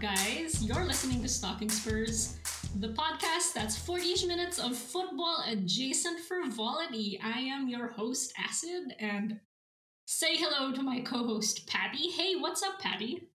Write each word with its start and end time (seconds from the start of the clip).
up, 0.00 0.16
guys? 0.16 0.62
You're 0.62 0.84
listening 0.84 1.22
to 1.22 1.28
Stalking 1.28 1.68
Spurs, 1.68 2.38
the 2.78 2.88
podcast 2.88 3.52
that's 3.54 3.76
40 3.76 4.26
minutes 4.26 4.58
of 4.58 4.76
football 4.76 5.44
adjacent 5.46 6.20
frivolity. 6.20 7.20
I 7.22 7.40
am 7.40 7.68
your 7.68 7.88
host, 7.88 8.32
Acid, 8.38 8.94
and 8.98 9.40
say 10.06 10.36
hello 10.36 10.72
to 10.72 10.82
my 10.82 11.00
co 11.00 11.24
host, 11.26 11.66
Patty. 11.66 12.10
Hey, 12.10 12.36
what's 12.36 12.62
up, 12.62 12.78
Patty? 12.78 13.28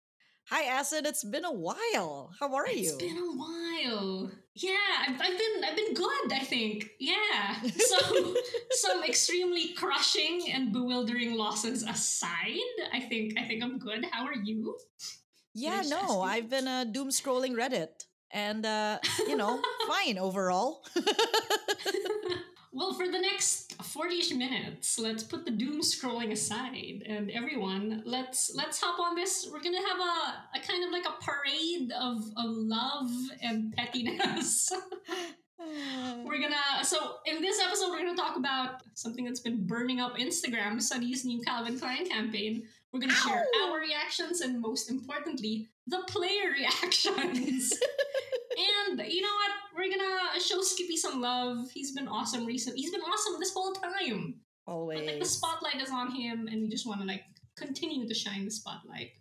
Hi, 0.49 0.63
Acid. 0.63 1.05
It's 1.05 1.23
been 1.23 1.45
a 1.45 1.51
while. 1.51 2.31
How 2.39 2.53
are 2.55 2.65
It's 2.67 2.77
you? 2.77 2.93
It's 2.93 3.03
been 3.03 3.17
a 3.17 3.35
while. 3.35 4.31
Yeah, 4.55 4.75
I've, 5.07 5.21
I've 5.21 5.37
been 5.37 5.63
I've 5.65 5.75
been 5.75 5.93
good. 5.93 6.33
I 6.33 6.39
think. 6.39 6.89
Yeah. 6.99 7.61
Some 7.77 8.35
some 8.71 9.03
extremely 9.03 9.73
crushing 9.73 10.45
and 10.51 10.71
bewildering 10.71 11.35
losses 11.35 11.83
aside, 11.83 12.75
I 12.93 13.01
think 13.01 13.37
I 13.37 13.43
think 13.43 13.63
I'm 13.63 13.77
good. 13.77 14.05
How 14.11 14.25
are 14.25 14.35
you? 14.35 14.77
Yeah, 15.55 15.83
no, 15.87 16.21
I've 16.21 16.49
been 16.49 16.67
uh, 16.67 16.83
doom 16.83 17.09
scrolling 17.09 17.55
Reddit, 17.55 18.05
and 18.29 18.65
uh, 18.65 18.99
you 19.19 19.37
know, 19.37 19.61
fine 19.87 20.17
overall. 20.17 20.83
Well, 22.75 22.91
for 22.91 23.07
the 23.07 23.21
next 23.21 23.77
40-ish 23.77 24.33
minutes, 24.33 24.99
let's 24.99 25.23
put 25.23 25.45
the 25.45 25.51
doom 25.51 25.79
scrolling 25.79 26.33
aside, 26.33 27.03
and 27.07 27.31
everyone, 27.31 28.03
let's 28.05 28.51
let's 28.53 28.81
hop 28.81 28.99
on 28.99 29.15
this. 29.15 29.47
We're 29.49 29.61
gonna 29.61 29.77
have 29.77 29.97
a, 29.97 30.57
a 30.57 30.61
kind 30.61 30.83
of 30.83 30.91
like 30.91 31.05
a 31.05 31.15
parade 31.23 31.89
of, 31.93 32.17
of 32.35 32.51
love 32.57 33.09
and 33.41 33.73
pettiness. 33.77 34.69
we're 36.25 36.41
gonna 36.41 36.83
so 36.83 36.97
in 37.25 37.41
this 37.41 37.61
episode 37.61 37.91
we're 37.91 37.99
gonna 37.99 38.13
talk 38.13 38.35
about 38.35 38.81
something 38.93 39.23
that's 39.23 39.39
been 39.39 39.65
burning 39.65 40.01
up 40.01 40.17
Instagram, 40.17 40.81
Sonny's 40.81 41.23
new 41.23 41.41
Calvin 41.43 41.79
Klein 41.79 42.09
campaign. 42.09 42.63
We're 42.95 43.01
gonna 43.01 43.13
share 43.13 43.45
our 43.61 43.77
reactions 43.77 44.39
and 44.39 44.61
most 44.61 44.89
importantly, 44.89 45.67
the 45.85 45.99
player 46.07 46.49
reactions. 46.57 47.73
and 48.87 49.01
you 49.11 49.21
know 49.21 49.35
what? 49.35 49.51
We're 49.75 49.89
gonna 49.89 50.17
uh, 50.33 50.39
show 50.39 50.61
Skippy 50.61 50.95
some 50.95 51.19
love. 51.19 51.69
He's 51.73 51.91
been 51.91 52.07
awesome 52.07 52.45
recently. 52.45 52.79
He's 52.79 52.91
been 52.91 53.01
awesome 53.01 53.33
this 53.37 53.53
whole 53.53 53.73
time. 53.73 54.35
But 54.95 55.05
like 55.07 55.19
the 55.19 55.25
spotlight 55.25 55.81
is 55.81 55.91
on 55.91 56.09
him, 56.15 56.47
and 56.47 56.61
we 56.61 56.69
just 56.69 56.87
want 56.87 57.01
to 57.01 57.05
like 57.05 57.23
continue 57.57 58.07
to 58.07 58.13
shine 58.13 58.45
the 58.45 58.51
spotlight 58.51 59.11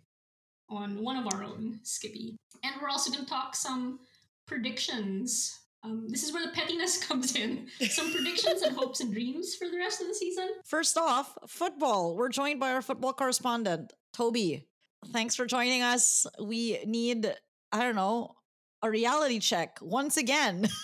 on 0.69 1.03
one 1.03 1.17
of 1.17 1.33
our 1.33 1.43
own, 1.43 1.81
Skippy. 1.83 2.37
And 2.63 2.75
we're 2.81 2.87
also 2.87 3.11
gonna 3.11 3.25
talk 3.25 3.57
some 3.57 3.99
predictions. 4.47 5.59
Um, 5.85 6.07
this 6.09 6.23
is 6.23 6.33
where 6.33 6.45
the 6.45 6.51
pettiness 6.51 6.97
comes 7.07 7.35
in. 7.35 7.67
Some 7.89 8.11
predictions 8.11 8.61
and 8.63 8.75
hopes 8.75 8.99
and 9.01 9.13
dreams 9.13 9.55
for 9.55 9.69
the 9.69 9.77
rest 9.77 10.01
of 10.01 10.07
the 10.07 10.15
season. 10.15 10.49
First 10.65 10.97
off, 10.97 11.37
football. 11.47 12.15
We're 12.15 12.29
joined 12.29 12.59
by 12.59 12.71
our 12.71 12.81
football 12.81 13.13
correspondent, 13.13 13.93
Toby. 14.13 14.67
Thanks 15.13 15.35
for 15.35 15.45
joining 15.45 15.83
us. 15.83 16.25
We 16.41 16.79
need, 16.85 17.31
I 17.71 17.81
don't 17.83 17.95
know, 17.95 18.35
a 18.81 18.89
reality 18.89 19.39
check 19.39 19.77
once 19.81 20.17
again. 20.17 20.67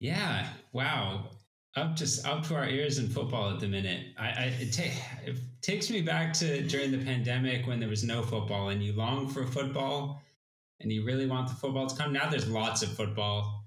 Yeah. 0.00 0.48
Wow. 0.72 1.28
Up 1.76 1.94
just 1.94 2.26
up 2.26 2.44
to 2.48 2.56
our 2.56 2.66
ears 2.66 2.98
in 2.98 3.08
football 3.08 3.50
at 3.50 3.60
the 3.60 3.68
minute. 3.68 4.06
I, 4.18 4.28
I 4.28 4.44
it, 4.58 4.72
ta- 4.72 5.02
it 5.24 5.36
takes 5.62 5.88
me 5.88 6.00
back 6.02 6.32
to 6.34 6.62
during 6.62 6.90
the 6.90 6.98
pandemic 6.98 7.66
when 7.66 7.78
there 7.78 7.88
was 7.88 8.02
no 8.02 8.22
football 8.22 8.70
and 8.70 8.82
you 8.82 8.92
long 8.94 9.28
for 9.28 9.46
football 9.46 10.20
and 10.80 10.90
you 10.92 11.04
really 11.04 11.26
want 11.26 11.48
the 11.48 11.54
football 11.54 11.86
to 11.86 11.96
come. 11.96 12.12
Now 12.12 12.28
there's 12.28 12.48
lots 12.48 12.82
of 12.82 12.90
football 12.90 13.60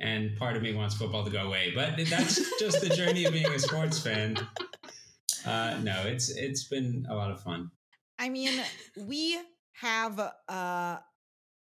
and 0.00 0.34
part 0.36 0.56
of 0.56 0.62
me 0.62 0.74
wants 0.74 0.94
football 0.94 1.24
to 1.24 1.30
go 1.30 1.46
away. 1.46 1.72
But 1.74 1.96
that's 2.08 2.40
just 2.58 2.80
the 2.80 2.88
journey 2.88 3.26
of 3.26 3.32
being 3.32 3.52
a 3.52 3.58
sports 3.58 4.00
fan. 4.00 4.36
Uh, 5.46 5.78
no, 5.82 6.02
it's 6.06 6.30
it's 6.30 6.64
been 6.64 7.06
a 7.08 7.14
lot 7.14 7.30
of 7.30 7.40
fun. 7.40 7.70
I 8.18 8.28
mean, 8.28 8.60
we 8.96 9.38
have 9.74 10.18
uh, 10.18 10.98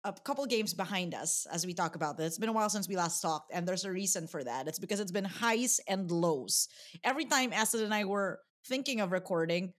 a 0.05 0.13
couple 0.25 0.47
games 0.47 0.75
behind 0.75 1.15
us 1.15 1.47
as 1.51 1.67
we 1.67 1.75
talk 1.75 1.97
about 1.97 2.17
this. 2.17 2.29
It's 2.29 2.39
been 2.39 2.49
a 2.49 2.53
while 2.53 2.71
since 2.71 2.89
we 2.89 2.97
last 2.97 3.21
talked, 3.21 3.53
and 3.53 3.67
there's 3.67 3.85
a 3.85 3.91
reason 3.91 4.27
for 4.27 4.45
that. 4.45 4.69
It's 4.69 4.79
because 4.79 5.01
it's 5.01 5.13
been 5.13 5.25
highs 5.25 5.81
and 5.89 6.11
lows. 6.11 6.69
Every 7.03 7.25
time 7.25 7.53
Acid 7.53 7.81
and 7.81 7.95
I 7.95 8.05
were 8.05 8.41
thinking 8.67 9.01
of 9.01 9.13
recording, 9.13 9.73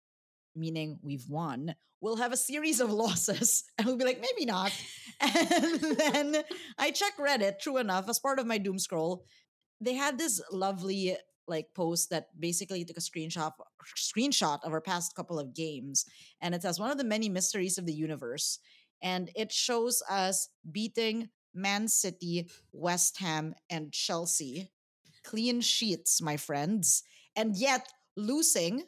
meaning 0.55 0.99
we've 1.01 1.29
won, 1.29 1.75
we'll 2.05 2.17
have 2.17 2.31
a 2.31 2.37
series 2.37 2.79
of 2.79 2.91
losses, 3.03 3.63
and 3.77 3.87
we'll 3.87 3.97
be 3.97 4.05
like, 4.05 4.21
maybe 4.21 4.45
not. 4.45 4.71
And 5.21 5.97
then 5.97 6.43
I 6.77 6.91
check 6.91 7.17
Reddit, 7.17 7.59
true 7.59 7.77
enough, 7.77 8.09
as 8.09 8.19
part 8.19 8.37
of 8.37 8.45
my 8.45 8.57
doom 8.57 8.77
scroll, 8.77 9.25
they 9.79 9.93
had 9.93 10.17
this 10.17 10.41
lovely 10.51 11.15
like 11.47 11.67
post 11.73 12.09
that 12.09 12.27
basically 12.37 12.83
took 12.83 12.97
a 12.97 12.99
screenshot 12.99 13.51
screenshot 13.95 14.59
of 14.63 14.73
our 14.73 14.81
past 14.81 15.15
couple 15.15 15.39
of 15.39 15.53
games 15.53 16.05
and 16.41 16.55
it 16.55 16.63
says 16.63 16.79
one 16.79 16.89
of 16.89 16.97
the 16.97 17.03
many 17.03 17.29
mysteries 17.29 17.77
of 17.77 17.85
the 17.85 17.93
universe 17.93 18.57
and 19.03 19.29
it 19.35 19.51
shows 19.51 20.01
us 20.09 20.49
beating 20.71 21.29
Man 21.53 21.87
City, 21.87 22.49
West 22.73 23.19
Ham 23.19 23.53
and 23.69 23.93
Chelsea 23.93 24.71
clean 25.23 25.61
sheets 25.61 26.19
my 26.19 26.35
friends 26.35 27.03
and 27.35 27.55
yet 27.55 27.87
losing 28.17 28.85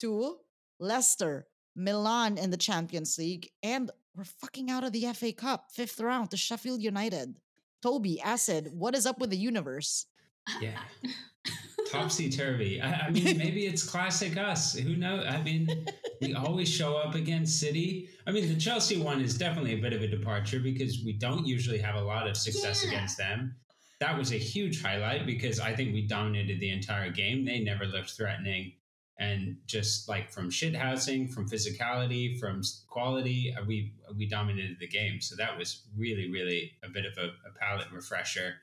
to 0.00 0.38
Leicester, 0.80 1.46
Milan 1.74 2.38
in 2.38 2.50
the 2.50 2.56
Champions 2.56 3.16
League 3.18 3.50
and 3.62 3.90
we're 4.14 4.24
fucking 4.24 4.70
out 4.70 4.84
of 4.84 4.92
the 4.92 5.06
FA 5.14 5.32
Cup 5.32 5.70
fifth 5.72 5.98
round 6.00 6.30
to 6.30 6.36
Sheffield 6.36 6.82
United. 6.82 7.36
Toby, 7.82 8.20
Acid, 8.20 8.70
what 8.72 8.94
is 8.94 9.06
up 9.06 9.18
with 9.18 9.30
the 9.30 9.36
universe? 9.36 10.06
Yeah. 10.60 10.78
Topsy 11.90 12.28
turvy. 12.38 12.80
I, 12.80 13.06
I 13.06 13.10
mean, 13.10 13.38
maybe 13.38 13.66
it's 13.66 13.82
classic 13.88 14.36
us. 14.36 14.74
Who 14.74 14.96
knows? 14.96 15.24
I 15.26 15.42
mean, 15.42 15.86
we 16.20 16.34
always 16.34 16.68
show 16.68 16.96
up 16.96 17.14
against 17.14 17.58
City. 17.58 18.08
I 18.26 18.30
mean, 18.32 18.48
the 18.48 18.56
Chelsea 18.60 19.00
one 19.00 19.20
is 19.20 19.36
definitely 19.36 19.74
a 19.74 19.80
bit 19.82 19.92
of 19.92 20.02
a 20.02 20.06
departure 20.08 20.60
because 20.60 21.02
we 21.04 21.12
don't 21.14 21.46
usually 21.46 21.78
have 21.78 21.94
a 21.96 22.00
lot 22.00 22.28
of 22.28 22.36
success 22.36 22.84
Yeah. 22.84 22.90
against 22.90 23.18
them. 23.18 23.56
That 24.00 24.18
was 24.18 24.32
a 24.32 24.36
huge 24.38 24.82
highlight 24.82 25.26
because 25.26 25.60
I 25.60 25.74
think 25.74 25.94
we 25.94 26.02
dominated 26.06 26.60
the 26.60 26.70
entire 26.70 27.10
game. 27.10 27.44
They 27.44 27.60
never 27.60 27.86
looked 27.86 28.10
threatening. 28.10 28.72
And 29.18 29.58
just 29.66 30.08
like 30.08 30.30
from 30.30 30.50
shithousing, 30.50 31.32
from 31.32 31.48
physicality, 31.48 32.38
from 32.38 32.62
quality, 32.88 33.54
uh, 33.56 33.62
we 33.64 33.92
we 34.16 34.26
dominated 34.26 34.78
the 34.80 34.88
game. 34.88 35.20
So 35.20 35.36
that 35.36 35.56
was 35.56 35.82
really, 35.96 36.30
really 36.30 36.72
a 36.82 36.88
bit 36.88 37.04
of 37.04 37.16
a, 37.18 37.26
a 37.26 37.52
palate 37.60 37.92
refresher 37.92 38.54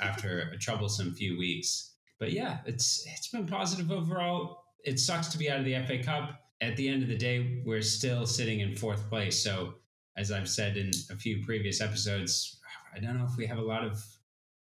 after 0.00 0.50
a 0.52 0.58
troublesome 0.58 1.14
few 1.14 1.38
weeks. 1.38 1.92
But 2.18 2.32
yeah, 2.32 2.58
it's 2.66 3.06
it's 3.14 3.28
been 3.28 3.46
positive 3.46 3.92
overall. 3.92 4.64
It 4.84 4.98
sucks 4.98 5.28
to 5.28 5.38
be 5.38 5.50
out 5.50 5.60
of 5.60 5.64
the 5.64 5.78
FA 5.86 6.02
Cup. 6.02 6.40
At 6.60 6.76
the 6.76 6.88
end 6.88 7.02
of 7.02 7.08
the 7.08 7.16
day, 7.16 7.62
we're 7.64 7.82
still 7.82 8.26
sitting 8.26 8.60
in 8.60 8.74
fourth 8.74 9.08
place. 9.08 9.40
So 9.40 9.74
as 10.16 10.32
I've 10.32 10.48
said 10.48 10.76
in 10.76 10.90
a 11.10 11.16
few 11.16 11.44
previous 11.44 11.80
episodes, 11.80 12.58
I 12.94 12.98
don't 12.98 13.16
know 13.16 13.24
if 13.24 13.36
we 13.36 13.46
have 13.46 13.58
a 13.58 13.62
lot 13.62 13.84
of 13.84 14.04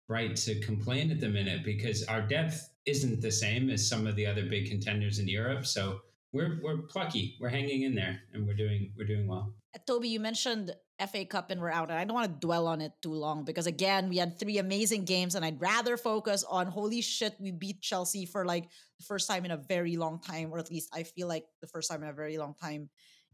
right 0.08 0.36
to 0.36 0.60
complain 0.62 1.12
at 1.12 1.20
the 1.20 1.30
minute 1.30 1.64
because 1.64 2.04
our 2.06 2.22
depth 2.22 2.70
isn't 2.86 3.22
the 3.22 3.32
same 3.32 3.70
as 3.70 3.88
some 3.88 4.08
of 4.08 4.16
the 4.16 4.26
other 4.26 4.46
big 4.46 4.70
contenders 4.70 5.20
in 5.20 5.28
Europe. 5.28 5.66
So 5.66 6.02
we're 6.34 6.60
we're 6.64 6.78
plucky. 6.78 7.38
We're 7.40 7.50
hanging 7.50 7.84
in 7.84 7.96
there 7.96 8.20
and 8.34 8.46
we're 8.46 8.56
doing 8.56 8.92
we're 8.98 9.08
doing 9.08 9.28
well. 9.28 9.54
Uh, 9.76 9.80
Toby, 9.88 10.10
you 10.10 10.20
mentioned 10.20 10.72
FA 11.12 11.26
Cup 11.26 11.52
and 11.52 11.62
we're 11.62 11.72
out, 11.72 11.90
and 11.90 11.98
I 11.98 12.04
don't 12.04 12.16
want 12.16 12.32
to 12.32 12.46
dwell 12.46 12.68
on 12.68 12.82
it 12.82 12.92
too 13.02 13.14
long 13.14 13.46
because 13.46 13.68
again, 13.68 14.10
we 14.10 14.18
had 14.18 14.40
three 14.40 14.58
amazing 14.58 15.06
games, 15.06 15.36
and 15.36 15.46
I'd 15.46 15.62
rather 15.62 15.96
focus 15.96 16.44
on 16.44 16.68
holy 16.68 17.02
shit, 17.02 17.36
we 17.40 17.52
beat 17.52 17.82
Chelsea 17.82 18.26
for 18.26 18.46
like 18.46 18.66
the 19.00 19.06
first 19.06 19.30
time 19.30 19.46
in 19.46 19.52
a 19.52 19.58
very 19.58 19.96
long 19.96 20.20
time, 20.20 20.52
or 20.52 20.58
at 20.58 20.72
least 20.72 20.90
I 20.94 21.04
feel 21.04 21.28
like 21.28 21.46
the 21.62 21.68
first 21.68 21.90
time 21.90 22.04
in 22.04 22.10
a 22.10 22.14
very 22.14 22.38
long 22.38 22.56
time. 22.62 22.90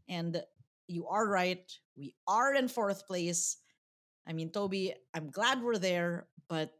And 0.08 0.42
you 0.86 1.06
are 1.06 1.26
right, 1.26 1.70
we 1.96 2.14
are 2.26 2.54
in 2.54 2.68
fourth 2.68 3.06
place. 3.06 3.56
I 4.26 4.32
mean, 4.32 4.52
Toby, 4.52 4.94
I'm 5.14 5.30
glad 5.30 5.62
we're 5.62 5.78
there, 5.78 6.28
but 6.48 6.72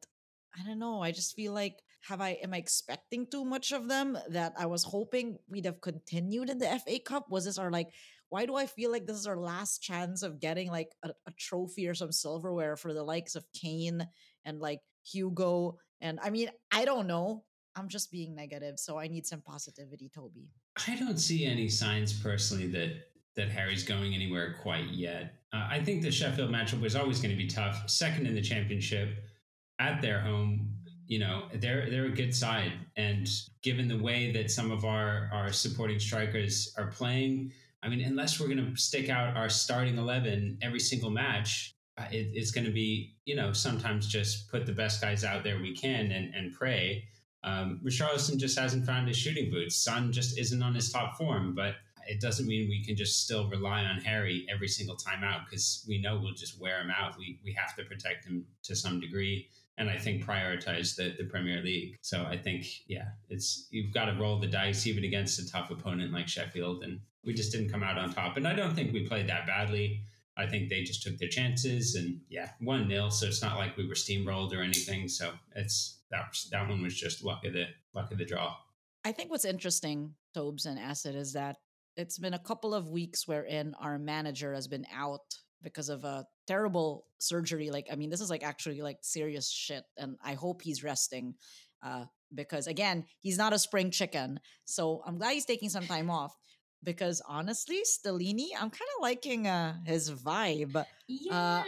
I 0.59 0.67
don't 0.67 0.79
know. 0.79 1.03
I 1.03 1.13
just 1.13 1.35
feel 1.35 1.53
like 1.53 1.79
have 2.09 2.21
I 2.21 2.39
am 2.43 2.55
I 2.55 2.59
expecting 2.59 3.27
too 3.27 3.45
much 3.45 3.73
of 3.73 3.89
them 3.89 4.19
that 4.29 4.55
I 4.59 4.67
was 4.67 4.85
hoping 4.85 5.39
we'd 5.49 5.67
have 5.67 5.81
continued 5.81 6.51
in 6.51 6.59
the 6.59 6.81
FA 6.85 6.99
Cup? 6.99 7.27
Was 7.31 7.45
this 7.45 7.59
our 7.59 7.71
like 7.71 7.91
why 8.31 8.47
do 8.47 8.55
I 8.55 8.67
feel 8.67 8.93
like 8.93 9.07
this 9.07 9.17
is 9.17 9.27
our 9.27 9.37
last 9.37 9.83
chance 9.83 10.23
of 10.23 10.41
getting 10.41 10.71
like 10.71 10.93
a, 11.03 11.11
a 11.27 11.33
trophy 11.37 11.89
or 11.89 11.95
some 11.95 12.13
silverware 12.13 12.77
for 12.77 12.95
the 12.95 13.03
likes 13.03 13.35
of 13.35 13.45
Kane 13.53 14.07
and 14.45 14.61
like 14.61 14.81
Hugo? 15.05 15.79
And 16.01 16.19
I 16.23 16.31
mean, 16.31 16.49
I 16.73 16.85
don't 16.85 17.09
know. 17.09 17.45
I'm 17.77 17.89
just 17.89 18.11
being 18.11 18.35
negative, 18.35 18.79
so 18.79 18.99
I 18.99 19.09
need 19.09 19.27
some 19.27 19.43
positivity, 19.43 20.11
Toby. 20.13 20.49
I 20.89 20.97
don't 20.97 21.19
see 21.19 21.45
any 21.45 21.69
signs 21.69 22.13
personally 22.13 22.67
that 22.69 23.11
that 23.37 23.49
Harry's 23.49 23.85
going 23.85 24.15
anywhere 24.15 24.57
quite 24.63 24.89
yet. 24.91 25.35
Uh, 25.53 25.67
I 25.71 25.81
think 25.83 26.03
the 26.03 26.11
Sheffield 26.11 26.51
matchup 26.51 26.81
was 26.81 26.97
always 26.97 27.21
going 27.21 27.31
to 27.31 27.37
be 27.37 27.47
tough. 27.47 27.89
Second 27.89 28.27
in 28.27 28.35
the 28.35 28.43
championship 28.43 29.11
at 29.79 30.03
their 30.03 30.21
home, 30.21 30.69
you 31.13 31.19
know, 31.25 31.37
they're 31.63 31.85
they're 31.91 32.07
a 32.15 32.19
good 32.23 32.35
side, 32.45 32.73
and 32.97 33.27
given 33.63 33.87
the 33.89 33.99
way 34.09 34.21
that 34.37 34.49
some 34.59 34.71
of 34.77 34.85
our 34.85 35.29
our 35.39 35.51
supporting 35.53 35.99
strikers 36.09 36.73
are 36.79 36.87
playing, 37.01 37.53
I 37.83 37.89
mean, 37.91 38.01
unless 38.13 38.39
we're 38.39 38.53
going 38.55 38.65
to 38.65 38.77
stick 38.81 39.09
out 39.17 39.37
our 39.37 39.49
starting 39.65 39.99
eleven 39.99 40.57
every 40.63 40.81
single 40.91 41.11
match. 41.11 41.75
uh, 41.99 42.07
It, 42.19 42.27
it's 42.39 42.53
going 42.57 42.67
to 42.67 42.73
be, 42.85 43.17
you 43.29 43.35
know, 43.41 43.53
sometimes 43.53 44.07
just 44.19 44.49
put 44.53 44.63
the 44.67 44.73
best 44.83 44.97
guys 45.05 45.23
out 45.31 45.43
there 45.45 45.59
we 45.61 45.75
can 45.85 46.13
and, 46.17 46.27
and 46.39 46.55
pray. 46.61 46.85
Um, 47.43 47.81
Richarlison 47.85 48.37
just 48.39 48.57
hasn't 48.59 48.87
found 48.87 49.09
his 49.09 49.17
shooting 49.17 49.51
boots. 49.51 49.75
Son 49.89 50.13
just 50.13 50.39
isn't 50.39 50.63
on 50.63 50.75
his 50.75 50.93
top 50.93 51.17
form, 51.19 51.55
but 51.55 51.75
it 52.13 52.21
doesn't 52.21 52.47
mean 52.47 52.69
we 52.69 52.85
can 52.87 52.97
just 52.97 53.15
still 53.25 53.45
rely 53.57 53.81
on 53.85 53.99
Harry 54.11 54.47
every 54.55 54.69
single 54.69 54.97
time 54.97 55.23
out 55.31 55.41
because 55.47 55.85
we 55.89 56.01
know 56.01 56.15
we'll 56.23 56.35
just 56.45 56.61
wear 56.63 56.77
him 56.83 56.93
out. 57.01 57.19
We 57.19 57.27
we 57.45 57.53
have 57.61 57.75
to 57.77 57.83
protect 57.85 58.27
him 58.29 58.37
to 58.69 58.75
some 58.77 59.01
degree, 59.01 59.49
and 59.81 59.89
I 59.89 59.97
think 59.97 60.25
prioritize 60.25 60.95
the 60.95 61.15
the 61.17 61.29
Premier 61.29 61.63
League. 61.63 61.97
So 62.03 62.25
I 62.25 62.37
think 62.37 62.67
yeah, 62.87 63.09
it's 63.31 63.67
you've 63.71 63.93
got 63.93 64.05
to 64.05 64.21
roll 64.21 64.39
the 64.39 64.47
dice 64.47 64.87
even 64.87 65.05
against 65.05 65.41
a 65.41 65.51
tough 65.51 65.71
opponent 65.71 66.13
like 66.13 66.29
Sheffield, 66.29 66.85
and 66.85 67.01
we 67.25 67.33
just 67.33 67.51
didn't 67.51 67.71
come 67.71 67.83
out 67.83 67.99
on 67.99 68.13
top. 68.13 68.37
And 68.37 68.47
I 68.47 68.55
don't 68.55 68.75
think 68.75 68.93
we 68.93 69.09
played 69.09 69.29
that 69.29 69.47
badly. 69.47 70.03
I 70.37 70.47
think 70.47 70.69
they 70.69 70.83
just 70.83 71.03
took 71.03 71.19
their 71.19 71.29
chances 71.29 71.97
and 71.97 72.21
yeah, 72.29 72.51
one 72.61 72.87
nil. 72.87 73.11
So 73.11 73.27
it's 73.27 73.43
not 73.43 73.57
like 73.57 73.77
we 73.77 73.89
were 73.89 73.95
steamrolled 73.95 74.57
or 74.57 74.63
anything. 74.63 75.09
So 75.09 75.33
it's 75.57 75.99
that 76.11 76.37
that 76.53 76.69
one 76.69 76.83
was 76.83 76.95
just 76.95 77.25
luck 77.25 77.45
of 77.47 77.55
the 77.55 77.65
luck 77.95 78.13
of 78.13 78.19
the 78.19 78.25
draw. 78.27 78.55
I 79.03 79.13
think 79.13 79.31
what's 79.31 79.47
interesting, 79.47 80.15
Tobes 80.35 80.67
and 80.67 80.79
Acid, 80.79 81.17
is 81.17 81.33
that 81.33 81.57
it's 81.97 82.19
been 82.19 82.35
a 82.35 82.39
couple 82.39 82.75
of 82.75 82.91
weeks 82.91 83.27
wherein 83.27 83.75
our 83.81 83.99
manager 83.99 84.53
has 84.53 84.69
been 84.69 84.87
out 84.95 85.35
because 85.63 85.89
of 85.89 86.05
a 86.05 86.27
terrible 86.47 87.07
surgery. 87.19 87.71
Like, 87.71 87.87
I 87.93 87.97
mean, 87.97 88.11
this 88.11 88.21
is 88.21 88.31
like 88.31 88.43
actually 88.45 88.81
like 88.83 88.99
serious 89.03 89.51
shit, 89.51 89.85
and 89.97 90.17
I 90.25 90.35
hope 90.35 90.63
he's 90.63 90.83
resting. 90.85 91.35
Uh, 91.83 92.05
because 92.35 92.67
again, 92.67 93.05
he's 93.21 93.39
not 93.39 93.53
a 93.53 93.59
spring 93.59 93.91
chicken. 93.91 94.39
So 94.65 95.03
I'm 95.07 95.19
glad 95.19 95.33
he's 95.33 95.45
taking 95.47 95.69
some 95.71 95.87
time 95.87 96.11
off. 96.11 96.37
Because 96.83 97.21
honestly, 97.29 97.81
Stellini, 97.85 98.49
I'm 98.55 98.71
kind 98.71 98.89
of 98.97 99.03
liking 99.03 99.47
uh, 99.47 99.75
his 99.85 100.11
vibe. 100.11 100.77
Uh, 100.77 100.85
Yeah. 101.07 101.63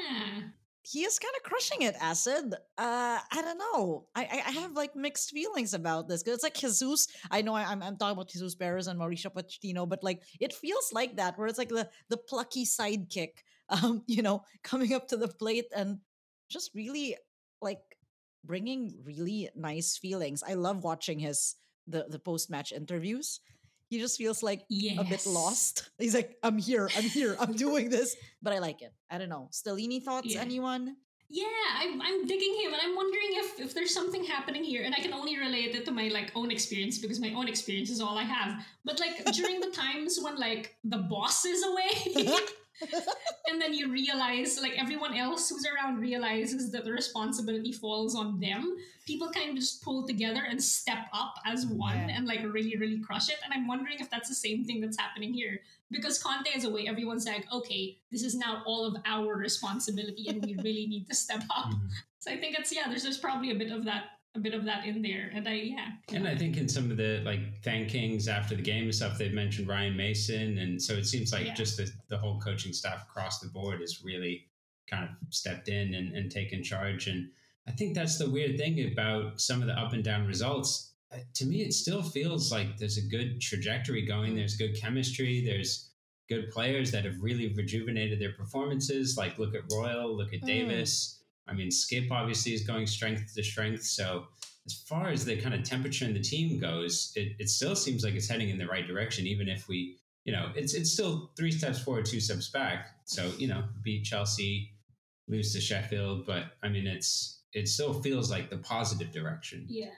he 0.82 1.00
is 1.04 1.18
kind 1.18 1.34
of 1.36 1.42
crushing 1.42 1.82
it, 1.82 1.94
Acid. 2.00 2.54
Uh, 2.78 3.18
I 3.30 3.42
don't 3.42 3.58
know. 3.58 4.06
I, 4.14 4.22
I 4.24 4.42
I 4.48 4.50
have 4.62 4.72
like 4.72 4.96
mixed 4.96 5.30
feelings 5.30 5.74
about 5.74 6.08
this 6.08 6.22
because 6.22 6.36
it's 6.36 6.42
like 6.44 6.54
Jesus. 6.54 7.08
I 7.30 7.42
know 7.42 7.54
I, 7.54 7.70
am 7.72 7.82
I'm 7.82 7.96
talking 7.96 8.12
about 8.12 8.30
Jesus 8.30 8.54
Perez 8.54 8.86
and 8.86 8.98
Mauricio 8.98 9.30
Pochettino, 9.32 9.86
but 9.88 10.02
like 10.02 10.22
it 10.40 10.52
feels 10.54 10.90
like 10.92 11.16
that 11.16 11.38
where 11.38 11.46
it's 11.46 11.58
like 11.58 11.68
the 11.68 11.88
the 12.08 12.16
plucky 12.16 12.64
sidekick, 12.64 13.44
um, 13.72 14.02
you 14.06 14.22
know, 14.22 14.44
coming 14.62 14.92
up 14.92 15.08
to 15.08 15.16
the 15.16 15.28
plate 15.28 15.66
and 15.74 15.98
just 16.48 16.70
really 16.74 17.16
like 17.60 17.80
bringing 18.44 18.94
really 19.04 19.48
nice 19.56 19.96
feelings. 19.96 20.42
I 20.46 20.54
love 20.54 20.84
watching 20.84 21.18
his 21.18 21.56
the 21.86 22.06
the 22.08 22.18
post 22.18 22.50
match 22.50 22.72
interviews. 22.72 23.40
He 23.88 23.98
just 23.98 24.16
feels 24.16 24.42
like 24.42 24.64
yes. 24.70 24.98
a 24.98 25.04
bit 25.04 25.26
lost. 25.26 25.90
He's 25.98 26.14
like, 26.14 26.36
I'm 26.42 26.56
here, 26.56 26.88
I'm 26.96 27.04
here, 27.04 27.36
I'm 27.38 27.52
doing 27.66 27.90
this. 27.90 28.16
But 28.40 28.54
I 28.54 28.58
like 28.58 28.80
it. 28.80 28.92
I 29.10 29.18
don't 29.18 29.28
know. 29.28 29.50
Stellini 29.52 30.02
thoughts, 30.02 30.32
Yeah. 30.32 30.40
anyone? 30.40 30.96
Yeah, 31.28 31.46
I'm, 31.78 32.00
I'm 32.02 32.26
digging 32.26 32.54
him, 32.62 32.74
and 32.74 32.82
I'm 32.82 32.94
wondering 32.94 33.30
if, 33.40 33.58
if 33.58 33.72
there's 33.72 33.94
something 33.94 34.22
happening 34.22 34.62
here, 34.62 34.82
and 34.84 34.94
I 34.94 35.00
can 35.00 35.14
only 35.14 35.38
relate 35.38 35.74
it 35.74 35.86
to 35.86 35.90
my 35.90 36.08
like 36.08 36.30
own 36.34 36.50
experience 36.50 36.98
because 36.98 37.20
my 37.20 37.32
own 37.32 37.48
experience 37.48 37.88
is 37.88 38.02
all 38.02 38.18
I 38.18 38.24
have. 38.24 38.66
But 38.84 39.00
like 39.00 39.24
during 39.32 39.60
the 39.60 39.70
times 39.70 40.18
when 40.22 40.36
like 40.36 40.76
the 40.84 40.98
boss 40.98 41.46
is 41.46 41.64
away, 41.64 42.26
and 43.48 43.60
then 43.60 43.74
you 43.74 43.90
realize 43.92 44.58
like 44.60 44.72
everyone 44.78 45.14
else 45.16 45.48
who's 45.48 45.66
around 45.66 45.98
realizes 46.00 46.70
that 46.72 46.84
the 46.84 46.92
responsibility 46.92 47.72
falls 47.72 48.14
on 48.16 48.40
them, 48.40 48.76
people 49.06 49.30
kind 49.30 49.50
of 49.50 49.56
just 49.56 49.82
pull 49.82 50.06
together 50.06 50.42
and 50.48 50.62
step 50.62 51.06
up 51.12 51.34
as 51.46 51.66
one 51.66 51.96
Yeah. 51.96 52.16
and 52.16 52.26
like 52.26 52.40
really 52.42 52.76
really 52.76 52.98
crush 53.00 53.28
it. 53.28 53.36
And 53.44 53.52
I'm 53.52 53.66
wondering 53.66 53.98
if 54.00 54.10
that's 54.10 54.28
the 54.28 54.34
same 54.34 54.64
thing 54.64 54.80
that's 54.80 54.98
happening 54.98 55.32
here 55.32 55.60
because 55.90 56.22
Conte 56.22 56.48
is 56.56 56.64
away. 56.64 56.86
Everyone's 56.88 57.26
like, 57.26 57.46
okay, 57.52 57.98
this 58.10 58.22
is 58.22 58.34
now 58.34 58.62
all 58.66 58.86
of 58.86 58.96
our 59.04 59.36
responsibility, 59.36 60.28
and 60.28 60.42
we 60.44 60.54
really 60.56 60.86
need 60.86 61.06
to 61.08 61.14
step 61.14 61.42
up. 61.54 61.70
Mhm. 61.72 61.90
So 62.18 62.30
I 62.30 62.38
think 62.38 62.58
it's 62.58 62.72
yeah. 62.74 62.88
There's 62.88 63.02
there's 63.02 63.18
probably 63.18 63.50
a 63.50 63.54
bit 63.54 63.70
of 63.72 63.84
that 63.84 64.11
a 64.34 64.38
bit 64.38 64.54
of 64.54 64.64
that 64.64 64.86
in 64.86 65.02
there, 65.02 65.30
and 65.34 65.46
I 65.46 65.52
yeah. 65.54 65.88
And 66.12 66.26
I 66.26 66.34
think 66.36 66.56
in 66.56 66.68
some 66.68 66.90
of 66.90 66.96
the 66.96 67.20
like 67.24 67.60
thankings 67.62 68.28
after 68.28 68.54
the 68.56 68.62
game 68.62 68.84
and 68.84 68.94
stuff, 68.94 69.18
they've 69.18 69.32
mentioned 69.32 69.68
Ryan 69.68 69.96
Mason, 69.96 70.58
and 70.58 70.80
so 70.80 70.94
it 70.94 71.04
seems 71.06 71.32
like 71.32 71.46
Yeah. 71.46 71.54
just 71.54 71.76
the, 71.76 71.90
the 72.08 72.16
whole 72.16 72.40
coaching 72.40 72.72
staff 72.72 73.02
across 73.02 73.40
the 73.40 73.48
board 73.48 73.80
has 73.80 74.02
really 74.02 74.46
kind 74.90 75.04
of 75.04 75.10
stepped 75.30 75.68
in 75.68 75.94
and, 75.94 76.14
and 76.14 76.30
taken 76.30 76.62
charge. 76.62 77.06
And 77.08 77.28
I 77.68 77.72
think 77.72 77.94
that's 77.94 78.18
the 78.18 78.28
weird 78.30 78.56
thing 78.56 78.90
about 78.92 79.40
some 79.40 79.60
of 79.60 79.66
the 79.68 79.74
up 79.78 79.92
and 79.92 80.02
down 80.02 80.26
results. 80.26 80.92
Uh, 81.12 81.18
To 81.34 81.44
me, 81.46 81.60
it 81.62 81.72
still 81.74 82.02
feels 82.02 82.50
like 82.50 82.78
there's 82.78 82.98
a 82.98 83.06
good 83.08 83.40
trajectory 83.40 84.04
going. 84.06 84.32
Mm. 84.32 84.36
There's 84.36 84.56
good 84.56 84.74
chemistry. 84.80 85.44
There's 85.44 85.90
good 86.28 86.50
players 86.50 86.90
that 86.92 87.04
have 87.04 87.20
really 87.20 87.52
rejuvenated 87.54 88.18
their 88.18 88.32
performances. 88.32 89.16
Like 89.18 89.38
look 89.38 89.54
at 89.54 89.62
Royal, 89.70 90.16
look 90.16 90.32
at 90.32 90.40
Mm. 90.40 90.46
Davies. 90.46 91.18
I 91.48 91.54
mean, 91.54 91.70
Skip 91.70 92.10
obviously 92.10 92.54
is 92.54 92.62
going 92.62 92.86
strength 92.86 93.34
to 93.34 93.42
strength. 93.42 93.84
So 93.84 94.26
as 94.66 94.74
far 94.86 95.08
as 95.08 95.24
the 95.24 95.36
kind 95.36 95.54
of 95.54 95.64
temperature 95.64 96.04
in 96.04 96.14
the 96.14 96.20
team 96.20 96.58
goes, 96.58 97.12
it, 97.16 97.32
it 97.38 97.48
still 97.48 97.74
seems 97.74 98.04
like 98.04 98.14
it's 98.14 98.28
heading 98.28 98.48
in 98.48 98.58
the 98.58 98.66
right 98.66 98.86
direction, 98.86 99.26
even 99.26 99.48
if 99.48 99.68
we, 99.68 99.98
you 100.24 100.32
know, 100.32 100.50
it's 100.54 100.74
it's 100.74 100.92
still 100.92 101.32
three 101.36 101.50
steps 101.50 101.80
forward, 101.80 102.06
two 102.06 102.20
steps 102.20 102.50
back. 102.50 102.86
So, 103.04 103.32
you 103.38 103.48
know, 103.48 103.64
beat 103.82 104.04
Chelsea, 104.04 104.72
lose 105.28 105.52
to 105.54 105.60
Sheffield, 105.60 106.26
but 106.26 106.44
I 106.62 106.68
mean 106.68 106.86
it's 106.86 107.40
it 107.52 107.68
still 107.68 107.92
feels 107.92 108.30
like 108.30 108.50
the 108.50 108.58
positive 108.58 109.10
direction. 109.10 109.66
Yeah. 109.68 109.90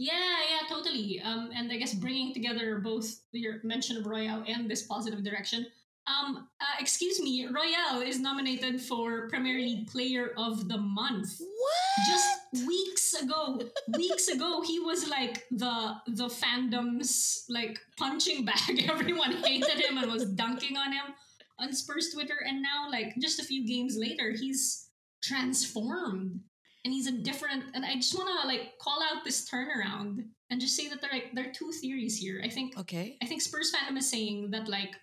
Yeah, 0.00 0.12
yeah, 0.12 0.68
totally. 0.68 1.20
Um, 1.20 1.50
and 1.52 1.72
I 1.72 1.76
guess 1.76 1.92
bringing 1.92 2.32
together 2.32 2.78
both 2.78 3.20
your 3.32 3.56
mention 3.64 3.96
of 3.96 4.06
Royal 4.06 4.44
and 4.46 4.70
this 4.70 4.82
positive 4.84 5.24
direction. 5.24 5.66
Um, 6.08 6.48
uh, 6.60 6.64
excuse 6.80 7.20
me, 7.20 7.46
Royal 7.46 8.02
is 8.02 8.18
nominated 8.18 8.80
for 8.80 9.28
Premier 9.28 9.58
League 9.58 9.88
Player 9.88 10.32
of 10.36 10.68
the 10.68 10.78
Month. 10.78 11.36
What? 11.38 12.06
Just 12.06 12.66
weeks 12.66 13.14
ago, 13.14 13.60
weeks 13.96 14.28
ago, 14.28 14.62
he 14.62 14.80
was 14.80 15.08
like 15.08 15.44
the 15.50 15.96
the 16.06 16.28
fandom's 16.28 17.44
like 17.48 17.78
punching 17.98 18.44
bag. 18.44 18.84
Everyone 18.90 19.32
hated 19.32 19.84
him 19.84 19.98
and 19.98 20.10
was 20.10 20.24
dunking 20.30 20.76
on 20.76 20.92
him 20.92 21.14
on 21.58 21.72
Spurs 21.72 22.10
Twitter, 22.14 22.36
and 22.46 22.62
now 22.62 22.88
like 22.90 23.14
just 23.20 23.40
a 23.40 23.44
few 23.44 23.66
games 23.66 23.96
later, 23.98 24.30
he's 24.30 24.88
transformed 25.22 26.40
and 26.84 26.94
he's 26.94 27.06
a 27.06 27.12
different. 27.12 27.64
And 27.74 27.84
I 27.84 27.96
just 27.96 28.16
want 28.16 28.28
to 28.40 28.48
like 28.48 28.78
call 28.80 29.02
out 29.02 29.24
this 29.24 29.48
turnaround 29.48 30.24
and 30.50 30.60
just 30.60 30.76
say 30.76 30.88
that 30.88 31.00
there 31.00 31.10
like 31.12 31.32
there 31.34 31.48
are 31.48 31.52
two 31.52 31.70
theories 31.72 32.16
here. 32.16 32.40
I 32.42 32.48
think 32.48 32.78
okay. 32.78 33.18
I 33.22 33.26
think 33.26 33.42
Spurs 33.42 33.72
fandom 33.74 33.98
is 33.98 34.08
saying 34.08 34.50
that 34.52 34.68
like 34.68 34.94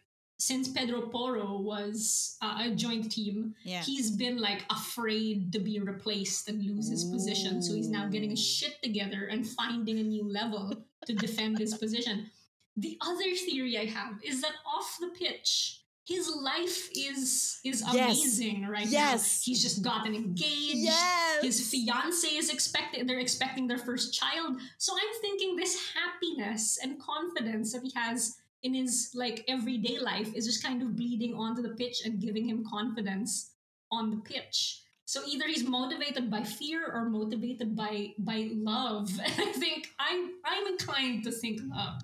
since 0.45 0.68
Pedro 0.68 1.01
Porro 1.13 1.57
was 1.59 2.38
uh, 2.42 2.57
a 2.65 2.69
joint 2.75 3.12
team, 3.12 3.56
Yeah. 3.63 3.81
he's 3.81 4.12
been 4.12 4.38
like 4.38 4.62
afraid 4.69 5.51
to 5.53 5.59
be 5.59 5.80
replaced 5.80 6.47
and 6.50 6.63
lose 6.63 6.88
his 6.89 7.03
position. 7.06 7.62
So 7.63 7.74
he's 7.74 7.89
now 7.89 8.07
getting 8.07 8.30
his 8.30 8.45
shit 8.45 8.75
together 8.83 9.25
and 9.31 9.47
finding 9.47 9.97
a 10.00 10.03
new 10.03 10.25
level 10.42 10.63
to 11.07 11.13
defend 11.13 11.57
his 11.57 11.74
position. 11.77 12.30
The 12.77 12.97
other 13.01 13.30
theory 13.47 13.78
I 13.78 13.85
have 13.85 14.14
is 14.23 14.42
that 14.42 14.52
off 14.75 14.97
the 14.99 15.07
pitch, 15.18 15.81
his 16.07 16.30
life 16.52 16.90
is 16.95 17.59
is 17.64 17.81
Yes. 17.92 18.19
amazing 18.19 18.68
right 18.68 18.87
Yes. 18.87 19.21
now. 19.23 19.42
He's 19.47 19.61
just 19.64 19.81
gotten 19.81 20.14
engaged. 20.14 20.78
yes. 20.94 21.42
His 21.42 21.57
fiance 21.71 22.28
is 22.42 22.49
expected 22.49 23.07
they're 23.07 23.25
expecting 23.30 23.66
their 23.68 23.80
first 23.90 24.14
child. 24.14 24.52
So 24.78 24.94
I'm 24.94 25.14
thinking 25.21 25.56
this 25.56 25.75
happiness 25.97 26.78
and 26.83 26.99
confidence 26.99 27.73
that 27.73 27.81
he 27.81 27.92
has 27.95 28.37
in 28.66 28.74
his 28.74 29.12
like 29.14 29.45
everyday 29.48 30.00
life 30.00 30.34
is 30.34 30.45
just 30.45 30.64
kind 30.64 30.81
of 30.81 30.95
bleeding 30.95 31.36
onto 31.36 31.62
the 31.62 31.76
pitch 31.76 32.02
and 32.04 32.19
giving 32.19 32.50
him 32.50 32.66
confidence 32.69 33.52
on 33.92 34.10
the 34.10 34.18
pitch. 34.18 34.81
So 35.06 35.22
either 35.28 35.48
he's 35.48 35.64
motivated 35.64 36.31
by 36.31 36.44
fear 36.44 36.92
or 36.92 37.06
motivated 37.06 37.76
by 37.76 38.14
by 38.18 38.50
love. 38.52 39.10
And 39.24 39.34
I 39.50 39.52
think 39.54 39.90
I'm 40.00 40.31
I'm 40.44 40.68
inclined 40.68 41.24
to 41.26 41.31
think 41.31 41.62
love. 41.69 42.02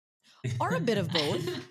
or 0.60 0.74
a 0.74 0.80
bit 0.80 0.98
of 0.98 1.12
both. 1.12 1.46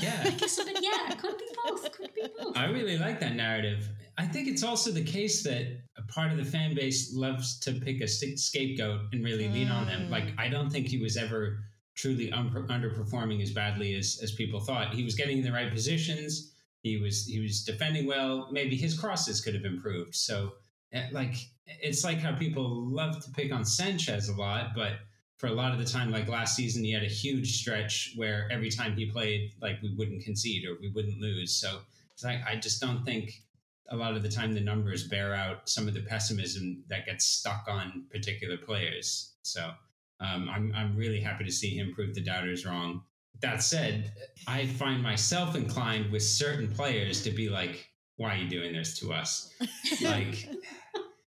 Yeah. 0.00 0.22
I 0.24 0.30
guess 0.30 0.56
a 0.56 0.64
bit, 0.64 0.78
yeah, 0.80 1.16
could 1.16 1.36
be 1.36 1.48
both. 1.66 1.90
Could 1.90 2.14
be 2.14 2.22
both. 2.38 2.56
I 2.56 2.66
really 2.66 2.96
like 2.96 3.18
that 3.18 3.34
narrative. 3.34 3.88
I 4.18 4.24
think 4.24 4.46
it's 4.46 4.62
also 4.62 4.92
the 4.92 5.02
case 5.02 5.42
that 5.42 5.64
a 5.98 6.02
part 6.02 6.30
of 6.30 6.38
the 6.38 6.44
fan 6.44 6.76
base 6.76 7.12
loves 7.12 7.58
to 7.58 7.72
pick 7.72 8.00
a 8.00 8.06
scapegoat 8.06 9.00
and 9.12 9.24
really 9.24 9.48
lean 9.48 9.68
on 9.68 9.88
him. 9.88 10.02
Mm. 10.02 10.10
Like 10.10 10.28
I 10.38 10.48
don't 10.48 10.70
think 10.70 10.86
he 10.86 11.02
was 11.02 11.16
ever 11.16 11.58
truly 12.00 12.32
un- 12.32 12.50
underperforming 12.70 13.42
as 13.42 13.50
badly 13.50 13.94
as 13.94 14.20
as 14.22 14.32
people 14.32 14.60
thought. 14.60 14.94
He 14.94 15.04
was 15.04 15.14
getting 15.14 15.38
in 15.38 15.44
the 15.44 15.52
right 15.52 15.70
positions. 15.70 16.52
He 16.82 16.96
was 16.96 17.26
he 17.26 17.40
was 17.40 17.62
defending 17.62 18.06
well. 18.06 18.48
Maybe 18.50 18.76
his 18.76 18.98
crosses 18.98 19.40
could 19.40 19.54
have 19.54 19.64
improved. 19.64 20.14
So 20.14 20.52
eh, 20.92 21.08
like 21.12 21.34
it's 21.66 22.04
like 22.04 22.18
how 22.18 22.34
people 22.34 22.86
love 22.86 23.22
to 23.24 23.30
pick 23.32 23.52
on 23.52 23.64
Sanchez 23.64 24.28
a 24.28 24.34
lot, 24.34 24.70
but 24.74 24.92
for 25.36 25.46
a 25.46 25.52
lot 25.52 25.72
of 25.72 25.78
the 25.78 25.84
time, 25.84 26.10
like 26.10 26.28
last 26.28 26.54
season, 26.56 26.84
he 26.84 26.92
had 26.92 27.02
a 27.02 27.06
huge 27.06 27.58
stretch 27.60 28.12
where 28.16 28.46
every 28.50 28.70
time 28.70 28.94
he 28.94 29.06
played, 29.06 29.52
like 29.62 29.80
we 29.82 29.94
wouldn't 29.94 30.22
concede 30.22 30.66
or 30.66 30.76
we 30.80 30.90
wouldn't 30.90 31.18
lose. 31.18 31.56
So 31.56 31.80
like, 32.22 32.40
I 32.46 32.56
just 32.56 32.80
don't 32.80 33.04
think 33.04 33.42
a 33.88 33.96
lot 33.96 34.14
of 34.14 34.22
the 34.22 34.28
time 34.28 34.52
the 34.52 34.60
numbers 34.60 35.08
bear 35.08 35.34
out 35.34 35.68
some 35.68 35.88
of 35.88 35.94
the 35.94 36.02
pessimism 36.02 36.84
that 36.88 37.06
gets 37.06 37.24
stuck 37.24 37.64
on 37.68 38.04
particular 38.10 38.58
players. 38.58 39.32
So 39.42 39.72
um, 40.20 40.48
I'm, 40.48 40.72
I'm 40.74 40.96
really 40.96 41.20
happy 41.20 41.44
to 41.44 41.52
see 41.52 41.76
him 41.76 41.92
prove 41.94 42.14
the 42.14 42.20
doubters 42.20 42.66
wrong. 42.66 43.02
That 43.40 43.62
said, 43.62 44.12
I 44.46 44.66
find 44.66 45.02
myself 45.02 45.56
inclined 45.56 46.12
with 46.12 46.22
certain 46.22 46.68
players 46.68 47.22
to 47.22 47.30
be 47.30 47.48
like, 47.48 47.88
why 48.16 48.34
are 48.34 48.36
you 48.36 48.48
doing 48.50 48.72
this 48.72 48.98
to 49.00 49.12
us? 49.12 49.52
Like, 50.02 50.48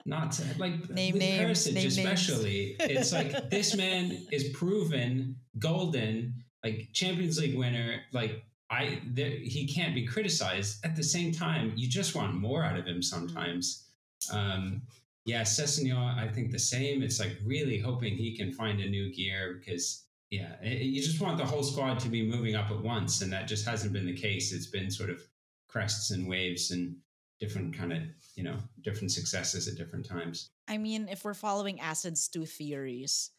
not 0.05 0.31
to, 0.33 0.43
like 0.57 0.89
Name 0.89 1.13
with 1.13 1.21
names, 1.21 1.67
Perisic 1.67 1.73
name 1.73 1.83
names. 1.83 1.97
especially. 1.97 2.75
It's 2.79 3.13
like 3.13 3.49
this 3.49 3.75
man 3.75 4.25
is 4.31 4.49
proven 4.49 5.35
golden, 5.59 6.43
like 6.63 6.89
Champions 6.93 7.39
League 7.39 7.57
winner, 7.57 8.01
like 8.11 8.43
I 8.69 9.01
there, 9.05 9.29
he 9.29 9.67
can't 9.67 9.93
be 9.93 10.07
criticized. 10.07 10.83
At 10.85 10.95
the 10.95 11.03
same 11.03 11.31
time, 11.31 11.73
you 11.75 11.87
just 11.87 12.15
want 12.15 12.33
more 12.33 12.63
out 12.63 12.77
of 12.77 12.85
him 12.85 13.03
sometimes. 13.03 13.87
Um, 14.31 14.81
yeah, 15.25 15.41
Sessegnon, 15.41 16.17
I 16.17 16.27
think 16.27 16.51
the 16.51 16.59
same. 16.59 17.03
It's 17.03 17.19
like 17.19 17.37
really 17.45 17.77
hoping 17.77 18.15
he 18.15 18.35
can 18.35 18.51
find 18.51 18.79
a 18.81 18.89
new 18.89 19.13
gear 19.13 19.59
because 19.59 20.05
yeah, 20.29 20.55
it, 20.61 20.81
you 20.83 21.01
just 21.01 21.21
want 21.21 21.37
the 21.37 21.45
whole 21.45 21.63
squad 21.63 21.99
to 21.99 22.09
be 22.09 22.25
moving 22.25 22.55
up 22.55 22.71
at 22.71 22.81
once, 22.81 23.21
and 23.21 23.31
that 23.33 23.47
just 23.47 23.67
hasn't 23.67 23.93
been 23.93 24.05
the 24.05 24.15
case. 24.15 24.53
It's 24.53 24.67
been 24.67 24.89
sort 24.89 25.09
of 25.09 25.21
crests 25.67 26.11
and 26.11 26.27
waves 26.27 26.71
and 26.71 26.95
different 27.39 27.75
kind 27.75 27.91
of 27.91 28.03
you 28.35 28.43
know 28.43 28.57
different 28.81 29.11
successes 29.11 29.67
at 29.67 29.75
different 29.75 30.05
times. 30.05 30.51
I 30.67 30.77
mean, 30.77 31.07
if 31.09 31.25
we're 31.25 31.33
following 31.33 31.79
Acid's 31.79 32.27
two 32.27 32.45
theories, 32.45 33.31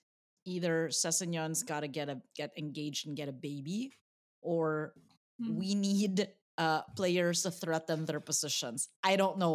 either 0.45 0.89
Sessegnon's 0.89 1.63
got 1.63 1.81
to 1.81 1.89
get 1.89 2.09
a 2.09 2.21
get 2.37 2.53
engaged 2.59 3.07
and 3.07 3.17
get 3.17 3.29
a 3.29 3.33
baby, 3.33 3.93
or 4.41 4.95
Hmm. 5.41 5.57
we 5.57 5.75
need 5.75 6.29
uh 6.63 6.81
players 7.01 7.43
to 7.45 7.51
threaten 7.51 7.99
their 8.09 8.21
positions. 8.31 8.89
I 9.03 9.17
don't 9.21 9.37
know. 9.43 9.55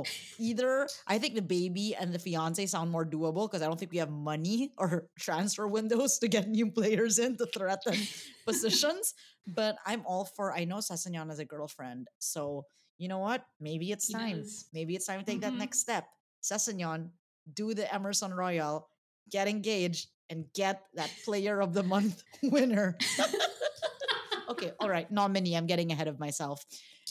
Either 0.49 0.87
I 1.07 1.15
think 1.21 1.33
the 1.39 1.47
baby 1.59 1.87
and 1.99 2.09
the 2.15 2.19
fiance 2.27 2.65
sound 2.67 2.89
more 2.91 3.05
doable 3.15 3.45
because 3.47 3.61
I 3.63 3.67
don't 3.69 3.79
think 3.79 3.91
we 3.95 4.01
have 4.03 4.11
money 4.11 4.59
or 4.81 5.07
transfer 5.27 5.65
windows 5.67 6.19
to 6.19 6.27
get 6.35 6.49
new 6.57 6.67
players 6.79 7.15
in 7.25 7.37
to 7.39 7.45
threaten 7.55 7.97
positions. 8.45 9.13
But 9.47 9.77
I'm 9.85 10.03
all 10.05 10.25
for 10.35 10.51
I 10.51 10.65
know 10.69 10.79
Sessegnon 10.83 11.29
has 11.31 11.39
a 11.39 11.45
girlfriend. 11.45 12.07
So 12.19 12.65
you 12.97 13.07
know 13.07 13.19
what? 13.21 13.45
Maybe 13.61 13.91
it's 13.95 14.07
He 14.07 14.13
time. 14.17 14.37
does. 14.41 14.65
Maybe 14.73 14.95
it's 14.97 15.05
time 15.05 15.19
to 15.21 15.25
take 15.25 15.39
Mhm. 15.39 15.47
that 15.47 15.55
next 15.63 15.79
step. 15.85 16.05
Sessegnon, 16.41 17.11
do 17.53 17.73
the 17.77 17.85
Emerson 17.93 18.33
Royal, 18.33 18.89
get 19.29 19.47
engaged, 19.47 20.09
and 20.29 20.45
get 20.53 20.83
that 20.99 21.11
player 21.23 21.61
of 21.61 21.71
the 21.77 21.83
month 21.83 22.23
winner. 22.43 22.97
okay, 24.49 24.71
all 24.79 24.89
right, 24.89 25.09
nominee. 25.11 25.55
I'm 25.55 25.67
getting 25.67 25.91
ahead 25.91 26.07
of 26.07 26.19
myself. 26.19 26.65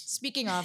Speaking 0.07 0.49
of 0.49 0.65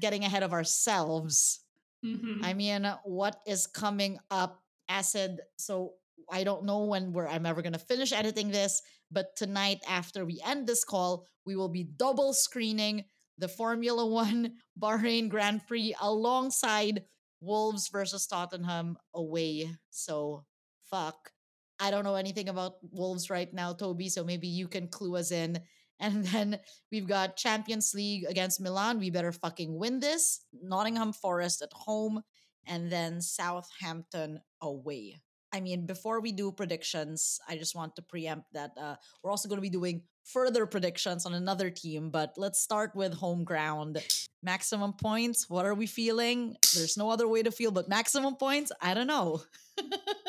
getting 0.00 0.24
ahead 0.24 0.42
of 0.42 0.52
ourselves, 0.52 1.60
Mhm. 2.04 2.42
I 2.44 2.54
mean, 2.54 2.84
what 3.04 3.40
is 3.46 3.66
coming 3.66 4.18
up? 4.30 4.62
Acid. 4.88 5.40
So 5.58 5.94
I 6.30 6.44
don't 6.44 6.64
know 6.64 6.84
when 6.84 7.12
we're 7.12 7.28
I'm 7.28 7.44
ever 7.44 7.60
gonna 7.60 7.78
finish 7.78 8.10
editing 8.12 8.48
this, 8.50 8.80
but 9.10 9.36
tonight 9.36 9.80
after 9.86 10.24
we 10.24 10.40
end 10.40 10.66
this 10.66 10.82
call, 10.84 11.26
we 11.44 11.56
will 11.56 11.68
be 11.68 11.84
double 11.84 12.32
screening 12.32 13.04
the 13.36 13.48
Formula 13.48 14.06
One 14.06 14.56
Bahrain 14.80 15.28
Grand 15.28 15.66
Prix 15.66 15.94
alongside 16.00 17.04
Wolves 17.40 17.88
versus 17.88 18.26
Tottenham 18.26 18.96
away. 19.12 19.76
So 19.90 20.46
fuck. 20.90 21.30
I 21.78 21.90
don't 21.90 22.04
know 22.04 22.16
anything 22.16 22.48
about 22.48 22.78
Wolves 22.90 23.28
right 23.28 23.52
now, 23.52 23.74
Toby. 23.74 24.08
So 24.08 24.24
maybe 24.24 24.48
you 24.48 24.68
can 24.68 24.88
clue 24.88 25.16
us 25.16 25.30
in. 25.30 25.60
And 26.00 26.24
then 26.26 26.58
we've 26.92 27.08
got 27.08 27.36
Champions 27.36 27.92
League 27.94 28.24
against 28.28 28.60
Milan. 28.60 28.98
We 28.98 29.10
better 29.10 29.32
fucking 29.32 29.76
win 29.76 30.00
this. 30.00 30.40
Nottingham 30.62 31.12
Forest 31.12 31.62
at 31.62 31.72
home, 31.72 32.22
and 32.66 32.90
then 32.90 33.20
Southampton 33.20 34.40
away. 34.60 35.20
I 35.52 35.60
mean, 35.60 35.86
before 35.86 36.20
we 36.20 36.32
do 36.32 36.52
predictions, 36.52 37.40
I 37.48 37.56
just 37.56 37.74
want 37.74 37.96
to 37.96 38.02
preempt 38.02 38.52
that 38.52 38.72
uh, 38.78 38.96
we're 39.22 39.30
also 39.30 39.48
going 39.48 39.56
to 39.56 39.62
be 39.62 39.70
doing 39.70 40.02
further 40.24 40.66
predictions 40.66 41.24
on 41.24 41.32
another 41.32 41.70
team. 41.70 42.10
But 42.10 42.34
let's 42.36 42.60
start 42.60 42.94
with 42.94 43.14
home 43.14 43.44
ground. 43.44 44.02
Maximum 44.42 44.92
points. 44.92 45.48
What 45.48 45.64
are 45.64 45.74
we 45.74 45.86
feeling? 45.86 46.56
There's 46.74 46.98
no 46.98 47.10
other 47.10 47.26
way 47.26 47.42
to 47.42 47.50
feel 47.50 47.70
but 47.70 47.88
maximum 47.88 48.36
points. 48.36 48.72
I 48.80 48.92
don't 48.92 49.06
know. 49.06 49.42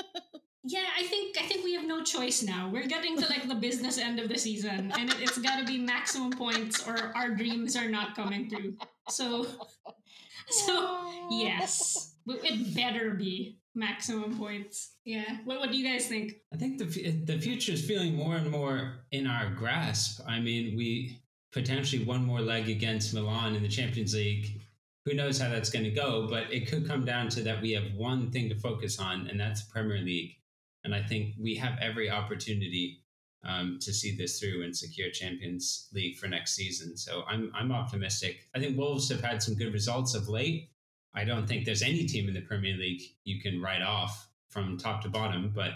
Yeah, 0.70 0.86
I 0.96 1.04
think 1.04 1.36
I 1.42 1.48
think 1.48 1.64
we 1.64 1.74
have 1.74 1.88
no 1.88 2.04
choice 2.04 2.44
now. 2.44 2.70
We're 2.72 2.86
getting 2.86 3.18
to 3.18 3.26
like 3.28 3.48
the 3.48 3.56
business 3.56 3.98
end 3.98 4.20
of 4.20 4.30
the 4.30 4.38
season, 4.38 4.94
and 5.00 5.10
it, 5.10 5.20
it's 5.20 5.40
got 5.40 5.58
to 5.60 5.66
be 5.66 5.80
maximum 5.80 6.32
points, 6.32 6.88
or 6.88 7.12
our 7.16 7.32
dreams 7.32 7.76
are 7.76 7.90
not 7.90 8.16
coming 8.16 8.48
through. 8.50 8.76
So, 9.10 9.48
so 10.50 11.28
yes, 11.32 12.14
W- 12.28 12.40
it 12.46 12.76
better 12.76 13.12
be 13.16 13.58
maximum 13.74 14.38
points. 14.38 14.92
Yeah. 15.06 15.38
What 15.44 15.60
What 15.60 15.72
do 15.72 15.78
you 15.78 15.88
guys 15.92 16.06
think? 16.06 16.34
I 16.54 16.58
think 16.58 16.78
the 16.78 16.86
the 17.32 17.40
future 17.40 17.72
is 17.72 17.84
feeling 17.84 18.14
more 18.14 18.36
and 18.36 18.52
more 18.52 19.00
in 19.12 19.26
our 19.26 19.50
grasp. 19.50 20.22
I 20.28 20.40
mean, 20.40 20.78
we 20.78 21.20
potentially 21.52 22.04
one 22.06 22.24
more 22.24 22.42
leg 22.42 22.70
against 22.70 23.16
Milan 23.16 23.56
in 23.56 23.64
the 23.64 23.70
Champions 23.70 24.14
League. 24.14 24.62
Who 25.06 25.16
knows 25.16 25.40
how 25.42 25.50
that's 25.50 25.72
going 25.72 25.86
to 25.86 25.92
go? 26.06 26.28
But 26.30 26.54
it 26.54 26.68
could 26.68 26.88
come 26.88 27.06
down 27.06 27.30
to 27.30 27.42
that 27.42 27.60
we 27.60 27.72
have 27.72 27.92
one 27.96 28.30
thing 28.30 28.50
to 28.50 28.56
focus 28.56 29.00
on, 29.00 29.26
and 29.30 29.40
that's 29.40 29.64
Premier 29.64 29.98
League. 29.98 30.36
And 30.84 30.96
I 30.96 31.04
think 31.04 31.36
we 31.40 31.56
have 31.56 31.78
every 31.82 32.10
opportunity 32.10 33.04
um, 33.44 33.78
to 33.82 33.94
see 33.94 34.16
this 34.16 34.40
through 34.40 34.64
and 34.64 34.76
secure 34.76 35.10
Champions 35.12 35.90
League 35.94 36.18
for 36.18 36.28
next 36.28 36.56
season. 36.56 36.98
So 36.98 37.24
I'm 37.28 37.52
I'm 37.56 37.72
optimistic. 37.72 38.48
I 38.56 38.60
think 38.60 38.78
Wolves 38.78 39.10
have 39.10 39.22
had 39.22 39.42
some 39.42 39.56
good 39.56 39.74
results 39.74 40.14
of 40.14 40.28
late. 40.28 40.70
I 41.14 41.24
don't 41.24 41.48
think 41.48 41.66
there's 41.66 41.82
any 41.82 42.06
team 42.06 42.28
in 42.28 42.34
the 42.34 42.42
Premier 42.42 42.76
League 42.76 43.02
you 43.24 43.42
can 43.42 43.62
write 43.62 43.82
off 43.82 44.30
from 44.50 44.78
top 44.78 45.02
to 45.04 45.10
bottom, 45.10 45.52
but 45.56 45.72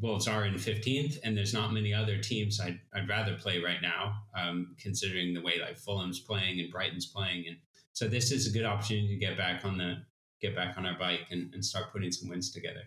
Wolves 0.00 0.26
are 0.26 0.46
in 0.46 0.54
15th, 0.54 1.18
and 1.22 1.36
there's 1.36 1.52
not 1.52 1.72
many 1.72 1.92
other 1.92 2.18
teams 2.18 2.60
I'd, 2.60 2.80
I'd 2.94 3.08
rather 3.08 3.34
play 3.36 3.58
right 3.58 3.82
now, 3.82 4.14
um, 4.34 4.74
considering 4.80 5.34
the 5.34 5.42
way 5.42 5.60
like 5.60 5.76
Fulham's 5.76 6.20
playing 6.20 6.60
and 6.60 6.70
Brighton's 6.70 7.06
playing, 7.06 7.44
and 7.48 7.56
so 7.92 8.08
this 8.08 8.32
is 8.32 8.46
a 8.46 8.50
good 8.50 8.64
opportunity 8.64 9.08
to 9.08 9.16
get 9.16 9.36
back 9.36 9.64
on 9.64 9.76
the 9.76 9.96
get 10.40 10.56
back 10.56 10.76
on 10.76 10.86
our 10.86 10.98
bike 10.98 11.26
and, 11.30 11.52
and 11.54 11.64
start 11.64 11.92
putting 11.92 12.10
some 12.10 12.28
wins 12.28 12.50
together. 12.50 12.82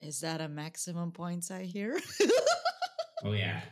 Is 0.00 0.20
that 0.20 0.40
a 0.40 0.48
maximum 0.48 1.12
points 1.12 1.50
I 1.50 1.64
hear? 1.64 1.98
Oh 3.24 3.32
yeah, 3.32 3.62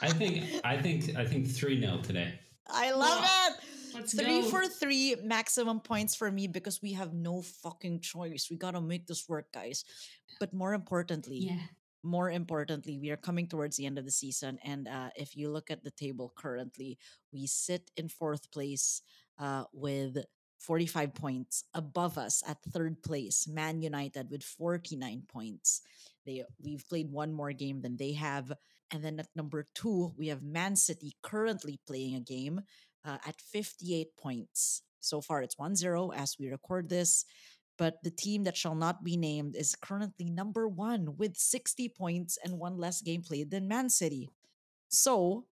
I 0.00 0.08
think 0.08 0.44
I 0.64 0.80
think 0.80 1.14
I 1.14 1.26
think 1.26 1.46
three 1.46 1.78
nil 1.78 2.00
today. 2.00 2.40
I 2.66 2.92
love 2.92 3.22
it. 3.22 3.52
Let's 3.92 4.14
Three 4.16 4.40
go. 4.40 4.48
for 4.48 4.64
three 4.66 5.14
maximum 5.22 5.80
points 5.80 6.14
for 6.16 6.30
me 6.32 6.46
because 6.46 6.80
we 6.80 6.94
have 6.94 7.12
no 7.12 7.42
fucking 7.42 8.00
choice. 8.00 8.48
We 8.50 8.56
gotta 8.56 8.80
make 8.80 9.06
this 9.06 9.28
work, 9.28 9.52
guys. 9.52 9.84
But 10.40 10.54
more 10.54 10.72
importantly, 10.72 11.52
Yeah. 11.52 11.60
more 12.02 12.30
importantly, 12.30 12.96
we 12.98 13.10
are 13.10 13.18
coming 13.20 13.46
towards 13.46 13.76
the 13.76 13.84
end 13.84 13.98
of 13.98 14.06
the 14.06 14.10
season. 14.10 14.58
And 14.64 14.88
uh, 14.88 15.10
if 15.16 15.36
you 15.36 15.50
look 15.50 15.70
at 15.70 15.84
the 15.84 15.90
table 15.90 16.32
currently, 16.34 16.96
we 17.30 17.46
sit 17.46 17.90
in 17.98 18.08
fourth 18.08 18.50
place 18.50 19.02
uh, 19.38 19.64
with 19.74 20.16
45 20.62 21.14
points. 21.14 21.64
Above 21.74 22.18
us 22.18 22.42
at 22.46 22.62
third 22.62 23.02
place, 23.02 23.48
Man 23.48 23.82
United 23.82 24.30
with 24.30 24.42
49 24.42 25.22
points. 25.28 25.82
They 26.24 26.44
we've 26.62 26.88
played 26.88 27.10
one 27.10 27.32
more 27.32 27.52
game 27.52 27.82
than 27.82 27.96
they 27.96 28.12
have. 28.12 28.52
And 28.92 29.02
then 29.02 29.18
at 29.18 29.28
number 29.34 29.66
two, 29.74 30.12
we 30.16 30.28
have 30.28 30.42
Man 30.42 30.76
City 30.76 31.16
currently 31.22 31.80
playing 31.86 32.14
a 32.14 32.20
game 32.20 32.60
uh, 33.04 33.18
at 33.26 33.40
58 33.40 34.16
points. 34.16 34.82
So 35.00 35.20
far, 35.20 35.42
it's 35.42 35.58
1 35.58 35.74
0 35.74 36.12
as 36.12 36.36
we 36.38 36.48
record 36.48 36.88
this. 36.88 37.24
But 37.78 38.02
the 38.04 38.10
team 38.10 38.44
that 38.44 38.56
shall 38.56 38.74
not 38.76 39.02
be 39.02 39.16
named 39.16 39.56
is 39.56 39.74
currently 39.74 40.30
number 40.30 40.68
one 40.68 41.16
with 41.16 41.36
60 41.36 41.88
points 41.88 42.38
and 42.44 42.58
one 42.58 42.76
less 42.76 43.00
game 43.00 43.22
played 43.22 43.50
than 43.50 43.66
Man 43.66 43.88
City. 43.88 44.28
So 44.88 45.46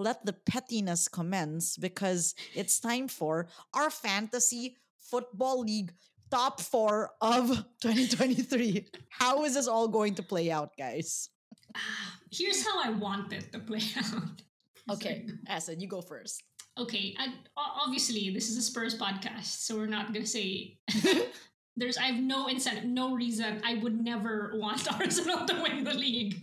let 0.00 0.24
the 0.24 0.32
pettiness 0.32 1.08
commence 1.08 1.76
because 1.76 2.34
it's 2.54 2.80
time 2.80 3.06
for 3.08 3.48
our 3.74 3.90
fantasy 3.90 4.76
football 4.98 5.60
league 5.60 5.92
top 6.30 6.60
four 6.60 7.10
of 7.20 7.48
2023. 7.82 8.86
How 9.10 9.44
is 9.44 9.54
this 9.54 9.68
all 9.68 9.88
going 9.88 10.14
to 10.16 10.22
play 10.22 10.50
out, 10.50 10.70
guys? 10.78 11.28
Here's 12.32 12.64
how 12.64 12.82
I 12.82 12.90
want 12.90 13.32
it 13.32 13.52
to 13.52 13.58
play 13.58 13.82
out. 13.98 14.42
Okay, 14.90 15.26
Acid, 15.46 15.80
you 15.82 15.88
go 15.88 16.00
first. 16.00 16.42
okay 16.78 17.14
I, 17.18 17.34
obviously 17.84 18.30
this 18.30 18.48
is 18.48 18.56
a 18.56 18.62
spurs 18.62 18.94
podcast 18.94 19.66
so 19.66 19.74
we're 19.76 19.90
not 19.90 20.14
gonna 20.14 20.24
say 20.24 20.78
there's 21.76 21.98
i 21.98 22.06
have 22.14 22.22
no 22.22 22.46
incentive 22.46 22.86
no 22.86 23.12
reason 23.12 23.58
i 23.66 23.74
would 23.82 23.98
never 24.00 24.54
want 24.54 24.86
arsenal 24.94 25.44
to 25.50 25.54
win 25.60 25.82
the 25.82 25.92
league 25.92 26.38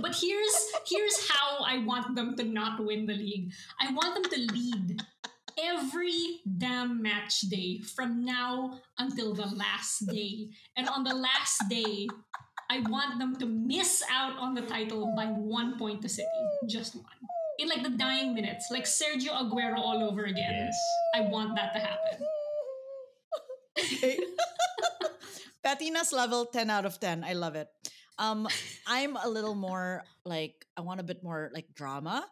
but 0.00 0.14
here's 0.14 0.56
here's 0.86 1.28
how 1.28 1.64
i 1.64 1.78
want 1.78 2.14
them 2.14 2.36
to 2.36 2.44
not 2.44 2.84
win 2.84 3.06
the 3.06 3.14
league 3.14 3.52
i 3.80 3.92
want 3.92 4.14
them 4.14 4.30
to 4.30 4.52
lead 4.52 5.02
every 5.62 6.40
damn 6.58 7.00
match 7.00 7.40
day 7.42 7.80
from 7.80 8.24
now 8.24 8.78
until 8.98 9.32
the 9.34 9.46
last 9.46 10.06
day 10.06 10.48
and 10.76 10.88
on 10.88 11.02
the 11.02 11.14
last 11.14 11.62
day 11.70 12.06
i 12.68 12.80
want 12.88 13.18
them 13.18 13.34
to 13.36 13.46
miss 13.46 14.02
out 14.10 14.36
on 14.38 14.54
the 14.54 14.62
title 14.62 15.14
by 15.16 15.26
one 15.26 15.78
point 15.78 16.02
to 16.02 16.08
city 16.08 16.28
just 16.68 16.94
one 16.94 17.04
in 17.58 17.68
like 17.68 17.82
the 17.82 17.90
dying 17.90 18.34
minutes, 18.34 18.68
like 18.70 18.84
Sergio 18.84 19.32
Aguero 19.32 19.78
all 19.78 20.02
over 20.02 20.24
again. 20.24 20.52
Yes. 20.52 20.76
I 21.14 21.20
want 21.22 21.56
that 21.56 21.72
to 21.74 21.80
happen. 21.80 22.26
okay. 23.78 24.18
Pettiness 25.62 26.12
level 26.12 26.46
10 26.46 26.70
out 26.70 26.86
of 26.86 27.00
10. 27.00 27.24
I 27.24 27.32
love 27.32 27.56
it. 27.56 27.68
Um, 28.18 28.48
I'm 28.86 29.16
a 29.16 29.28
little 29.28 29.54
more 29.54 30.04
like 30.24 30.66
I 30.76 30.80
want 30.80 31.00
a 31.00 31.04
bit 31.04 31.22
more 31.22 31.50
like 31.52 31.66
drama. 31.74 32.26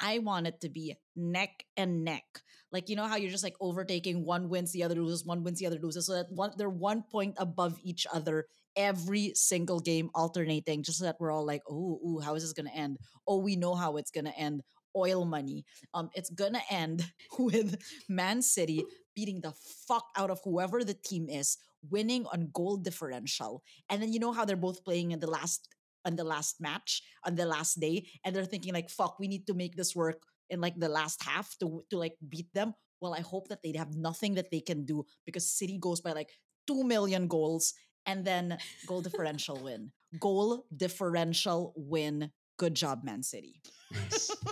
I 0.00 0.18
want 0.20 0.46
it 0.46 0.60
to 0.62 0.68
be 0.68 0.94
neck 1.16 1.64
and 1.76 2.04
neck. 2.04 2.24
Like 2.70 2.88
you 2.88 2.96
know 2.96 3.06
how 3.06 3.16
you're 3.16 3.30
just 3.30 3.44
like 3.44 3.56
overtaking 3.60 4.24
one 4.24 4.48
wins, 4.48 4.72
the 4.72 4.82
other 4.84 4.94
loses, 4.96 5.24
one 5.24 5.42
wins, 5.42 5.58
the 5.58 5.66
other 5.66 5.78
loses. 5.80 6.06
So 6.06 6.14
that 6.14 6.30
one 6.30 6.52
they're 6.56 6.68
one 6.68 7.02
point 7.10 7.34
above 7.38 7.78
each 7.82 8.06
other 8.12 8.46
every 8.76 9.32
single 9.34 9.80
game, 9.80 10.10
alternating, 10.14 10.82
just 10.82 10.98
so 10.98 11.04
that 11.04 11.16
we're 11.18 11.32
all 11.32 11.44
like, 11.46 11.62
oh, 11.68 11.98
ooh, 12.06 12.20
how 12.22 12.34
is 12.34 12.42
this 12.42 12.52
gonna 12.52 12.70
end? 12.74 12.98
Oh, 13.26 13.38
we 13.38 13.56
know 13.56 13.74
how 13.74 13.96
it's 13.96 14.10
gonna 14.10 14.34
end. 14.36 14.62
oil 14.96 15.24
money. 15.24 15.64
Um, 15.94 16.10
it's 16.14 16.30
gonna 16.30 16.62
end 16.70 17.04
with 17.38 17.76
Man 18.08 18.42
City 18.42 18.84
beating 19.18 19.42
the 19.42 19.50
fuck 19.90 20.06
out 20.14 20.30
of 20.30 20.38
whoever 20.46 20.86
the 20.86 20.94
team 20.94 21.26
is, 21.26 21.58
winning 21.90 22.22
on 22.30 22.54
goal 22.54 22.76
differential. 22.78 23.66
And 23.90 23.98
then 23.98 24.12
you 24.14 24.22
know 24.22 24.30
how 24.30 24.44
they're 24.46 24.54
both 24.54 24.86
playing 24.86 25.10
in 25.10 25.18
the 25.18 25.26
last 25.26 25.66
on 26.06 26.14
the 26.14 26.22
last 26.22 26.62
match 26.62 27.02
on 27.26 27.34
the 27.34 27.44
last 27.44 27.82
day, 27.82 28.06
and 28.22 28.30
they're 28.30 28.46
thinking 28.46 28.72
like, 28.72 28.88
"Fuck, 28.88 29.18
we 29.18 29.26
need 29.26 29.50
to 29.50 29.58
make 29.58 29.74
this 29.74 29.98
work 29.98 30.22
in 30.48 30.62
like 30.62 30.78
the 30.78 30.88
last 30.88 31.18
half 31.26 31.58
to 31.58 31.82
to 31.90 31.98
like 31.98 32.14
beat 32.22 32.46
them." 32.54 32.78
Well, 33.02 33.14
I 33.18 33.26
hope 33.26 33.50
that 33.50 33.62
they 33.66 33.74
have 33.74 33.98
nothing 33.98 34.38
that 34.38 34.54
they 34.54 34.62
can 34.62 34.86
do 34.86 35.02
because 35.26 35.50
City 35.50 35.78
goes 35.82 35.98
by 36.00 36.14
like 36.14 36.30
two 36.70 36.86
million 36.86 37.26
goals 37.26 37.74
and 38.06 38.22
then 38.22 38.56
goal 38.86 39.02
differential 39.02 39.58
win. 39.58 39.90
Goal 40.22 40.64
differential 40.70 41.74
win. 41.74 42.30
Good 42.58 42.74
job, 42.74 43.04
Man 43.04 43.22
City. 43.22 43.60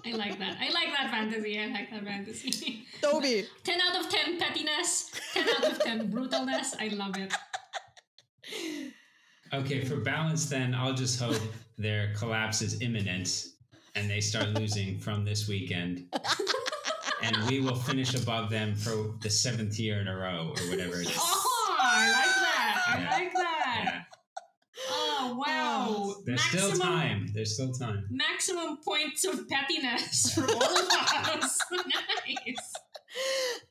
I 0.07 0.13
like 0.13 0.39
that. 0.39 0.57
I 0.61 0.71
like 0.73 0.89
that 0.97 1.09
fantasy. 1.11 1.61
I 1.61 1.67
like 1.67 1.91
that 1.91 2.05
fantasy. 2.05 2.85
Toby. 3.03 3.47
10 3.65 3.81
out 3.81 4.03
of 4.05 4.09
10 4.09 4.39
pettiness, 4.39 5.11
10 5.35 5.49
out 5.49 5.65
of 5.73 5.79
10 5.81 6.13
brutalness. 6.13 6.75
I 6.81 6.89
love 6.95 7.17
it. 7.19 7.33
Okay, 9.53 9.85
for 9.85 9.97
balance, 9.97 10.47
then 10.49 10.75
I'll 10.75 10.95
just 10.95 11.21
hope 11.21 11.37
their 11.79 12.15
collapse 12.15 12.63
is 12.63 12.81
imminent 12.81 13.47
and 13.97 14.09
they 14.09 14.21
start 14.21 14.49
losing 14.51 14.99
from 14.99 15.25
this 15.25 15.49
weekend. 15.49 16.07
And 17.23 17.37
we 17.51 17.61
will 17.61 17.75
finish 17.77 18.15
above 18.15 18.51
them 18.51 18.75
for 18.77 19.15
the 19.21 19.31
seventh 19.31 19.79
year 19.81 20.01
in 20.01 20.07
a 20.09 20.17
row 20.17 20.55
or 20.57 20.71
whatever 20.71 21.01
it 21.01 21.09
is. 21.11 21.17
Oh, 21.19 21.77
I 21.81 22.11
like 22.13 22.37
that. 22.37 22.83
I 22.89 22.99
Yeah. 23.01 23.11
like 23.11 23.33
that. 23.35 23.85
Yeah. 23.85 24.03
Oh, 24.91 26.16
wow. 26.27 26.35
There's 26.35 26.45
still 26.45 26.73
time. 26.73 27.27
There's 27.35 27.55
still 27.55 27.73
time. 27.73 28.07
Maximum 28.11 28.79
points 28.85 29.25
of 29.25 29.49
pettiness 29.49 30.35
for 30.35 30.43
all 30.43 30.79
of 30.79 30.89
us. 30.91 31.59
nice. 31.71 32.73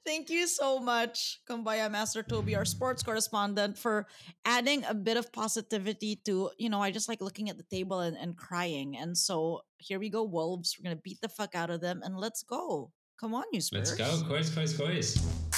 Thank 0.05 0.29
you 0.29 0.47
so 0.47 0.79
much, 0.79 1.41
Kumbaya 1.49 1.91
Master 1.91 2.23
Toby, 2.23 2.55
our 2.55 2.65
sports 2.65 3.03
correspondent, 3.03 3.77
for 3.77 4.07
adding 4.43 4.83
a 4.85 4.93
bit 4.93 5.17
of 5.17 5.31
positivity 5.31 6.19
to, 6.25 6.49
you 6.57 6.69
know, 6.69 6.81
I 6.81 6.91
just 6.91 7.09
like 7.09 7.21
looking 7.21 7.49
at 7.49 7.57
the 7.57 7.63
table 7.63 7.99
and, 7.99 8.17
and 8.17 8.37
crying. 8.37 8.97
And 8.97 9.17
so 9.17 9.61
here 9.77 9.99
we 9.99 10.09
go, 10.09 10.23
Wolves. 10.23 10.77
We're 10.77 10.89
going 10.89 10.97
to 10.97 11.01
beat 11.01 11.21
the 11.21 11.29
fuck 11.29 11.53
out 11.53 11.69
of 11.69 11.81
them 11.81 12.01
and 12.03 12.17
let's 12.17 12.43
go. 12.43 12.91
Come 13.19 13.33
on, 13.33 13.45
you 13.51 13.61
Spurs. 13.61 13.97
Let's 13.99 14.21
go. 14.21 14.27
Quiz, 14.27 14.49
quiz, 14.49 14.75
quiz. 14.75 15.54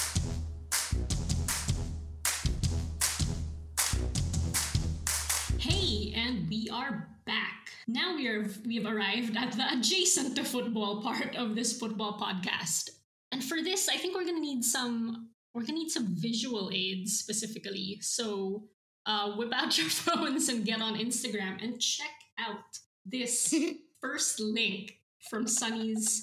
And 6.48 6.54
we 6.54 6.70
are 6.70 7.08
back. 7.26 7.70
Now 7.86 8.16
we 8.16 8.26
are 8.28 8.46
we 8.64 8.76
have 8.76 8.86
arrived 8.86 9.36
at 9.36 9.52
the 9.52 9.66
adjacent 9.70 10.36
to 10.36 10.44
football 10.44 11.02
part 11.02 11.36
of 11.36 11.54
this 11.54 11.78
football 11.78 12.18
podcast. 12.18 12.90
And 13.32 13.44
for 13.44 13.62
this, 13.62 13.88
I 13.88 13.96
think 13.96 14.16
we're 14.16 14.24
gonna 14.24 14.40
need 14.40 14.64
some 14.64 15.28
we're 15.52 15.62
gonna 15.62 15.74
need 15.74 15.90
some 15.90 16.06
visual 16.06 16.70
aids 16.72 17.18
specifically. 17.18 17.98
So 18.00 18.64
uh, 19.04 19.32
whip 19.32 19.52
out 19.52 19.76
your 19.78 19.88
phones 19.88 20.48
and 20.48 20.64
get 20.64 20.80
on 20.80 20.96
Instagram 20.96 21.62
and 21.62 21.80
check 21.80 22.16
out 22.38 22.64
this 23.04 23.54
first 24.00 24.40
link 24.40 24.96
from 25.30 25.46
Sonny's. 25.46 26.22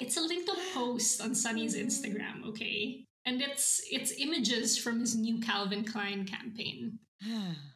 It's 0.00 0.16
a 0.16 0.22
link 0.22 0.46
to 0.46 0.56
post 0.72 1.20
on 1.20 1.34
Sonny's 1.34 1.76
Instagram, 1.76 2.46
okay? 2.48 3.07
And 3.28 3.42
it's 3.42 3.82
it's 3.90 4.18
images 4.18 4.78
from 4.78 5.00
his 5.00 5.14
new 5.14 5.38
Calvin 5.38 5.84
Klein 5.84 6.24
campaign. 6.24 6.98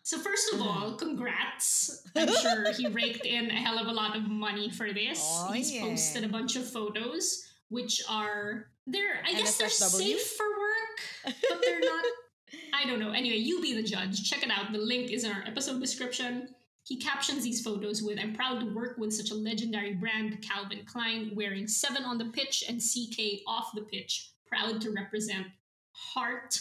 So 0.04 0.18
first 0.18 0.52
of 0.52 0.61
all, 0.61 0.97
congrats. 1.04 2.02
I'm 2.16 2.35
sure 2.42 2.73
he 2.73 2.88
raked 2.88 3.25
in 3.25 3.52
a 3.52 3.54
hell 3.54 3.78
of 3.78 3.87
a 3.87 3.92
lot 3.92 4.16
of 4.16 4.25
money 4.28 4.68
for 4.68 4.92
this. 4.92 5.21
Oh, 5.23 5.52
He's 5.52 5.73
yeah. 5.73 5.82
posted 5.82 6.25
a 6.25 6.28
bunch 6.28 6.56
of 6.56 6.68
photos 6.68 7.40
which 7.68 8.02
are 8.09 8.66
they're 8.87 9.23
I 9.25 9.32
guess 9.32 9.58
they're 9.58 9.69
safe 9.69 10.23
for 10.36 10.47
work, 10.47 11.36
but 11.49 11.60
they're 11.62 11.80
not 11.80 12.04
I 12.75 12.84
don't 12.86 12.99
know. 12.99 13.12
Anyway, 13.12 13.36
you 13.36 13.62
be 13.62 13.75
the 13.75 13.82
judge. 13.82 14.28
Check 14.28 14.43
it 14.43 14.50
out. 14.50 14.73
The 14.73 14.78
link 14.78 15.10
is 15.12 15.25
in 15.25 15.30
our 15.30 15.45
episode 15.47 15.80
description. 15.80 16.49
He 16.84 16.97
captions 16.99 17.45
these 17.45 17.62
photos 17.62 18.02
with 18.02 18.19
I'm 18.19 18.34
proud 18.34 18.58
to 18.60 18.75
work 18.75 18.99
with 18.99 19.15
such 19.15 19.30
a 19.30 19.34
legendary 19.34 19.95
brand, 19.95 20.43
Calvin 20.43 20.84
Klein, 20.84 21.30
wearing 21.34 21.69
seven 21.69 22.02
on 22.02 22.19
the 22.19 22.30
pitch 22.38 22.65
and 22.69 22.80
CK 22.80 23.43
off 23.47 23.71
the 23.75 23.82
pitch. 23.82 24.32
Proud 24.52 24.80
to 24.82 24.91
represent 24.91 25.47
heart. 25.93 26.60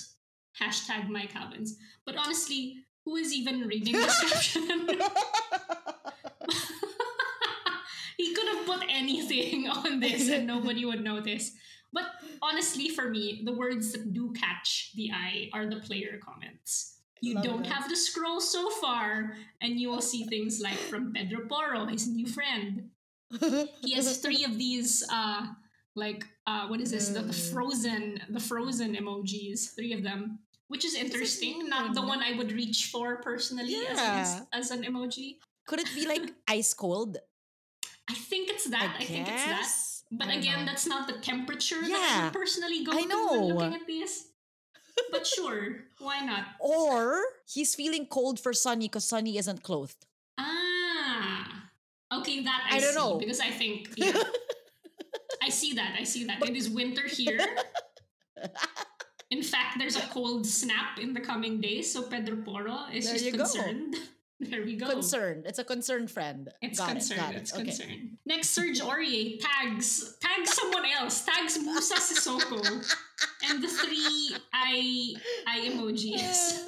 Hashtag 0.60 1.10
my 1.10 1.26
Calvins. 1.26 1.78
But 2.06 2.16
honestly, 2.16 2.78
who 3.04 3.18
is 3.18 3.34
even 3.34 3.68
reading 3.68 3.94
this 3.94 4.32
caption? 4.32 4.64
he 8.18 8.34
could 8.34 8.48
have 8.48 8.66
put 8.66 8.84
anything 8.90 9.68
on 9.68 10.00
this 10.00 10.30
and 10.30 10.48
nobody 10.48 10.86
would 10.86 11.04
notice. 11.04 11.52
But 11.92 12.06
honestly, 12.42 12.88
for 12.88 13.10
me, 13.10 13.42
the 13.44 13.54
words 13.54 13.92
that 13.92 14.14
do 14.14 14.32
catch 14.34 14.92
the 14.96 15.12
eye 15.14 15.50
are 15.54 15.70
the 15.70 15.82
player 15.82 16.18
comments. 16.24 17.00
You 17.20 17.36
Love 17.36 17.44
don't 17.44 17.64
that. 17.64 17.74
have 17.74 17.90
to 17.90 17.96
scroll 17.96 18.40
so 18.40 18.70
far, 18.70 19.36
and 19.62 19.80
you 19.80 19.90
will 19.90 20.02
see 20.02 20.24
things 20.24 20.62
like 20.62 20.78
from 20.78 21.12
Pedro 21.14 21.46
Porro, 21.48 21.86
his 21.88 22.08
new 22.08 22.26
friend. 22.26 22.90
He 23.84 23.94
has 23.96 24.18
three 24.18 24.44
of 24.44 24.58
these, 24.58 25.04
uh, 25.12 25.48
like 25.96 26.26
uh, 26.48 26.68
what 26.68 26.80
is 26.82 26.92
this? 26.92 27.10
The, 27.10 27.22
the 27.22 27.34
Mm. 27.34 27.52
frozen, 27.52 28.22
the 28.30 28.40
frozen 28.40 28.96
emojis. 28.96 29.76
Three 29.76 29.94
of 29.94 30.04
them, 30.04 30.40
which 30.68 30.86
is 30.86 30.96
interesting. 30.96 31.68
Not 31.70 31.94
the 31.96 32.02
one 32.02 32.22
I 32.24 32.34
would 32.38 32.52
reach 32.52 32.88
for 32.92 33.18
personally 33.22 33.76
as, 33.88 33.98
Yeah. 33.98 34.38
an, 34.40 34.48
as 34.54 34.72
an 34.72 34.84
emoji. 34.84 35.38
Could 35.68 35.80
it 35.80 35.90
be 35.96 36.08
like 36.08 36.34
ice 36.48 36.74
cold? 36.74 37.18
I 38.10 38.14
think 38.14 38.50
it's 38.50 38.70
that. 38.70 38.96
I, 39.00 39.04
think 39.06 39.28
it's 39.28 39.46
that. 39.46 39.68
But 40.12 40.28
again, 40.28 40.60
know. 40.60 40.66
that's 40.66 40.86
not 40.86 41.08
the 41.08 41.14
temperature 41.20 41.80
that 41.82 41.92
I 41.92 42.26
Yeah, 42.26 42.30
personally 42.32 42.84
go 42.84 42.92
I 42.92 43.04
to 43.04 43.08
know. 43.08 43.28
when 43.32 43.56
looking 43.56 43.74
at 43.82 43.88
this. 43.88 44.28
But 45.12 45.26
sure, 45.36 45.86
why 46.00 46.20
not? 46.26 46.46
Or 46.60 47.22
he's 47.48 47.76
feeling 47.76 48.06
cold 48.08 48.40
for 48.40 48.52
Sonny 48.54 48.88
because 48.88 49.06
Sonny 49.06 49.38
isn't 49.38 49.64
clothed. 49.64 50.06
Ah, 50.38 51.70
okay, 52.20 52.44
that 52.44 52.68
I, 52.70 52.78
I 52.78 52.80
don't 52.80 52.96
know. 52.96 53.18
because 53.18 53.40
I 53.40 53.52
think 53.52 53.90
yeah, 53.98 54.12
I 55.42 55.50
see 55.50 55.74
that. 55.74 55.96
I 56.00 56.04
see 56.04 56.24
that. 56.26 56.42
It 56.48 56.56
is 56.56 56.70
winter 56.70 57.08
here. 57.08 57.40
In 59.32 59.42
fact, 59.42 59.80
there's 59.80 59.96
a 59.96 60.02
cold 60.12 60.46
snap 60.46 61.00
in 61.00 61.14
the 61.14 61.22
coming 61.22 61.62
days, 61.62 61.92
so 61.92 62.04
Pedro 62.04 62.38
Porro 62.44 62.88
is 62.94 63.06
There 63.06 63.14
just 63.18 63.32
go. 63.32 63.38
concerned. 63.38 63.96
There 64.44 64.64
we 64.66 64.76
go. 64.76 64.90
concerned. 64.90 65.44
It's 65.46 65.60
a 65.60 65.64
concerned 65.64 66.10
friend. 66.10 66.50
It's 66.64 66.80
got 66.80 66.90
concerned. 66.90 67.20
It, 67.20 67.24
got 67.24 67.36
it's. 67.36 67.54
Okay. 67.54 67.64
concerned. 67.66 68.18
Next, 68.26 68.50
Serge 68.50 68.82
Aurier 68.82 69.38
tags 69.40 70.18
tags 70.20 70.52
someone 70.54 70.84
else. 70.98 71.24
Tags 71.24 71.60
Moussa 71.62 71.94
Sissoko 72.02 72.58
and 73.48 73.64
the 73.64 73.68
three 73.68 74.36
I 74.52 75.14
eye 75.46 75.70
emojis. 75.70 76.66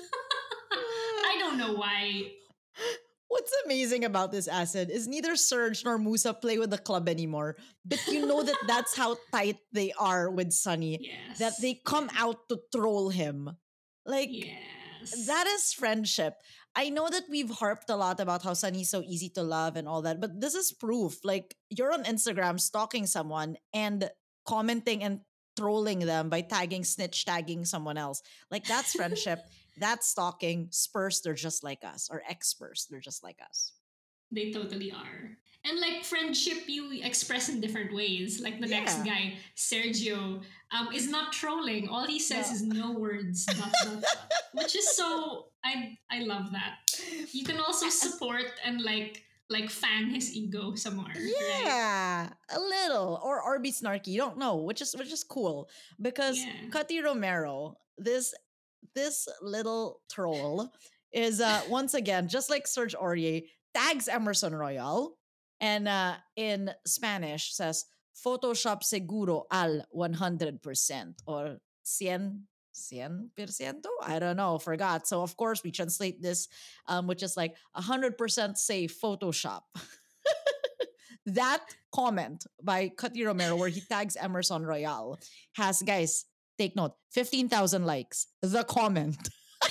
I 0.72 1.36
don't 1.40 1.58
know 1.58 1.74
why. 1.74 2.34
What's 3.54 3.66
amazing 3.66 4.04
about 4.04 4.32
this 4.32 4.48
asset 4.48 4.90
is 4.90 5.08
neither 5.08 5.36
Serge 5.36 5.86
nor 5.86 6.00
Musa 6.00 6.34
play 6.34 6.58
with 6.58 6.72
the 6.72 6.78
club 6.78 7.08
anymore, 7.08 7.56
but 7.86 8.02
you 8.08 8.26
know 8.26 8.42
that 8.42 8.58
that's 8.68 8.98
how 8.98 9.18
tight 9.32 9.58
they 9.72 9.94
are 10.00 10.30
with 10.32 10.52
Sonny. 10.52 10.98
Yes. 11.02 11.38
That 11.38 11.54
they 11.62 11.80
come 11.86 12.10
out 12.18 12.50
to 12.50 12.60
troll 12.74 13.10
him. 13.10 13.52
Like 14.06 14.30
Yes. 14.32 15.28
that 15.28 15.46
is 15.46 15.72
friendship. 15.72 16.34
I 16.76 16.90
know 16.90 17.08
that 17.10 17.30
we've 17.30 17.52
harped 17.52 17.92
a 17.92 17.96
lot 17.96 18.20
about 18.20 18.42
how 18.42 18.54
Sonny's 18.54 18.90
so 18.90 19.04
easy 19.06 19.30
to 19.38 19.44
love 19.44 19.76
and 19.76 19.88
all 19.88 20.02
that, 20.02 20.20
but 20.20 20.42
this 20.42 20.56
is 20.56 20.72
proof. 20.74 21.20
Like 21.24 21.56
you're 21.70 21.94
on 21.94 22.06
Instagram 22.06 22.60
stalking 22.60 23.06
someone 23.06 23.58
and 23.72 24.10
commenting 24.48 25.04
and 25.04 25.20
trolling 25.56 26.00
them 26.00 26.30
by 26.30 26.42
tagging, 26.42 26.84
snitch 26.84 27.26
tagging 27.26 27.66
someone 27.66 27.98
else. 27.98 28.24
Like 28.50 28.66
that's 28.66 28.94
friendship. 28.94 29.40
that's 29.78 30.08
stalking. 30.10 30.68
Spurs, 30.72 31.22
they're 31.22 31.34
just 31.34 31.64
like 31.64 31.84
us. 31.84 32.10
Or 32.12 32.22
ex-Spurs, 32.30 32.88
they're 32.90 33.00
just 33.00 33.24
like 33.24 33.40
us. 33.48 33.74
They 34.32 34.52
totally 34.52 34.92
are. 34.92 35.38
And 35.66 35.80
like 35.80 36.04
friendship, 36.04 36.68
you 36.68 37.00
express 37.04 37.48
in 37.50 37.62
different 37.62 37.94
ways. 37.94 38.42
Like 38.42 38.60
the 38.60 38.68
next 38.68 39.04
guy, 39.06 39.36
Sergio, 39.56 40.42
um, 40.72 40.90
is 40.94 41.08
not 41.10 41.32
trolling. 41.32 41.88
All 41.88 42.06
he 42.06 42.20
says 42.20 42.50
No. 42.50 42.56
is 42.56 42.62
no 42.64 42.92
words, 43.00 43.46
dot, 43.46 43.72
dot, 43.84 44.02
dot. 44.02 44.18
which 44.54 44.76
is 44.76 44.96
so. 44.96 45.48
I 45.64 45.98
I 46.12 46.20
love 46.24 46.52
that. 46.52 46.80
You 47.32 47.46
can 47.46 47.58
also 47.60 47.88
support 47.90 48.52
and 48.66 48.82
like 48.82 49.24
like 49.50 49.70
fan 49.70 50.10
his 50.10 50.36
ego 50.36 50.76
somewhere. 50.76 51.14
Right? 51.16 51.64
Yeah, 51.64 52.30
a 52.50 52.60
little, 52.60 53.22
or 53.24 53.40
or 53.42 53.60
be 53.60 53.72
snarky. 53.72 54.08
You 54.08 54.18
don't 54.20 54.38
know, 54.38 54.58
which 54.58 54.82
is 54.82 54.94
which 54.98 55.14
is 55.14 55.24
cool 55.24 55.70
because 56.02 56.40
Yeah. 56.44 56.52
Cuti 56.72 57.02
Romero, 57.02 57.78
this 57.98 58.34
this 58.96 59.28
little 59.42 60.02
troll, 60.12 60.72
is 61.12 61.42
uh 61.42 61.62
once 61.70 61.94
again 61.94 62.28
just 62.28 62.50
like 62.50 62.68
Serge 62.68 62.96
Aurier 62.96 63.44
tags 63.74 64.08
Emerson 64.08 64.56
Royal, 64.56 65.18
and 65.62 65.88
uh 65.88 66.16
in 66.36 66.72
Spanish 66.86 67.54
says 67.54 67.86
Photoshop 68.16 68.84
seguro 68.84 69.46
al 69.52 69.86
one 69.90 70.14
hundred 70.14 70.62
percent 70.62 71.22
or 71.26 71.58
cien. 71.86 72.44
Cien 72.74 73.30
perciento? 73.38 73.86
I 74.02 74.18
don't 74.18 74.36
know, 74.36 74.58
forgot. 74.58 75.08
So 75.08 75.22
of 75.22 75.38
course 75.38 75.64
we 75.64 75.70
translate 75.70 76.24
this, 76.24 76.48
um, 76.88 77.06
which 77.06 77.22
is 77.22 77.38
like 77.38 77.56
hundred 77.76 78.18
percent 78.18 78.58
safe 78.58 79.00
Photoshop. 79.00 79.62
that 81.28 81.62
comment 81.94 82.46
by 82.62 82.90
Cuti 82.90 83.26
Romero 83.26 83.56
where 83.56 83.70
he 83.70 83.82
tags 83.82 84.16
Emerson 84.16 84.66
Royal 84.66 85.20
has, 85.56 85.82
guys, 85.82 86.26
take 86.58 86.76
note, 86.76 86.94
15,000 87.12 87.86
likes. 87.86 88.28
The 88.42 88.64
comment. 88.64 89.30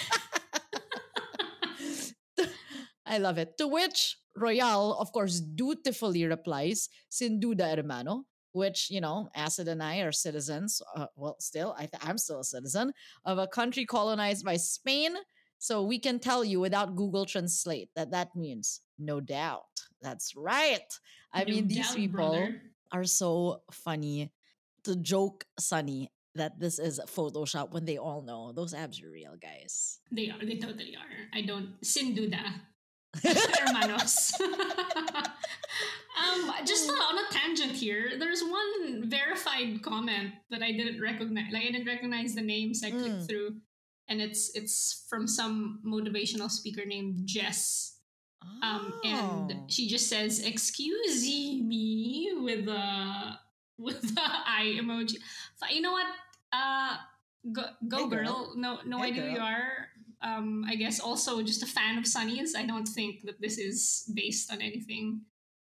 I 3.06 3.18
love 3.18 3.38
it. 3.38 3.58
To 3.58 3.68
which 3.68 4.16
Royal, 4.36 4.96
of 4.98 5.12
course, 5.12 5.40
dutifully 5.40 6.24
replies, 6.24 6.88
Sin 7.08 7.40
duda, 7.40 7.74
hermano, 7.76 8.24
which, 8.52 8.90
you 8.90 9.00
know, 9.00 9.28
Acid 9.34 9.68
and 9.68 9.82
I 9.82 9.98
are 9.98 10.12
citizens, 10.12 10.80
uh, 10.96 11.06
well, 11.16 11.36
still, 11.40 11.74
I 11.76 11.86
th- 11.86 12.02
I'm 12.02 12.18
still 12.18 12.40
a 12.40 12.44
citizen 12.44 12.92
of 13.24 13.38
a 13.38 13.46
country 13.46 13.84
colonized 13.84 14.44
by 14.44 14.56
Spain. 14.56 15.14
So 15.58 15.82
we 15.82 15.98
can 15.98 16.18
tell 16.18 16.44
you 16.44 16.58
without 16.60 16.96
Google 16.96 17.24
Translate 17.26 17.90
that 17.94 18.10
that 18.10 18.34
means 18.34 18.80
no 18.98 19.20
doubt. 19.20 19.82
That's 20.00 20.34
right. 20.34 20.80
I 21.32 21.44
No 21.44 21.54
mean, 21.54 21.68
these 21.68 21.86
doubt, 21.86 21.96
people 21.96 22.30
brother. 22.30 22.62
are 22.92 23.04
so 23.04 23.62
funny 23.70 24.32
to 24.84 24.96
joke 24.96 25.44
Sonny 25.60 26.10
that 26.34 26.58
this 26.58 26.78
is 26.78 27.00
Photoshop 27.06 27.72
when 27.72 27.84
they 27.84 27.98
all 27.98 28.22
know 28.22 28.52
those 28.52 28.74
abs 28.74 29.02
are 29.02 29.10
real, 29.10 29.36
guys. 29.40 29.98
They 30.10 30.30
are. 30.30 30.44
They 30.44 30.56
totally 30.56 30.96
are. 30.96 31.28
I 31.32 31.42
don't. 31.42 31.74
Sin 31.84 32.14
duda. 32.14 32.42
Hermanos. 33.22 34.32
um, 34.40 34.54
just 36.64 36.88
uh, 36.88 36.92
on 36.92 37.18
a 37.18 37.32
tangent 37.32 37.72
here, 37.72 38.12
there's 38.18 38.42
one 38.42 39.08
verified 39.10 39.82
comment 39.82 40.32
that 40.50 40.62
I 40.62 40.72
didn't 40.72 41.00
recognize. 41.00 41.52
Like 41.52 41.64
I 41.64 41.70
didn't 41.72 41.86
recognize 41.86 42.34
the 42.34 42.42
names. 42.42 42.82
I 42.84 42.90
clicked 42.90 43.08
Mm. 43.24 43.28
through, 43.28 43.56
and 44.08 44.20
it's 44.22 44.50
it's 44.54 45.04
from 45.08 45.26
some 45.28 45.80
motivational 45.86 46.50
speaker 46.50 46.84
named 46.86 47.26
Jess. 47.26 47.90
Um, 48.62 48.92
Oh. 49.04 49.04
and 49.04 49.70
she 49.70 49.88
just 49.88 50.08
says, 50.08 50.40
"Excuse 50.40 51.22
me," 51.22 52.32
with 52.40 52.64
the 52.64 53.36
with 53.82 54.00
the 54.14 54.20
eye 54.46 54.78
emoji. 54.80 55.16
So, 55.56 55.66
you 55.70 55.80
know 55.80 55.92
what? 55.92 56.06
Uh, 56.52 56.96
go, 57.52 57.62
go 57.88 58.04
Hey, 58.04 58.08
girl. 58.10 58.24
girl. 58.24 58.52
No, 58.56 58.78
no 58.86 58.98
Hey, 58.98 59.08
idea 59.08 59.22
who 59.22 59.30
you 59.30 59.38
are. 59.38 59.88
Um, 60.22 60.64
I 60.68 60.76
guess 60.76 61.00
also 61.00 61.42
just 61.42 61.62
a 61.62 61.66
fan 61.66 61.98
of 61.98 62.06
Sonny's. 62.06 62.54
I 62.54 62.64
don't 62.64 62.86
think 62.86 63.22
that 63.26 63.40
this 63.40 63.58
is 63.58 64.08
based 64.14 64.52
on 64.52 64.62
anything, 64.62 65.22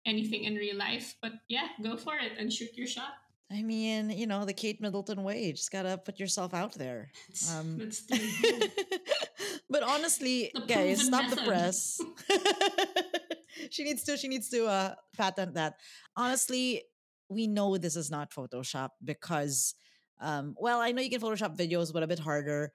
anything 0.04 0.44
in 0.44 0.56
real 0.56 0.76
life. 0.76 1.14
But 1.22 1.32
yeah, 1.48 1.68
go 1.82 1.96
for 1.96 2.16
it 2.16 2.32
and 2.38 2.52
shoot 2.52 2.70
your 2.74 2.88
shot. 2.88 3.14
I 3.52 3.62
mean, 3.62 4.10
you 4.10 4.26
know, 4.26 4.44
the 4.44 4.52
Kate 4.52 4.80
Middleton 4.80 5.22
way. 5.24 5.44
You 5.44 5.52
just 5.52 5.70
gotta 5.72 5.98
put 5.98 6.18
yourself 6.20 6.54
out 6.54 6.74
there. 6.74 7.10
Um, 7.52 7.78
but 9.70 9.82
honestly, 9.82 10.52
guys, 10.68 11.02
stop 11.06 11.30
the 11.30 11.36
press. 11.36 12.00
she 13.70 13.84
needs 13.84 14.04
to. 14.04 14.16
She 14.16 14.28
needs 14.28 14.48
to 14.50 14.66
uh, 14.66 14.94
patent 15.16 15.54
that. 15.54 15.74
Honestly, 16.16 16.82
we 17.30 17.46
know 17.46 17.78
this 17.78 17.96
is 17.96 18.10
not 18.10 18.32
Photoshop 18.32 18.90
because, 19.02 19.74
um, 20.20 20.54
well, 20.58 20.80
I 20.80 20.92
know 20.92 21.00
you 21.00 21.10
can 21.10 21.20
Photoshop 21.20 21.56
videos, 21.56 21.92
but 21.92 22.02
a 22.02 22.08
bit 22.08 22.18
harder. 22.18 22.72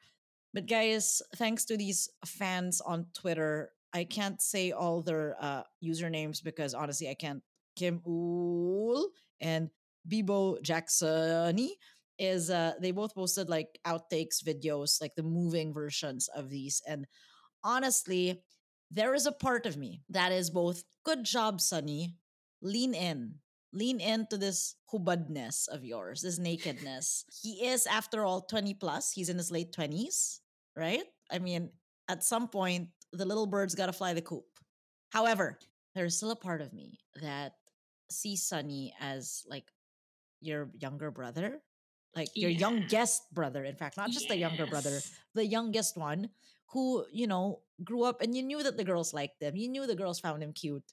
But 0.54 0.68
guys, 0.68 1.22
thanks 1.36 1.66
to 1.66 1.78
these 1.78 2.10
fans 2.26 2.82
on 2.82 3.08
Twitter, 3.14 3.72
I 3.94 4.06
can't 4.06 4.42
say 4.42 4.72
all 4.72 5.02
their 5.02 5.36
uh, 5.40 5.64
usernames 5.84 6.42
because 6.44 6.74
honestly, 6.74 7.10
I 7.10 7.14
can't. 7.14 7.44
Kim 7.76 8.02
Ool 8.08 9.10
and 9.42 9.70
Bibo 10.08 10.58
Jacksoni 10.64 11.72
is 12.18 12.50
uh 12.50 12.74
they 12.80 12.92
both 12.92 13.14
posted 13.14 13.50
like 13.50 13.78
outtakes 13.86 14.42
videos 14.42 15.02
like 15.02 15.14
the 15.16 15.24
moving 15.24 15.74
versions 15.74 16.30
of 16.30 16.50
these 16.50 16.82
and 16.88 17.06
honestly 17.64 18.42
there 18.92 19.14
is 19.14 19.26
a 19.26 19.32
part 19.34 19.66
of 19.66 19.76
me 19.76 20.02
that 20.10 20.32
is 20.32 20.50
both 20.50 20.86
good 21.04 21.26
job 21.26 21.60
sonny 21.60 22.16
lean 22.62 22.94
in 22.94 23.36
lean 23.76 24.00
into 24.00 24.38
this 24.38 24.76
hubadness 24.92 25.68
of 25.68 25.84
yours 25.84 26.22
this 26.22 26.40
nakedness. 26.40 27.26
He 27.44 27.68
is 27.68 27.86
after 27.86 28.26
all 28.26 28.42
20 28.42 28.74
plus. 28.76 29.12
He's 29.12 29.30
in 29.30 29.38
his 29.38 29.52
late 29.52 29.72
20s 29.74 30.40
right? 30.76 31.04
I 31.32 31.40
mean 31.40 31.70
at 32.10 32.24
some 32.24 32.48
point 32.48 32.90
the 33.14 33.26
little 33.26 33.48
bird's 33.48 33.76
got 33.76 33.88
to 33.88 33.94
fly 33.94 34.14
the 34.14 34.22
coop. 34.22 34.46
However 35.12 35.60
there's 35.96 36.18
still 36.18 36.32
a 36.32 36.36
part 36.36 36.62
of 36.62 36.74
me 36.74 37.00
that 37.22 37.54
sees 38.12 38.44
sonny 38.44 38.94
as 39.00 39.44
like 39.50 39.66
your 40.42 40.70
younger 40.80 41.12
brother 41.12 41.62
like 42.16 42.30
your 42.36 42.50
Yeah. 42.52 42.70
youngest 42.70 43.24
brother 43.34 43.64
in 43.66 43.76
fact 43.76 43.98
not 43.98 44.12
just 44.12 44.28
the 44.28 44.38
younger 44.38 44.66
brother 44.68 45.00
the 45.34 45.46
youngest 45.46 45.98
one 45.98 46.30
who 46.72 47.06
you 47.12 47.28
know 47.28 47.62
grew 47.84 48.04
up 48.04 48.22
and 48.22 48.36
you 48.36 48.44
knew 48.44 48.62
that 48.64 48.78
the 48.78 48.84
girls 48.84 49.14
liked 49.14 49.42
him 49.42 49.56
you 49.56 49.68
knew 49.70 49.88
the 49.88 49.96
girls 49.96 50.20
found 50.20 50.44
him 50.44 50.54
cute. 50.54 50.84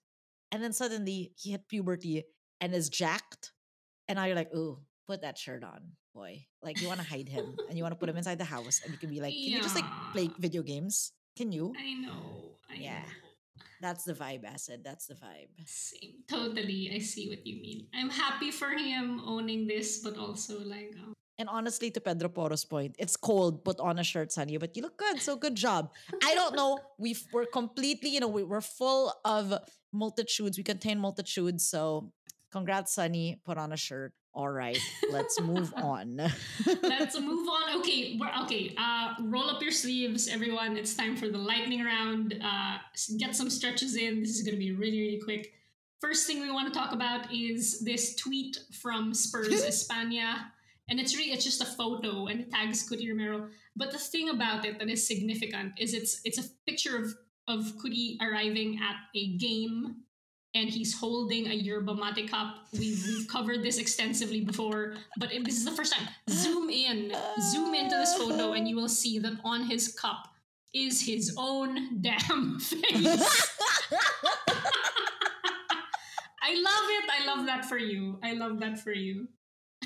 And 0.53 0.63
then 0.63 0.73
suddenly 0.73 1.33
he 1.37 1.53
hit 1.53 1.67
puberty 1.69 2.25
and 2.63 2.73
is 2.75 2.89
jacked 2.89 3.53
and 4.09 4.17
now 4.17 4.25
you're 4.25 4.37
like 4.43 4.55
ooh 4.55 4.79
put 5.07 5.21
that 5.21 5.37
shirt 5.37 5.63
on 5.65 5.81
boy 6.15 6.41
like 6.63 6.81
you 6.81 6.87
want 6.87 7.01
to 7.01 7.07
hide 7.07 7.29
him 7.29 7.57
and 7.69 7.77
you 7.77 7.83
want 7.85 7.93
to 7.93 7.99
put 7.99 8.09
him 8.09 8.17
inside 8.17 8.39
the 8.39 8.45
house 8.57 8.81
and 8.85 8.93
you 8.95 8.99
can 8.99 9.11
be 9.11 9.21
like 9.21 9.35
can 9.35 9.53
you 9.53 9.61
just 9.61 9.75
like 9.77 9.85
play 10.15 10.31
video 10.39 10.63
games 10.63 11.13
can 11.37 11.51
you 11.53 11.75
I 11.79 11.93
know. 12.05 12.57
I 12.71 12.75
Yeah. 12.81 13.01
know. 13.03 13.65
that's 13.81 14.05
the 14.05 14.15
vibe 14.15 14.45
acid 14.47 14.79
that's 14.85 15.07
the 15.11 15.15
vibe 15.19 15.51
Same. 15.67 16.23
Totally. 16.29 16.93
I 16.95 16.99
see 17.01 17.29
what 17.29 17.43
you 17.47 17.57
mean. 17.61 17.89
I'm 17.99 18.11
happy 18.11 18.51
for 18.61 18.71
him 18.71 19.21
owning 19.27 19.67
this, 19.67 19.99
but 20.05 20.15
also 20.17 20.61
like, 20.75 20.95
oh, 21.03 21.13
And 21.41 21.49
honestly, 21.49 21.91
to 21.91 22.01
Pedro 22.01 22.29
Porro's 22.29 22.65
point, 22.65 22.95
it's 23.03 23.17
cold. 23.17 23.65
Put 23.65 23.81
on 23.81 23.99
a 23.99 24.05
shirt, 24.05 24.31
Sonny, 24.31 24.57
but 24.63 24.77
you 24.77 24.83
look 24.87 24.97
good. 25.07 25.19
So 25.27 25.35
good 25.35 25.57
job. 25.67 25.91
I 26.23 26.33
don't 26.39 26.55
know. 26.55 26.79
We've, 27.05 27.23
we're 27.35 27.51
completely, 27.61 28.11
you 28.15 28.21
know, 28.23 28.29
we, 28.37 28.43
we're 28.45 28.61
full 28.81 29.11
of 29.25 29.45
multitudes. 29.93 30.55
We 30.57 30.63
contain 30.65 30.99
multitudes. 31.01 31.67
So 31.67 32.13
congrats, 32.53 32.95
Sonny. 32.95 33.41
Put 33.45 33.59
on 33.59 33.73
a 33.73 33.77
shirt. 33.77 34.13
All 34.35 34.49
right, 34.49 34.79
let's 35.11 35.39
move 35.41 35.75
on. 35.77 36.17
let's 36.83 37.21
move 37.21 37.49
on. 37.49 37.81
Okay, 37.81 38.19
okay. 38.45 38.75
Uh, 38.79 39.15
roll 39.25 39.51
up 39.51 39.61
your 39.61 39.73
sleeves, 39.73 40.29
everyone. 40.29 40.77
It's 40.77 40.95
time 40.95 41.17
for 41.17 41.29
the 41.29 41.39
lightning 41.39 41.85
round. 41.85 42.41
Uh, 42.43 42.79
get 43.19 43.37
some 43.37 43.51
stretches 43.51 43.97
in. 43.97 44.21
This 44.21 44.31
is 44.31 44.43
going 44.43 44.55
to 44.55 44.59
be 44.59 44.73
really, 44.73 45.01
really 45.01 45.21
quick. 45.23 45.53
First 46.01 46.27
thing 46.27 46.41
we 46.41 46.51
want 46.51 46.73
to 46.73 46.79
talk 46.79 46.93
about 46.93 47.33
is 47.33 47.81
this 47.81 48.17
tweet 48.17 48.59
from 48.81 49.13
Spurs 49.15 49.49
España. 49.65 50.47
And 50.89 50.99
it's 50.99 51.17
really 51.17 51.33
it's 51.33 51.45
just 51.45 51.63
a 51.63 51.67
photo 51.67 52.27
and 52.27 52.41
it 52.41 52.51
tags 52.51 52.89
Cuti 52.89 53.09
Romero. 53.09 53.49
But 53.77 53.93
the 53.93 53.99
thing 53.99 54.29
about 54.31 54.65
it 54.65 54.79
that 54.79 54.89
is 54.89 55.07
significant 55.07 55.73
is 55.79 55.95
it's 55.95 56.21
it's 56.25 56.39
a 56.39 56.45
picture 56.67 56.97
of 56.97 57.15
of 57.49 57.73
Cudi 57.79 58.21
arriving 58.21 58.81
at 58.83 58.97
a 59.15 59.37
game 59.37 60.03
and 60.55 60.69
he's 60.69 60.93
holding 60.99 61.47
a 61.49 61.55
yerba 61.55 61.95
mate 61.95 62.31
cup. 62.31 62.57
We've, 62.73 63.03
we've 63.07 63.29
covered 63.29 63.63
this 63.63 63.79
extensively 63.79 64.41
before, 64.43 64.95
but 65.19 65.33
it, 65.33 65.45
this 65.45 65.57
is 65.57 65.65
the 65.65 65.71
first 65.73 65.93
time. 65.95 66.09
Zoom 66.29 66.69
in, 66.71 67.13
zoom 67.53 67.75
into 67.75 67.97
this 67.97 68.15
photo, 68.17 68.53
and 68.53 68.69
you 68.69 68.77
will 68.77 68.89
see 68.89 69.19
that 69.21 69.35
on 69.45 69.65
his 69.65 69.93
cup 69.95 70.29
is 70.75 71.01
his 71.05 71.35
own 71.39 72.01
damn 72.03 72.59
face. 72.61 73.51
I 76.43 76.55
love 76.55 76.87
it. 76.91 77.05
I 77.11 77.27
love 77.27 77.47
that 77.47 77.65
for 77.67 77.79
you. 77.79 78.19
I 78.23 78.33
love 78.35 78.59
that 78.61 78.79
for 78.81 78.93
you. 78.93 79.29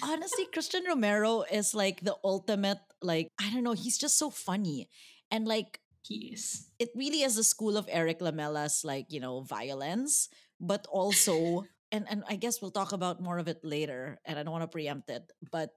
Honestly, 0.02 0.46
Cristian 0.54 0.86
Romero 0.86 1.42
is 1.50 1.74
like 1.74 2.00
the 2.00 2.16
ultimate, 2.24 2.78
like, 3.02 3.28
I 3.40 3.50
don't 3.50 3.62
know, 3.64 3.72
he's 3.72 3.98
just 3.98 4.18
so 4.18 4.30
funny. 4.30 4.88
And 5.30 5.46
like, 5.46 5.80
He 6.02 6.32
is. 6.34 6.68
it 6.78 6.90
really 6.94 7.22
is 7.22 7.36
the 7.36 7.44
school 7.44 7.76
of 7.76 7.88
Erik 7.90 8.20
Lamela's 8.20 8.84
like, 8.84 9.06
you 9.10 9.20
know, 9.20 9.40
violence, 9.40 10.28
but 10.60 10.86
also 10.90 11.64
and 11.92 12.06
and 12.10 12.24
I 12.28 12.36
guess 12.36 12.60
we'll 12.60 12.74
talk 12.74 12.92
about 12.92 13.20
more 13.22 13.38
of 13.38 13.48
it 13.48 13.60
later 13.62 14.18
and 14.24 14.38
I 14.38 14.42
don't 14.42 14.52
want 14.52 14.64
to 14.64 14.72
preempt 14.72 15.10
it, 15.10 15.22
but 15.52 15.70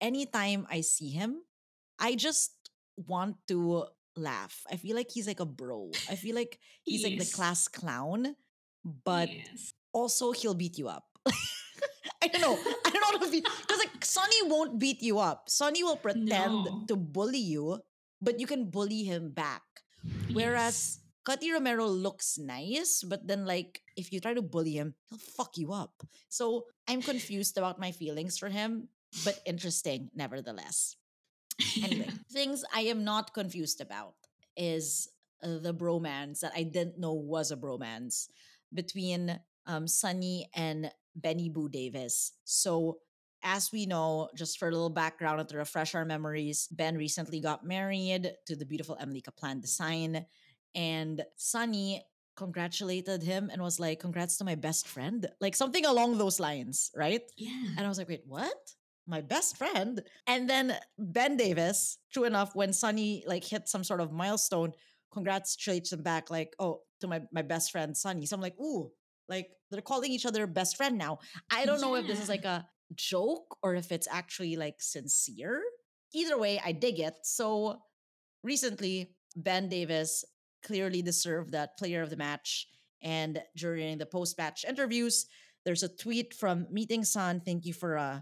anytime 0.00 0.66
I 0.70 0.80
see 0.82 1.10
him, 1.10 1.42
I 1.98 2.14
just 2.16 2.52
want 2.96 3.36
to 3.48 3.86
laugh. 4.16 4.62
I 4.70 4.76
feel 4.76 4.96
like 4.96 5.10
he's 5.10 5.26
like 5.26 5.40
a 5.40 5.46
bro. 5.48 5.90
I 6.10 6.16
feel 6.16 6.34
like 6.34 6.58
he's 6.82 7.02
He 7.04 7.10
like 7.16 7.18
the 7.18 7.30
class 7.34 7.68
clown, 7.68 8.34
but 8.84 9.30
yes. 9.30 9.72
also 9.92 10.32
he'll 10.32 10.54
beat 10.58 10.78
you 10.78 10.88
up. 10.88 11.04
I 12.22 12.28
don't 12.28 12.40
know. 12.40 12.56
I 12.86 12.90
don't 12.90 13.00
know 13.00 13.18
how 13.18 13.24
to 13.24 13.30
be 13.30 13.40
because 13.40 13.78
like 13.78 14.04
Sonny 14.04 14.42
won't 14.48 14.78
beat 14.78 15.02
you 15.02 15.18
up. 15.18 15.48
Sonny 15.50 15.82
will 15.84 15.96
pretend 15.96 16.64
No. 16.64 16.84
to 16.88 16.96
bully 16.96 17.38
you, 17.42 17.80
but 18.20 18.40
you 18.40 18.46
can 18.46 18.70
bully 18.70 19.04
him 19.04 19.30
back. 19.30 19.62
Whereas 20.32 21.00
Cuti 21.24 21.52
Romero 21.52 21.86
looks 21.86 22.38
nice, 22.38 23.02
but 23.02 23.26
then 23.26 23.46
like 23.46 23.80
if 23.96 24.12
you 24.12 24.20
try 24.20 24.34
to 24.34 24.42
bully 24.42 24.72
him, 24.72 24.94
he'll 25.08 25.18
fuck 25.18 25.56
you 25.56 25.72
up. 25.72 26.02
So 26.28 26.66
I'm 26.88 27.00
confused 27.00 27.56
about 27.56 27.80
my 27.80 27.92
feelings 27.92 28.38
for 28.38 28.48
him, 28.48 28.88
but 29.24 29.40
interesting 29.46 30.10
nevertheless. 30.14 30.96
Anyway, 31.82 32.10
things 32.32 32.64
I 32.74 32.82
am 32.82 33.04
not 33.04 33.32
confused 33.32 33.80
about 33.80 34.14
is 34.56 35.08
uh, 35.42 35.58
the 35.58 35.74
bromance 35.74 36.40
that 36.40 36.52
I 36.54 36.62
didn't 36.62 36.98
know 36.98 37.14
was 37.14 37.50
a 37.50 37.56
bromance 37.56 38.28
between 38.72 39.38
um, 39.66 39.88
Sonny 39.88 40.48
and 40.54 40.90
Benny 41.16 41.48
Boo 41.48 41.68
Davies. 41.68 42.32
So 42.44 42.98
as 43.42 43.70
we 43.70 43.86
know, 43.86 44.28
just 44.34 44.58
for 44.58 44.68
a 44.68 44.72
little 44.72 44.90
background 44.90 45.38
and 45.38 45.48
to 45.50 45.58
refresh 45.58 45.94
our 45.94 46.04
memories, 46.04 46.66
Ben 46.70 46.96
recently 46.96 47.40
got 47.40 47.64
married 47.64 48.32
to 48.46 48.56
the 48.56 48.64
beautiful 48.64 48.96
Emily 48.98 49.20
Kaplan 49.20 49.60
Design. 49.60 50.26
And 50.74 51.24
Sonny 51.36 52.02
congratulated 52.36 53.22
him 53.22 53.48
and 53.52 53.62
was 53.62 53.78
like, 53.78 54.00
"Congrats 54.00 54.36
to 54.38 54.44
my 54.44 54.54
best 54.56 54.88
friend," 54.88 55.26
like 55.40 55.54
something 55.54 55.84
along 55.86 56.18
those 56.18 56.40
lines, 56.40 56.90
right? 56.96 57.22
Yeah. 57.36 57.74
And 57.76 57.80
I 57.80 57.88
was 57.88 57.98
like, 57.98 58.08
"Wait, 58.08 58.24
what?" 58.26 58.74
My 59.06 59.20
best 59.20 59.56
friend. 59.58 60.02
And 60.26 60.48
then 60.48 60.76
Ben 60.98 61.36
Davies, 61.36 61.98
true 62.12 62.24
enough, 62.24 62.54
when 62.54 62.72
Sonny 62.72 63.22
like 63.26 63.44
hit 63.44 63.68
some 63.68 63.84
sort 63.84 64.00
of 64.00 64.12
milestone, 64.12 64.72
congratulates 65.12 65.92
him 65.92 66.02
back, 66.02 66.30
like, 66.30 66.54
"Oh, 66.58 66.82
to 67.00 67.06
my 67.06 67.22
my 67.32 67.42
best 67.42 67.70
friend 67.70 67.96
Sonny." 67.96 68.26
So 68.26 68.36
I'm 68.36 68.42
like, 68.42 68.58
"Ooh." 68.60 68.90
Like 69.28 69.50
they're 69.70 69.80
calling 69.80 70.12
each 70.12 70.26
other 70.26 70.46
best 70.46 70.76
friend 70.76 70.98
now. 70.98 71.18
I 71.50 71.64
don't 71.64 71.80
know 71.80 71.94
if 71.96 72.06
this 72.06 72.20
is 72.20 72.28
like 72.28 72.44
a 72.44 72.66
joke 72.94 73.56
or 73.62 73.74
if 73.74 73.90
it's 73.90 74.08
actually 74.10 74.56
like 74.56 74.82
sincere. 74.82 75.62
Either 76.12 76.38
way, 76.38 76.60
I 76.64 76.72
dig 76.72 77.00
it. 77.00 77.14
So 77.24 77.80
recently, 78.42 79.16
Ben 79.36 79.68
Davies 79.68 80.24
clearly 80.64 81.02
deserved 81.02 81.52
that 81.52 81.76
player 81.78 82.02
of 82.02 82.10
the 82.10 82.16
match. 82.16 82.66
And 83.02 83.42
during 83.56 83.98
the 83.98 84.06
post 84.06 84.38
match 84.38 84.64
interviews, 84.66 85.26
there's 85.64 85.82
a 85.82 85.88
tweet 85.88 86.34
from 86.34 86.66
Meeting 86.70 87.04
Sun. 87.04 87.42
Thank 87.44 87.64
you 87.66 87.74
for 87.74 87.96
uh, 87.98 88.20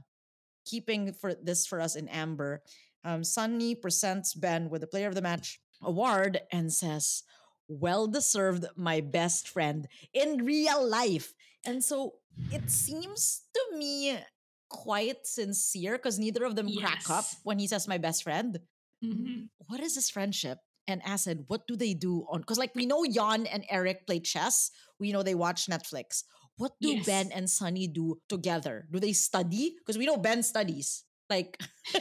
keeping 0.67 1.13
for 1.13 1.35
this 1.35 1.67
for 1.67 1.81
us 1.81 1.97
in 1.97 2.09
Amber. 2.09 2.63
Um, 3.05 3.25
Sonny 3.25 3.75
presents 3.75 4.35
Ben 4.35 4.71
with 4.71 4.81
the 4.81 4.87
player 4.87 5.09
of 5.09 5.15
the 5.15 5.23
match 5.23 5.61
award 5.83 6.41
and 6.53 6.73
says, 6.73 7.23
Well 7.69 8.07
deserved, 8.07 8.67
my 8.77 9.01
best 9.01 9.49
friend 9.49 9.89
in 10.13 10.45
real 10.45 10.85
life. 10.87 11.33
And 11.65 11.83
so 11.83 12.15
it 12.51 12.71
seems 12.71 13.43
to 13.55 13.77
me 13.77 14.19
quite 14.69 15.27
sincere 15.27 15.99
because 15.99 16.19
neither 16.19 16.45
of 16.45 16.57
them 16.57 16.69
crack 16.77 17.09
up 17.11 17.25
when 17.45 17.59
he 17.59 17.67
says 17.67 17.87
my 17.89 17.99
best 17.99 18.23
friend. 18.23 18.59
Mhm. 19.05 19.49
What 19.67 19.81
is 19.81 19.95
this 19.97 20.11
friendship? 20.11 20.59
And 20.89 21.01
Acid, 21.05 21.45
what 21.47 21.67
do 21.67 21.77
they 21.77 21.95
do 21.95 22.27
on? 22.31 22.41
Because 22.41 22.59
like 22.59 22.75
we 22.75 22.87
know 22.87 23.05
Jan 23.07 23.47
and 23.47 23.65
Eric 23.71 24.07
play 24.07 24.21
chess. 24.21 24.71
We 24.99 25.13
know 25.13 25.23
they 25.23 25.35
watch 25.35 25.67
Netflix. 25.67 26.25
What 26.57 26.73
do 26.81 26.95
Yes. 26.95 27.07
Ben 27.07 27.31
and 27.33 27.49
Sonny 27.49 27.87
do 27.89 28.21
together? 28.29 28.87
Do 28.91 29.01
they 29.01 29.13
study? 29.13 29.75
Because 29.79 29.97
we 29.97 30.07
know 30.07 30.17
Ben 30.17 30.43
studies. 30.43 31.05
Like, 31.31 31.57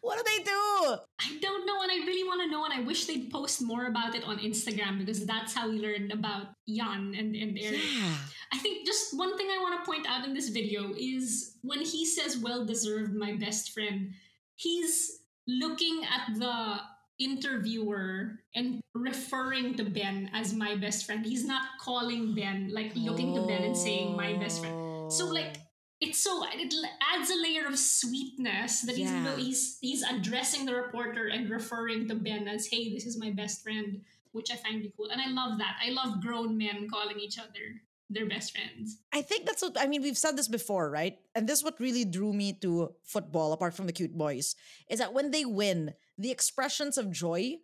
what 0.00 0.16
do 0.16 0.24
they 0.24 0.42
do? 0.44 0.96
I 1.20 1.38
don't 1.40 1.66
know, 1.66 1.82
and 1.82 1.92
I 1.92 1.96
really 2.06 2.24
want 2.24 2.40
to 2.42 2.50
know, 2.50 2.64
and 2.64 2.72
I 2.72 2.80
wish 2.80 3.04
they'd 3.06 3.30
post 3.30 3.60
more 3.60 3.86
about 3.86 4.14
it 4.14 4.24
on 4.24 4.38
Instagram 4.38 4.98
because 4.98 5.26
that's 5.26 5.54
how 5.54 5.68
we 5.68 5.78
learned 5.78 6.12
about 6.12 6.56
Jan 6.68 7.14
and, 7.16 7.34
and 7.36 7.58
Eric. 7.60 7.80
Yeah. 7.80 8.16
I 8.52 8.58
think 8.58 8.86
just 8.86 9.16
one 9.16 9.36
thing 9.36 9.48
I 9.48 9.58
want 9.60 9.78
to 9.78 9.90
point 9.90 10.06
out 10.08 10.24
in 10.24 10.32
this 10.32 10.48
video 10.48 10.94
is 10.96 11.58
when 11.62 11.80
he 11.80 12.06
says 12.06 12.38
well 12.38 12.64
deserved 12.64 13.14
my 13.14 13.32
best 13.36 13.72
friend, 13.72 14.12
he's 14.56 15.20
looking 15.46 16.04
at 16.04 16.38
the 16.38 16.80
interviewer 17.18 18.40
and 18.54 18.80
referring 18.94 19.74
to 19.74 19.84
Ben 19.84 20.30
as 20.32 20.52
my 20.52 20.76
best 20.76 21.06
friend. 21.06 21.24
He's 21.24 21.44
not 21.44 21.62
calling 21.80 22.34
Ben, 22.34 22.70
like 22.72 22.92
looking 22.94 23.34
to 23.34 23.46
Ben 23.46 23.62
and 23.62 23.76
saying 23.76 24.16
my 24.16 24.34
best 24.34 24.60
friend. 24.60 25.12
So 25.12 25.26
oh. 25.26 25.32
like 25.32 25.58
it's 26.00 26.22
so 26.22 26.44
it 26.52 26.74
adds 27.00 27.30
a 27.30 27.36
layer 27.36 27.66
of 27.66 27.78
sweetness 27.78 28.82
that 28.82 28.96
he's 28.96 29.10
Yeah. 29.10 29.36
he's 29.36 29.78
he's 29.80 30.02
addressing 30.02 30.66
the 30.66 30.74
reporter 30.74 31.28
and 31.28 31.48
referring 31.48 32.08
to 32.08 32.14
Ben 32.14 32.48
as 32.48 32.66
hey 32.66 32.92
this 32.92 33.06
is 33.06 33.18
my 33.18 33.30
best 33.30 33.62
friend 33.62 34.02
which 34.32 34.50
I 34.50 34.56
find 34.56 34.76
really 34.76 34.92
cool 34.96 35.10
and 35.10 35.20
I 35.20 35.28
love 35.30 35.58
that 35.58 35.76
I 35.80 35.90
love 35.90 36.20
grown 36.20 36.58
men 36.58 36.88
calling 36.90 37.20
each 37.20 37.38
other 37.38 37.80
their 38.10 38.26
best 38.28 38.52
friends 38.52 38.98
I 39.12 39.22
think 39.22 39.46
that's 39.46 39.62
what 39.62 39.78
I 39.80 39.86
mean. 39.86 40.02
We've 40.02 40.18
said 40.18 40.36
this 40.36 40.48
before, 40.48 40.90
right? 40.90 41.16
And 41.34 41.48
this 41.48 41.58
is 41.60 41.64
what 41.64 41.78
really 41.80 42.04
drew 42.04 42.32
me 42.32 42.52
to 42.62 42.90
football, 43.04 43.52
apart 43.52 43.74
from 43.74 43.86
the 43.86 43.92
cute 43.94 44.12
boys, 44.16 44.56
is 44.90 44.98
that 44.98 45.14
when 45.14 45.30
they 45.30 45.44
win, 45.44 45.94
the 46.18 46.30
expressions 46.30 46.98
of 46.98 47.10
joy 47.10 47.56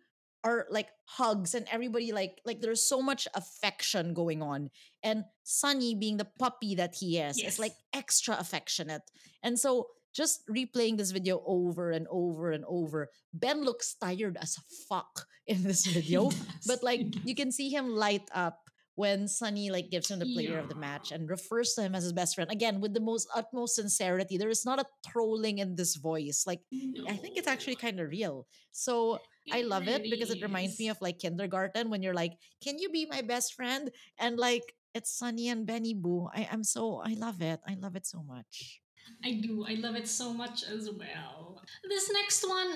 are 0.43 0.65
like 0.71 0.89
hugs 1.05 1.53
and 1.53 1.67
everybody 1.69 2.11
like 2.11 2.41
like 2.45 2.61
there's 2.61 2.81
so 2.81 3.01
much 3.03 3.27
affection 3.35 4.13
going 4.15 4.41
on. 4.41 4.71
And 5.03 5.25
Sonny 5.43 5.93
being 5.93 6.17
the 6.17 6.25
puppy 6.39 6.73
that 6.75 6.95
he 6.95 7.19
is, 7.19 7.37
Yes. 7.37 7.53
is 7.53 7.59
like 7.59 7.75
extra 7.93 8.35
affectionate. 8.39 9.03
And 9.43 9.59
so 9.59 9.87
just 10.15 10.41
replaying 10.49 10.97
this 10.97 11.11
video 11.11 11.43
over 11.45 11.91
and 11.91 12.07
over 12.09 12.51
and 12.51 12.65
over, 12.67 13.09
Ben 13.33 13.61
looks 13.63 13.93
tired 13.93 14.37
as 14.41 14.57
fuck 14.89 15.27
in 15.45 15.61
this 15.63 15.85
video. 15.97 16.31
But 16.65 16.81
like 16.81 17.05
you 17.27 17.35
can 17.35 17.51
see 17.51 17.69
him 17.69 17.89
light 17.93 18.25
up 18.33 18.70
when 19.01 19.27
Sonny 19.27 19.71
like 19.73 19.89
gives 19.89 20.09
him 20.11 20.19
the 20.19 20.29
player 20.35 20.57
of 20.61 20.69
the 20.69 20.75
match 20.77 21.11
and 21.11 21.29
refers 21.29 21.73
to 21.73 21.81
him 21.81 21.95
as 21.97 22.03
his 22.03 22.13
best 22.13 22.35
friend 22.35 22.51
again 22.51 22.81
with 22.81 22.93
the 22.93 23.01
most 23.01 23.27
utmost 23.33 23.75
sincerity. 23.75 24.37
There 24.37 24.53
is 24.53 24.65
not 24.65 24.79
a 24.79 24.85
trolling 25.09 25.57
in 25.57 25.75
this 25.75 25.95
voice. 25.97 26.45
Like 26.45 26.61
I 27.09 27.17
think 27.17 27.37
it's 27.37 27.47
actually 27.49 27.75
kind 27.75 27.99
of 27.99 28.09
real. 28.09 28.45
So 28.71 29.19
I 29.51 29.61
love 29.63 29.87
it 29.87 30.09
because 30.09 30.29
it 30.29 30.41
really 30.41 30.47
reminds 30.47 30.77
me 30.79 30.89
of 30.89 31.01
like 31.01 31.19
kindergarten 31.19 31.89
when 31.89 32.01
you're 32.03 32.13
like, 32.23 32.33
"Can 32.63 32.77
you 32.77 32.89
be 32.89 33.05
my 33.09 33.21
best 33.21 33.53
friend?" 33.57 33.89
And 34.19 34.37
like 34.37 34.75
it's 34.93 35.11
Sonny 35.11 35.49
and 35.49 35.65
Benny 35.65 35.93
Boo. 35.93 36.29
I 36.33 36.47
am 36.51 36.63
so 36.63 37.01
I 37.03 37.13
love 37.17 37.41
it. 37.41 37.59
I 37.67 37.75
love 37.75 37.95
it 37.95 38.05
so 38.05 38.21
much. 38.23 38.81
I 39.25 39.33
do. 39.41 39.65
I 39.67 39.75
love 39.75 39.95
it 39.95 40.07
so 40.07 40.33
much 40.33 40.63
as 40.63 40.89
well. 40.91 41.61
This 41.87 42.09
next 42.11 42.47
one, 42.47 42.71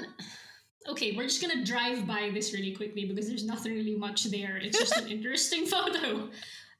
okay, 0.87 1.15
we're 1.15 1.27
just 1.27 1.41
gonna 1.41 1.63
drive 1.63 2.07
by 2.07 2.29
this 2.33 2.53
really 2.53 2.75
quickly 2.75 3.05
because 3.05 3.27
there's 3.27 3.45
nothing 3.45 3.73
really 3.73 3.95
much 3.95 4.25
there. 4.25 4.57
It's 4.57 4.77
just 4.77 4.97
an 4.97 5.07
interesting 5.15 5.65
photo. 5.65 6.29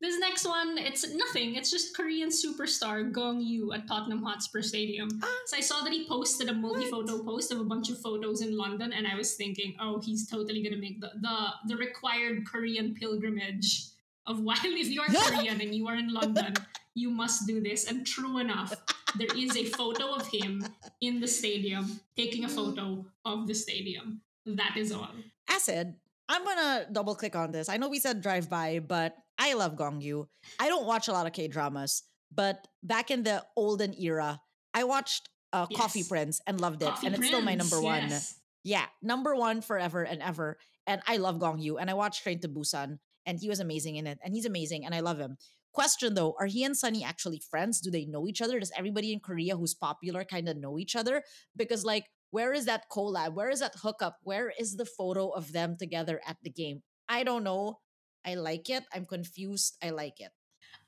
This 0.02 0.20
next 0.20 0.46
one, 0.46 0.78
it's 0.78 1.08
nothing. 1.16 1.56
It's 1.56 1.72
just 1.72 1.96
Korean 1.96 2.30
superstar 2.30 3.12
Gong 3.12 3.40
Yoo 3.40 3.72
at 3.72 3.88
Tottenham 3.88 4.22
Hotspur 4.22 4.62
Stadium. 4.62 5.08
Ah. 5.24 5.38
So 5.46 5.58
I 5.58 5.62
saw 5.62 5.84
that 5.84 5.94
he 5.94 6.06
posted 6.08 6.50
a 6.50 6.54
multi-photo 6.54 7.24
post 7.24 7.52
of 7.52 7.62
a 7.62 7.64
bunch 7.64 7.90
of 7.90 8.00
photos 8.00 8.42
in 8.42 8.58
London, 8.58 8.92
and 8.92 9.08
I 9.08 9.16
was 9.16 9.36
thinking, 9.36 9.74
oh, 9.80 10.02
he's 10.02 10.28
totally 10.30 10.62
gonna 10.62 10.82
make 10.82 11.00
the 11.00 11.12
the, 11.22 11.38
the 11.68 11.78
required 11.78 12.46
Korean 12.46 12.94
pilgrimage 12.94 13.88
of 14.28 14.40
while 14.48 14.58
if 14.64 14.90
you 14.90 15.02
are 15.02 15.08
Korean 15.32 15.62
and 15.62 15.74
you 15.74 15.88
are 15.88 15.96
in 15.96 16.14
London, 16.14 16.54
you 16.94 17.10
must 17.10 17.48
do 17.48 17.62
this. 17.62 17.90
And 17.90 18.06
true 18.06 18.40
enough, 18.40 18.74
there 19.18 19.36
is 19.36 19.56
a 19.58 19.66
photo 19.66 20.14
of 20.16 20.28
him 20.28 20.66
in 21.02 21.20
the 21.20 21.28
stadium 21.28 22.00
taking 22.16 22.46
a 22.46 22.50
photo 22.50 23.06
of 23.24 23.48
the 23.48 23.54
stadium. 23.54 24.22
That 24.46 24.78
is 24.78 24.92
all. 24.92 25.10
Acid. 25.50 25.96
I'm 26.28 26.44
gonna 26.44 26.88
double 26.92 27.14
click 27.16 27.36
on 27.36 27.52
this. 27.52 27.70
I 27.70 27.78
know 27.78 27.88
we 27.88 28.00
said 28.00 28.22
drive 28.22 28.50
by, 28.50 28.80
but 28.80 29.16
I 29.38 29.54
love 29.54 29.76
Gong 29.76 30.02
Yoo. 30.02 30.28
I 30.60 30.68
don't 30.68 30.86
watch 30.86 31.08
a 31.08 31.12
lot 31.12 31.28
of 31.28 31.34
K 31.34 31.48
dramas, 31.48 32.04
but 32.34 32.68
back 32.82 33.12
in 33.12 33.24
the 33.24 33.44
olden 33.56 33.94
era, 34.00 34.42
I 34.74 34.86
watched 34.86 35.30
uh, 35.54 35.68
Coffee 35.68 36.04
Prince 36.04 36.42
and 36.48 36.60
loved 36.60 36.82
it, 36.82 36.90
Coffee 36.90 37.08
and 37.08 37.16
it's 37.16 37.28
still 37.28 37.42
my 37.42 37.56
number 37.56 37.80
one. 37.80 38.10
yes. 38.10 38.36
Yeah, 38.64 38.86
number 39.04 39.36
one 39.36 39.62
forever 39.62 40.02
and 40.04 40.22
ever. 40.24 40.58
And 40.88 41.02
I 41.08 41.18
love 41.18 41.40
Gong 41.40 41.60
Yoo, 41.60 41.78
and 41.78 41.90
I 41.90 41.94
watched 41.94 42.24
Train 42.24 42.40
to 42.40 42.50
Busan, 42.50 43.00
and 43.26 43.40
he 43.40 43.48
was 43.48 43.60
amazing 43.60 43.96
in 43.96 44.08
it, 44.08 44.20
and 44.24 44.34
he's 44.34 44.46
amazing, 44.46 44.86
and 44.86 44.94
I 44.94 45.00
love 45.02 45.20
him. 45.20 45.38
Question 45.76 46.14
though, 46.14 46.38
are 46.40 46.46
he 46.46 46.64
and 46.64 46.76
Sonny 46.76 47.04
actually 47.04 47.42
friends? 47.52 47.82
Do 47.82 47.92
they 47.92 48.06
know 48.06 48.28
each 48.30 48.42
other? 48.42 48.62
Does 48.62 48.72
everybody 48.78 49.12
in 49.12 49.20
Korea 49.20 49.58
who's 49.58 49.74
popular 49.74 50.24
kind 50.24 50.48
of 50.48 50.56
know 50.56 50.80
each 50.80 50.96
other? 50.96 51.22
Because 51.54 51.84
like, 51.84 52.06
where 52.32 52.54
is 52.54 52.64
that 52.66 52.86
collab? 52.90 53.34
Where 53.34 53.50
is 53.50 53.60
that 53.60 53.76
hookup? 53.84 54.16
Where 54.24 54.54
is 54.58 54.78
the 54.78 54.86
photo 54.86 55.32
of 55.32 55.52
them 55.52 55.76
together 55.78 56.22
at 56.26 56.38
the 56.44 56.50
game? 56.50 56.82
I 57.10 57.26
don't 57.26 57.44
know. 57.44 57.80
I 58.26 58.36
like 58.36 58.70
it. 58.70 58.86
I'm 58.94 59.06
confused. 59.06 59.76
I 59.84 59.90
like 59.90 60.22
it. 60.22 60.32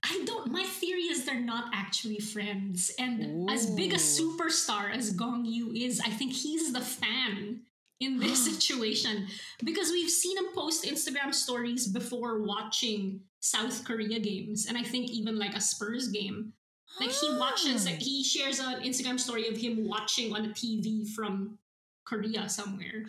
I 0.04 0.24
don't. 0.26 0.52
My 0.54 0.64
theory 0.64 1.04
is 1.04 1.26
they're 1.26 1.40
not 1.40 1.72
actually 1.74 2.20
friends. 2.20 2.90
And 2.98 3.50
as 3.50 3.66
big 3.66 3.92
a 3.92 3.98
superstar 3.98 4.96
as 4.96 5.12
Gong 5.12 5.44
Yoo 5.44 5.74
is, 5.74 6.00
I 6.00 6.12
think 6.12 6.32
he's 6.32 6.72
the 6.72 6.80
fan 6.80 7.64
in 8.00 8.20
this 8.20 8.44
situation 8.52 9.28
because 9.64 9.92
we've 9.92 10.10
seen 10.10 10.38
him 10.38 10.48
post 10.54 10.84
Instagram 10.86 11.34
stories 11.34 11.88
before 11.88 12.42
watching 12.44 13.22
South 13.40 13.84
Korea 13.86 14.20
games, 14.20 14.66
and 14.68 14.78
I 14.78 14.84
think 14.84 15.10
even 15.12 15.38
like 15.40 15.56
a 15.56 15.62
Spurs 15.62 16.08
game. 16.10 16.54
Like 17.00 17.12
he 17.12 17.30
watches, 17.38 17.86
Ah. 17.86 17.92
like 17.92 18.00
he 18.02 18.24
shares 18.24 18.60
an 18.60 18.82
Instagram 18.82 19.20
story 19.20 19.48
of 19.48 19.58
him 19.58 19.88
watching 19.88 20.34
on 20.34 20.46
a 20.46 20.50
TV 20.50 21.06
from 21.14 21.60
Korea 22.06 22.48
somewhere. 22.50 23.06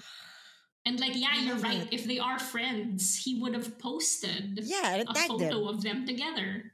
And 0.84 0.98
like, 1.00 1.12
yeah, 1.14 1.40
you're 1.40 1.56
right. 1.56 1.86
If 1.92 2.04
they 2.04 2.18
are 2.18 2.38
friends, 2.38 3.16
he 3.16 3.40
would 3.40 3.54
have 3.54 3.78
posted 3.78 4.60
Yeah, 4.64 5.04
a 5.06 5.14
photo 5.14 5.62
him. 5.62 5.68
of 5.68 5.82
them 5.82 6.06
together. 6.06 6.72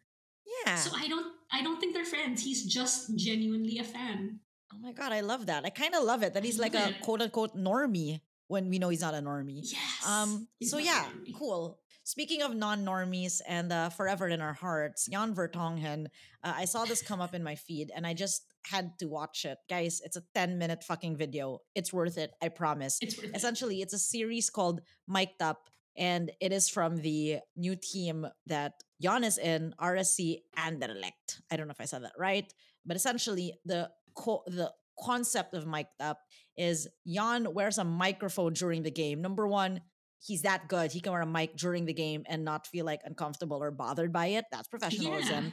Yeah. 0.66 0.77
So 0.77 0.90
I 0.96 1.09
don't 1.09 1.27
I 1.53 1.62
don't 1.62 1.79
think 1.79 1.94
they're 1.94 2.05
friends. 2.05 2.42
He's 2.42 2.64
just 2.64 3.14
genuinely 3.16 3.79
a 3.79 3.85
fan. 3.85 4.40
Oh 4.72 4.79
my 4.81 4.92
god, 4.92 5.12
I 5.12 5.20
love 5.20 5.46
that. 5.46 5.64
I 5.64 5.70
kind 5.70 5.94
of 5.94 6.05
love 6.05 6.22
it 6.22 6.35
that 6.35 6.44
he's 6.44 6.59
like 6.59 6.74
a 6.74 6.94
quote 7.03 7.20
unquote 7.20 7.57
normie 7.57 8.20
when 8.48 8.68
we 8.68 8.79
know 8.79 8.88
he's 8.88 9.00
not 9.00 9.14
a 9.14 9.18
normie. 9.18 9.61
Yes. 9.62 10.07
Um. 10.07 10.48
So 10.62 10.79
yeah, 10.79 11.07
cool. 11.37 11.79
Speaking 12.07 12.42
of 12.42 12.55
non-normies 12.55 13.40
and 13.48 13.72
uh, 13.72 13.88
forever 13.88 14.29
in 14.29 14.42
our 14.42 14.53
hearts, 14.53 15.07
Jan 15.07 15.35
Vertonghen. 15.35 16.07
Uh, 16.42 16.53
I 16.55 16.66
saw 16.66 16.85
this 16.85 17.00
come 17.00 17.22
up 17.22 17.35
in 17.35 17.42
my 17.42 17.55
feed, 17.55 17.90
and 17.96 18.07
I 18.07 18.12
just 18.12 18.44
had 18.66 18.98
to 18.98 19.07
watch 19.07 19.46
it, 19.46 19.57
guys. 19.70 20.03
It's 20.05 20.16
a 20.16 20.22
ten-minute 20.35 20.85
fucking 20.85 21.16
video. 21.16 21.61
It's 21.74 21.94
worth 21.94 22.18
it. 22.18 22.33
I 22.42 22.48
promise. 22.50 22.98
It's 23.00 23.16
worth 23.16 23.31
it. 23.31 23.37
Essentially, 23.37 23.81
it's 23.81 23.94
a 23.94 23.98
series 23.98 24.50
called 24.50 24.83
Mic'd 25.09 25.40
Up, 25.40 25.70
and 25.96 26.31
it 26.42 26.53
is 26.53 26.68
from 26.68 26.96
the 26.96 27.38
new 27.57 27.74
team 27.74 28.27
that 28.46 28.74
Jan 29.00 29.24
is 29.24 29.38
in, 29.38 29.74
RSC 29.81 30.40
Anderlecht. 30.59 31.40
I 31.50 31.57
don't 31.57 31.66
know 31.68 31.72
if 31.72 31.81
I 31.81 31.87
said 31.87 32.05
that 32.05 32.12
right, 32.18 32.53
but 32.85 32.96
essentially 32.96 33.55
the 33.64 33.90
co- 34.16 34.44
the 34.46 34.72
concept 35.00 35.55
of 35.55 35.66
Mic'd 35.66 36.00
Up 36.00 36.18
is 36.57 36.88
Jan 37.07 37.53
wears 37.53 37.79
a 37.79 37.85
microphone 37.85 38.53
during 38.53 38.83
the 38.83 38.90
game. 38.90 39.20
Number 39.20 39.46
one, 39.46 39.81
he's 40.24 40.42
that 40.42 40.68
good. 40.68 40.92
He 40.92 41.00
can 41.00 41.12
wear 41.12 41.22
a 41.22 41.27
mic 41.27 41.57
during 41.57 41.85
the 41.85 41.92
game 41.92 42.24
and 42.29 42.44
not 42.44 42.66
feel 42.66 42.85
like 42.85 43.00
uncomfortable 43.05 43.62
or 43.62 43.70
bothered 43.70 44.12
by 44.12 44.27
it. 44.27 44.44
That's 44.50 44.68
professionalism. 44.68 45.53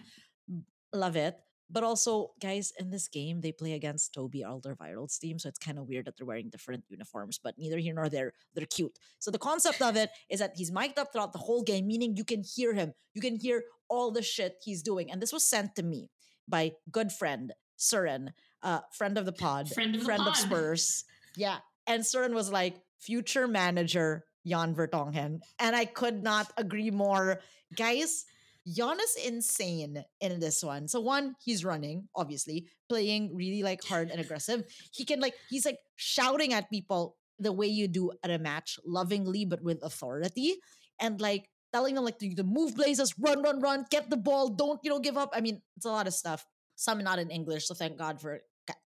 Love 0.93 1.15
it. 1.15 1.37
But 1.73 1.85
also, 1.85 2.31
guys, 2.41 2.73
in 2.77 2.89
this 2.89 3.07
game, 3.07 3.39
they 3.39 3.53
play 3.53 3.73
against 3.73 4.13
Toby 4.13 4.43
Alderweireld's 4.45 5.17
team, 5.17 5.39
so 5.39 5.47
it's 5.47 5.57
kind 5.57 5.79
of 5.79 5.87
weird 5.87 6.05
that 6.05 6.17
they're 6.17 6.27
wearing 6.27 6.49
different 6.49 6.83
uniforms. 6.89 7.39
But 7.41 7.57
neither 7.57 7.77
here 7.77 7.93
nor 7.93 8.09
there, 8.09 8.33
they're 8.53 8.65
cute. 8.65 8.99
So 9.19 9.31
the 9.31 9.37
concept 9.37 9.81
of 9.81 9.95
it 9.95 10.09
is 10.29 10.41
that 10.41 10.51
he's 10.57 10.69
mic'd 10.69 10.99
up 10.99 11.13
throughout 11.13 11.31
the 11.31 11.39
whole 11.39 11.63
game, 11.63 11.87
meaning 11.87 12.17
you 12.17 12.25
can 12.25 12.43
hear 12.43 12.73
him. 12.73 12.93
You 13.13 13.21
can 13.21 13.37
hear 13.37 13.63
all 13.87 14.11
the 14.11 14.21
shit 14.21 14.57
he's 14.61 14.81
doing. 14.83 15.09
And 15.09 15.21
this 15.21 15.31
was 15.31 15.45
sent 15.45 15.75
to 15.75 15.83
me 15.83 16.09
by 16.45 16.73
good 16.91 17.13
friend 17.13 17.53
Surin, 17.79 18.33
uh, 18.63 18.81
friend 18.91 19.17
of 19.17 19.25
the 19.25 19.31
pod, 19.33 19.69
Friend 19.69 19.95
of 19.95 20.05
the 20.05 20.07
pod. 20.07 20.37
Spurs. 20.45 21.03
Yeah, 21.35 21.57
and 21.87 22.03
Surin 22.03 22.33
was 22.33 22.51
like 22.51 22.75
future 22.99 23.47
manager 23.47 24.25
Jan 24.45 24.75
Vertonghen, 24.75 25.39
and 25.59 25.75
I 25.75 25.85
could 25.85 26.23
not 26.23 26.51
agree 26.57 26.91
more, 26.91 27.41
guys. 27.75 28.25
Jan 28.67 28.97
is 28.99 29.15
insane 29.25 30.03
in 30.19 30.39
this 30.39 30.63
one. 30.63 30.87
So 30.87 30.99
one, 30.99 31.35
he's 31.43 31.65
running, 31.65 32.07
obviously, 32.15 32.67
playing 32.89 33.35
really 33.35 33.63
like 33.63 33.83
hard 33.83 34.11
and 34.11 34.21
aggressive. 34.21 34.63
He 34.93 35.05
can 35.05 35.19
like 35.19 35.33
he's 35.49 35.65
like 35.65 35.79
shouting 35.95 36.53
at 36.53 36.69
people 36.69 37.17
the 37.39 37.51
way 37.51 37.67
you 37.67 37.87
do 37.87 38.11
at 38.23 38.29
a 38.29 38.37
match, 38.37 38.79
lovingly 38.85 39.45
but 39.45 39.63
with 39.63 39.83
authority, 39.83 40.55
and 40.99 41.19
like 41.19 41.49
telling 41.73 41.95
them 41.95 42.03
like 42.03 42.19
to, 42.19 42.35
to 42.35 42.43
move 42.43 42.75
blazes, 42.75 43.15
run, 43.17 43.41
run, 43.41 43.59
run, 43.61 43.85
get 43.89 44.09
the 44.09 44.17
ball, 44.17 44.49
don't 44.49 44.79
you 44.83 44.89
know 44.89 44.99
give 44.99 45.17
up. 45.17 45.31
I 45.33 45.41
mean, 45.41 45.61
it's 45.77 45.85
a 45.85 45.89
lot 45.89 46.07
of 46.07 46.13
stuff. 46.13 46.45
Some 46.75 47.03
not 47.03 47.19
in 47.19 47.29
English, 47.29 47.67
so 47.67 47.73
thank 47.73 47.97
God 47.97 48.21
for 48.21 48.41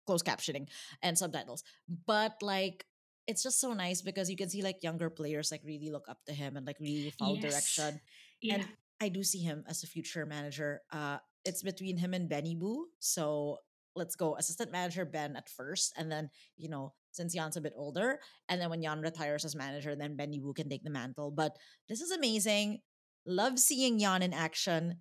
closed 0.05 0.25
captioning 0.25 0.67
and 1.01 1.17
subtitles. 1.17 1.63
But 2.05 2.41
like 2.41 2.85
it's 3.27 3.41
just 3.43 3.59
so 3.61 3.73
nice 3.73 4.01
because 4.01 4.29
you 4.29 4.35
can 4.35 4.49
see 4.49 4.61
like 4.61 4.83
younger 4.83 5.09
players 5.09 5.49
like 5.51 5.61
really 5.63 5.89
look 5.89 6.09
up 6.09 6.19
to 6.27 6.33
him 6.33 6.57
and 6.57 6.67
like 6.67 6.79
really 6.79 7.11
follow 7.17 7.35
Yes. 7.35 7.43
direction. 7.51 8.01
Yeah. 8.41 8.55
And 8.55 8.67
I 9.01 9.09
do 9.09 9.23
see 9.23 9.39
him 9.39 9.63
as 9.67 9.83
a 9.83 9.87
future 9.87 10.25
manager. 10.25 10.81
Uh, 10.91 11.17
it's 11.45 11.63
between 11.63 11.97
him 11.97 12.13
and 12.13 12.27
Benny 12.29 12.55
Boo. 12.55 12.87
So 12.99 13.59
let's 13.95 14.15
go 14.15 14.35
assistant 14.35 14.71
manager 14.71 15.05
Ben 15.05 15.35
at 15.35 15.47
first, 15.49 15.93
and 15.97 16.11
then 16.11 16.29
you 16.57 16.67
know 16.69 16.93
since 17.11 17.33
Jan's 17.33 17.57
a 17.57 17.61
bit 17.61 17.73
older, 17.77 18.19
and 18.49 18.59
then 18.59 18.69
when 18.69 18.81
Jan 18.81 19.01
retires 19.01 19.45
as 19.45 19.55
manager, 19.55 19.95
then 19.95 20.15
Benny 20.17 20.39
Boo 20.39 20.53
can 20.53 20.67
take 20.67 20.83
the 20.83 20.89
mantle. 20.89 21.31
But 21.31 21.55
this 21.87 22.01
is 22.01 22.11
amazing. 22.11 22.79
Love 23.25 23.59
seeing 23.59 23.99
Jan 23.99 24.21
in 24.21 24.33
action. 24.33 24.97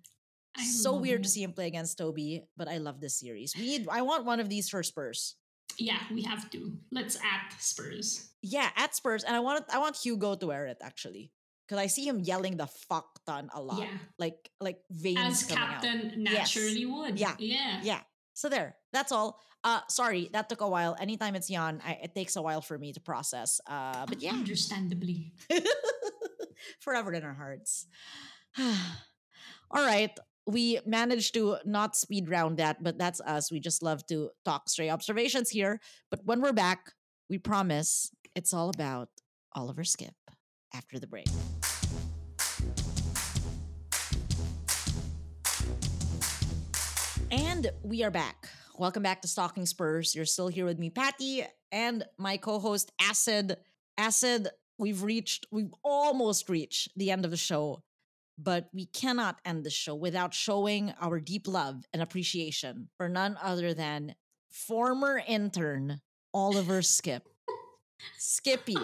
I 0.57 0.63
so 0.65 0.95
weird 0.95 1.23
to 1.23 1.29
see 1.29 1.41
him 1.43 1.53
play 1.53 1.67
against 1.67 1.97
Toby, 1.97 2.43
but 2.57 2.67
I 2.67 2.77
love 2.77 3.01
this 3.01 3.19
series. 3.19 3.55
We 3.57 3.63
need. 3.65 3.87
I 3.89 4.01
want 4.01 4.25
one 4.25 4.39
of 4.39 4.49
these 4.49 4.69
for 4.69 4.83
Spurs. 4.83 5.35
Yeah, 5.79 5.97
we 6.13 6.21
have 6.23 6.49
to. 6.51 6.77
Let's 6.91 7.15
at 7.17 7.53
Spurs. 7.59 8.29
Yeah, 8.43 8.69
at 8.77 8.93
Spurs, 8.95 9.23
and 9.23 9.35
I 9.35 9.39
want 9.39 9.65
I 9.73 9.79
want 9.79 9.97
Hugo 9.97 10.35
to 10.35 10.45
wear 10.47 10.67
it 10.67 10.77
actually 10.81 11.31
because 11.65 11.81
I 11.81 11.87
see 11.87 12.05
him 12.05 12.19
yelling 12.19 12.57
the 12.57 12.67
fuck 12.67 13.07
ton 13.25 13.49
a 13.53 13.61
lot, 13.61 13.79
Yeah. 13.79 13.97
like 14.19 14.51
like 14.61 14.81
veins 14.91 15.17
As 15.17 15.43
coming 15.45 15.63
out. 15.63 15.81
captain 15.81 16.21
Yes. 16.21 16.33
naturally 16.53 16.85
would. 16.85 17.19
Yeah. 17.19 17.33
Yeah. 17.39 17.79
Yeah. 17.81 18.01
So 18.35 18.49
there. 18.49 18.75
That's 18.93 19.11
all. 19.11 19.39
Uh 19.63 19.79
sorry, 19.89 20.29
that 20.33 20.49
took 20.49 20.61
a 20.61 20.67
while. 20.69 20.95
Anytime 20.99 21.33
it's 21.33 21.47
Jan, 21.49 21.81
I, 21.83 21.97
it 22.03 22.13
takes 22.13 22.35
a 22.35 22.41
while 22.43 22.61
for 22.61 22.77
me 22.77 22.93
to 22.93 22.99
process. 23.01 23.59
Uh 23.65 24.05
but 24.05 24.21
yeah. 24.21 24.33
Understandably. 24.37 25.33
Forever 26.79 27.13
in 27.13 27.23
our 27.23 27.33
hearts. 27.33 27.87
all 28.59 29.83
right. 29.85 30.11
We 30.45 30.79
managed 30.85 31.35
to 31.35 31.55
not 31.63 31.95
speed 31.95 32.29
round 32.29 32.57
that, 32.57 32.83
but 32.83 32.97
that's 32.97 33.21
us. 33.21 33.49
We 33.49 33.61
just 33.61 33.81
love 33.81 34.05
to 34.07 34.29
talk 34.43 34.67
stray 34.67 34.89
observations 34.89 35.49
here. 35.49 35.79
But 36.11 36.19
when 36.25 36.41
we're 36.41 36.51
back, 36.51 36.91
we 37.29 37.37
promise 37.37 38.11
it's 38.35 38.53
all 38.53 38.69
about 38.69 39.07
Oliver 39.55 39.83
Skipp 39.83 40.11
after 40.73 40.99
the 40.99 41.07
break. 41.07 41.27
And 47.31 47.71
we 47.81 48.03
are 48.03 48.11
back. 48.11 48.49
Welcome 48.77 49.03
back 49.03 49.21
to 49.21 49.29
Stalking 49.29 49.65
Spurs. 49.65 50.13
You're 50.13 50.25
still 50.25 50.49
here 50.49 50.65
with 50.65 50.77
me, 50.77 50.89
Patty, 50.89 51.45
and 51.71 52.03
my 52.17 52.35
co-host 52.35 52.91
Acid. 52.99 53.55
Acid, 53.97 54.49
we've 54.77 55.03
reached, 55.03 55.45
we've 55.51 55.73
almost 55.83 56.49
reached 56.49 56.89
the 56.97 57.11
end 57.11 57.23
of 57.23 57.31
the 57.31 57.37
show, 57.37 57.81
but 58.37 58.69
we 58.73 58.85
cannot 58.87 59.39
end 59.45 59.63
the 59.63 59.69
show 59.69 59.95
without 59.95 60.33
showing 60.33 60.93
our 60.99 61.19
deep 61.19 61.47
love 61.47 61.83
and 61.93 62.01
appreciation 62.01 62.89
for 62.97 63.07
none 63.07 63.37
other 63.41 63.73
than 63.73 64.15
former 64.49 65.21
intern 65.27 66.01
Oliver 66.33 66.81
Skipp. 66.81 67.21
Skippy, 68.17 68.77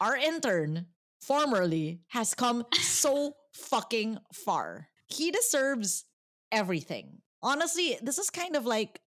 our 0.00 0.16
intern, 0.16 0.86
formerly, 1.20 2.00
has 2.08 2.34
come 2.34 2.64
so 2.72 3.34
fucking 3.52 4.18
far. 4.32 4.88
He 5.06 5.30
deserves 5.30 6.04
everything. 6.52 7.18
Honestly, 7.42 7.98
this 8.02 8.18
is 8.18 8.30
kind 8.30 8.56
of 8.56 8.66
like 8.66 9.00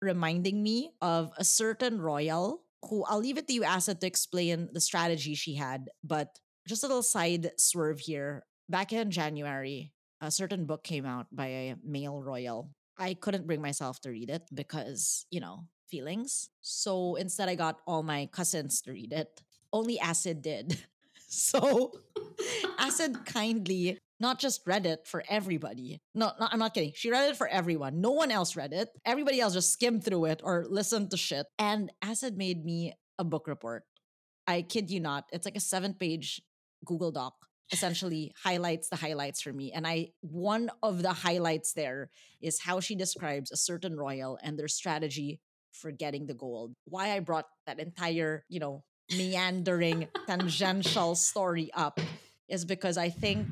reminding 0.00 0.62
me 0.62 0.90
of 1.00 1.32
a 1.36 1.44
certain 1.44 2.00
royal 2.00 2.62
who 2.88 3.04
I'll 3.04 3.20
leave 3.20 3.38
it 3.38 3.46
to 3.48 3.54
you, 3.54 3.64
Acid, 3.64 4.00
to 4.00 4.06
explain 4.06 4.68
the 4.72 4.80
strategy 4.80 5.34
she 5.34 5.54
had. 5.54 5.88
But 6.02 6.38
just 6.66 6.84
a 6.84 6.86
little 6.86 7.02
side 7.02 7.50
swerve 7.58 8.00
here. 8.00 8.44
Back 8.68 8.92
in 8.92 9.10
January, 9.10 9.92
a 10.20 10.30
certain 10.30 10.64
book 10.66 10.84
came 10.84 11.04
out 11.04 11.26
by 11.32 11.46
a 11.46 11.76
male 11.84 12.22
royal. 12.22 12.70
I 12.98 13.14
couldn't 13.14 13.46
bring 13.46 13.60
myself 13.60 14.00
to 14.02 14.10
read 14.10 14.30
it 14.30 14.42
because, 14.54 15.26
you 15.30 15.40
know, 15.40 15.66
feelings. 15.88 16.48
So 16.60 17.16
instead, 17.16 17.48
I 17.48 17.54
got 17.54 17.80
all 17.86 18.02
my 18.02 18.28
cousins 18.32 18.80
to 18.82 18.92
read 18.92 19.12
it. 19.12 19.42
Only 19.72 19.98
Acid 19.98 20.42
did. 20.42 20.78
So 21.34 21.92
Acid 22.78 23.24
kindly 23.24 23.96
not 24.20 24.38
just 24.38 24.60
read 24.66 24.84
it 24.84 25.06
for 25.06 25.24
everybody. 25.30 25.98
No, 26.14 26.30
no, 26.38 26.46
I'm 26.50 26.58
not 26.58 26.74
kidding. 26.74 26.92
She 26.94 27.10
read 27.10 27.30
it 27.30 27.38
for 27.38 27.48
everyone. 27.48 28.02
No 28.02 28.10
one 28.10 28.30
else 28.30 28.54
read 28.54 28.74
it. 28.74 28.90
Everybody 29.06 29.40
else 29.40 29.54
just 29.54 29.72
skimmed 29.72 30.04
through 30.04 30.26
it 30.26 30.42
or 30.44 30.66
listened 30.68 31.10
to 31.10 31.16
shit. 31.16 31.46
And 31.58 31.90
Acid 32.02 32.36
made 32.36 32.66
me 32.66 32.92
a 33.18 33.24
book 33.24 33.48
report. 33.48 33.84
I 34.46 34.60
kid 34.60 34.90
you 34.90 35.00
not. 35.00 35.24
It's 35.32 35.46
like 35.46 35.56
a 35.56 35.60
seven 35.60 35.94
page 35.94 36.42
Google 36.84 37.10
Doc. 37.10 37.34
Essentially 37.72 38.32
highlights 38.44 38.88
the 38.88 38.96
highlights 38.96 39.40
for 39.40 39.52
me. 39.52 39.72
And 39.72 39.86
I 39.86 40.10
one 40.20 40.70
of 40.82 41.02
the 41.02 41.12
highlights 41.12 41.72
there 41.72 42.10
is 42.40 42.60
how 42.60 42.80
she 42.80 42.94
describes 42.94 43.50
a 43.50 43.56
certain 43.56 43.96
royal 43.96 44.38
and 44.42 44.58
their 44.58 44.68
strategy 44.68 45.40
for 45.72 45.90
getting 45.90 46.26
the 46.26 46.34
gold. 46.34 46.74
Why 46.84 47.12
I 47.12 47.20
brought 47.20 47.46
that 47.66 47.80
entire, 47.80 48.44
you 48.48 48.60
know, 48.60 48.84
meandering 49.16 50.08
tangential 50.26 51.14
story 51.14 51.70
up 51.74 51.98
is 52.48 52.64
because 52.66 52.98
I 52.98 53.08
think 53.08 53.46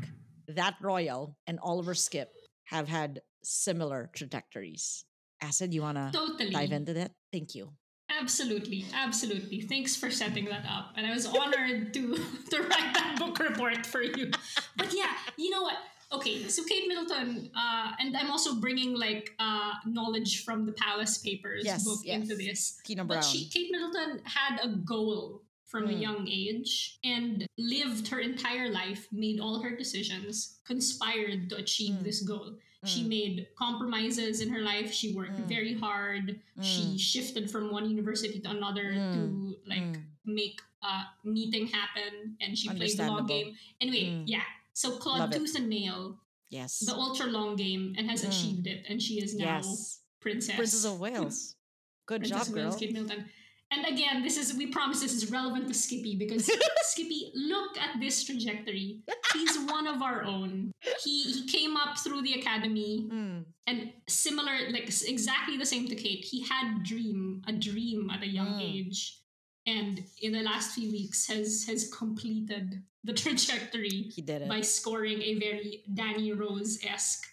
that 0.49 0.75
royal 0.83 1.37
and 1.47 1.59
Oliver 1.63 1.95
Skipp 1.95 2.27
have 2.65 2.89
had 2.89 3.23
similar 3.43 4.11
trajectories. 4.15 5.05
Acid, 5.41 5.73
you 5.73 5.81
wanna 5.81 6.11
Totally. 6.13 6.51
dive 6.51 6.73
into 6.73 6.93
that? 6.95 7.13
Thank 7.33 7.55
you. 7.55 7.73
Absolutely, 8.21 8.85
absolutely. 8.95 9.63
Thanks 9.63 9.97
for 9.97 10.11
setting 10.11 10.45
that 10.47 10.65
up. 10.69 10.93
And 10.97 11.07
I 11.07 11.13
was 11.13 11.27
honored 11.27 11.95
to 11.95 12.15
to 12.51 12.57
write 12.63 12.95
that 12.95 13.17
book 13.19 13.39
report 13.39 13.87
for 13.87 14.03
you. 14.03 14.31
But 14.77 14.93
yeah, 14.93 15.13
you 15.37 15.51
know 15.51 15.63
what? 15.63 15.77
Okay, 16.13 16.49
so 16.49 16.65
Kate 16.65 16.89
Middleton, 16.89 17.51
uh, 17.57 17.93
and 18.01 18.17
I'm 18.17 18.31
also 18.33 18.57
bringing 18.57 18.99
like 18.99 19.31
uh, 19.39 19.73
knowledge 19.87 20.45
from 20.45 20.67
the 20.67 20.73
Palace 20.73 21.19
Papers 21.19 21.63
Yes, 21.65 21.85
book 21.85 22.01
yes. 22.05 22.21
into 22.23 22.35
this. 22.35 22.81
Tina 22.85 23.05
But 23.05 23.23
she, 23.25 23.49
Kate 23.49 23.71
Middleton 23.71 24.21
had 24.25 24.59
a 24.63 24.69
goal 24.69 25.43
from 25.67 25.85
a 25.85 25.93
Mm. 25.95 26.01
young 26.03 26.29
age 26.29 26.99
and 27.05 27.47
lived 27.57 28.09
her 28.09 28.19
entire 28.19 28.69
life, 28.73 29.07
made 29.13 29.39
all 29.39 29.63
her 29.63 29.71
decisions, 29.77 30.59
conspired 30.67 31.49
to 31.51 31.57
achieve 31.57 31.95
Mm. 31.95 32.03
this 32.03 32.23
goal. 32.23 32.59
She 32.85 33.03
Mm. 33.05 33.09
made 33.09 33.49
compromises 33.57 34.41
in 34.41 34.49
her 34.49 34.63
life. 34.63 34.93
She 34.93 35.13
worked 35.13 35.37
Mm. 35.39 35.47
very 35.49 35.75
hard. 35.75 36.41
She 36.63 36.83
Mm. 36.83 36.99
shifted 37.01 37.51
from 37.51 37.71
one 37.71 37.91
university 37.91 38.41
to 38.41 38.51
another 38.51 38.93
to 38.95 39.21
Mm. 39.29 39.55
like 39.67 39.83
Mm. 39.83 40.05
make 40.25 40.61
a 40.83 41.03
meeting 41.25 41.67
happen 41.67 42.37
and 42.41 42.57
she 42.57 42.69
played 42.71 42.97
the 42.97 43.07
long 43.07 43.27
game. 43.27 43.55
Anyway, 43.83 44.25
yeah. 44.27 44.45
So 44.73 44.97
Claude. 44.97 45.31
Tooth 45.33 45.55
and 45.57 45.69
Nail, 45.69 46.19
yes. 46.49 46.79
the 46.79 46.95
ultra 46.95 47.27
long 47.27 47.55
game, 47.57 47.95
and 47.99 48.09
has 48.09 48.25
achieved 48.25 48.67
it. 48.67 48.87
And 48.89 49.03
she 49.03 49.21
is 49.21 49.35
now 49.37 49.57
yes. 49.61 50.01
princess. 50.21 50.57
Princess 50.57 50.85
of 50.87 50.99
Wales. 50.99 51.57
Good 52.07 52.23
Princess 52.23 52.47
job, 52.49 52.57
Wales, 52.57 52.75
girl. 52.75 52.81
Kate 52.81 52.93
Middleton. 52.93 53.29
And 53.73 53.87
again, 53.87 54.23
this 54.23 54.37
is 54.37 54.55
we 54.57 54.67
promise 54.67 55.01
this 55.01 55.15
is 55.15 55.31
relevant 55.31 55.69
to 55.69 55.75
Skippy 55.75 56.17
because 56.17 56.51
Skippy, 56.83 57.31
look 57.35 57.79
at 57.79 58.01
this 58.01 58.25
trajectory. 58.25 59.03
He's 59.33 59.59
one 59.71 59.87
of 59.87 60.03
our 60.03 60.25
own. 60.25 60.73
He 61.05 61.23
he 61.23 61.47
came 61.47 61.77
up 61.77 61.99
through 61.99 62.23
the 62.23 62.35
academy 62.35 63.07
Mm. 63.11 63.45
and 63.69 63.93
similar, 64.09 64.71
like 64.71 64.89
exactly 65.07 65.57
the 65.57 65.67
same 65.67 65.87
to 65.89 65.95
Kate. 65.95 66.25
He 66.25 66.43
had 66.43 66.83
dream 66.83 67.43
a 67.47 67.53
dream 67.53 68.11
at 68.11 68.23
a 68.23 68.27
young 68.29 68.59
Mm. 68.59 68.75
age, 68.75 69.19
and 69.67 70.03
in 70.21 70.33
the 70.33 70.43
last 70.43 70.75
few 70.75 70.91
weeks 70.91 71.27
has 71.29 71.65
has 71.71 71.89
completed 71.95 72.83
the 73.05 73.13
trajectory 73.23 74.11
He 74.17 74.21
did 74.23 74.43
it. 74.43 74.49
by 74.49 74.63
scoring 74.63 75.23
a 75.23 75.35
very 75.39 75.85
Danny 75.95 76.33
Rose 76.33 76.79
esque 76.85 77.25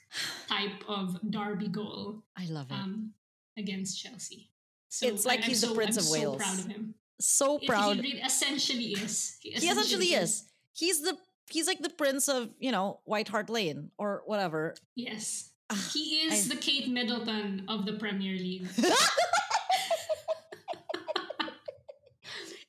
type 0.48 0.84
of 0.88 1.18
derby 1.32 1.68
goal 1.68 2.24
I 2.38 2.46
love 2.46 2.70
it. 2.72 2.76
um, 2.78 3.14
against 3.58 4.00
Chelsea. 4.02 4.52
So 4.90 5.08
It's 5.08 5.26
like 5.26 5.40
I'm 5.44 5.46
he's 5.50 5.62
the 5.62 5.74
Prince 5.76 5.98
I'm 5.98 6.02
of 6.02 6.06
so 6.08 6.14
Wales. 6.14 6.38
proud 6.38 6.60
of 6.60 6.66
him. 6.68 6.96
so 7.20 7.60
proud. 7.60 7.96
He, 7.98 8.02
really 8.02 8.22
essentially 8.22 8.86
is. 8.94 9.38
he 9.42 9.50
essentially 9.50 10.14
is. 10.14 10.46
he's 10.74 11.02
the 11.02 11.18
he's 11.50 11.68
like 11.68 11.80
the 11.82 11.90
prince 11.90 12.28
of 12.28 12.50
you 12.60 12.72
know 12.72 13.00
White 13.06 13.28
Hart 13.28 13.50
Lane 13.50 13.92
or 13.98 14.22
whatever. 14.26 14.76
Yes. 14.96 15.52
Ah, 15.70 15.90
He 15.94 16.22
is 16.28 16.46
I- 16.50 16.56
the 16.56 16.60
Kate 16.62 16.88
Middleton 16.90 17.66
of 17.68 17.86
the 17.86 17.94
Premier 17.94 18.38
League. 18.38 18.68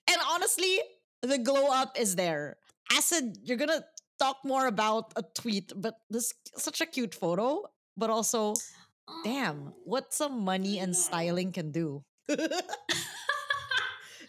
and 0.08 0.20
honestly, 0.30 0.80
the 1.22 1.38
glow 1.38 1.70
up 1.70 1.98
is 1.98 2.16
there. 2.16 2.56
Acid, 2.92 3.38
you're 3.44 3.56
gonna 3.58 3.84
talk 4.18 4.38
more 4.44 4.66
about 4.66 5.12
a 5.16 5.22
tweet, 5.22 5.72
but 5.76 5.94
this 6.10 6.32
such 6.56 6.80
a 6.80 6.86
cute 6.86 7.14
photo, 7.14 7.62
but 7.96 8.10
also, 8.10 8.54
damn, 9.24 9.72
what 9.84 10.12
some 10.14 10.44
money 10.44 10.78
and 10.78 10.96
styling 10.96 11.52
can 11.52 11.70
do. 11.70 12.02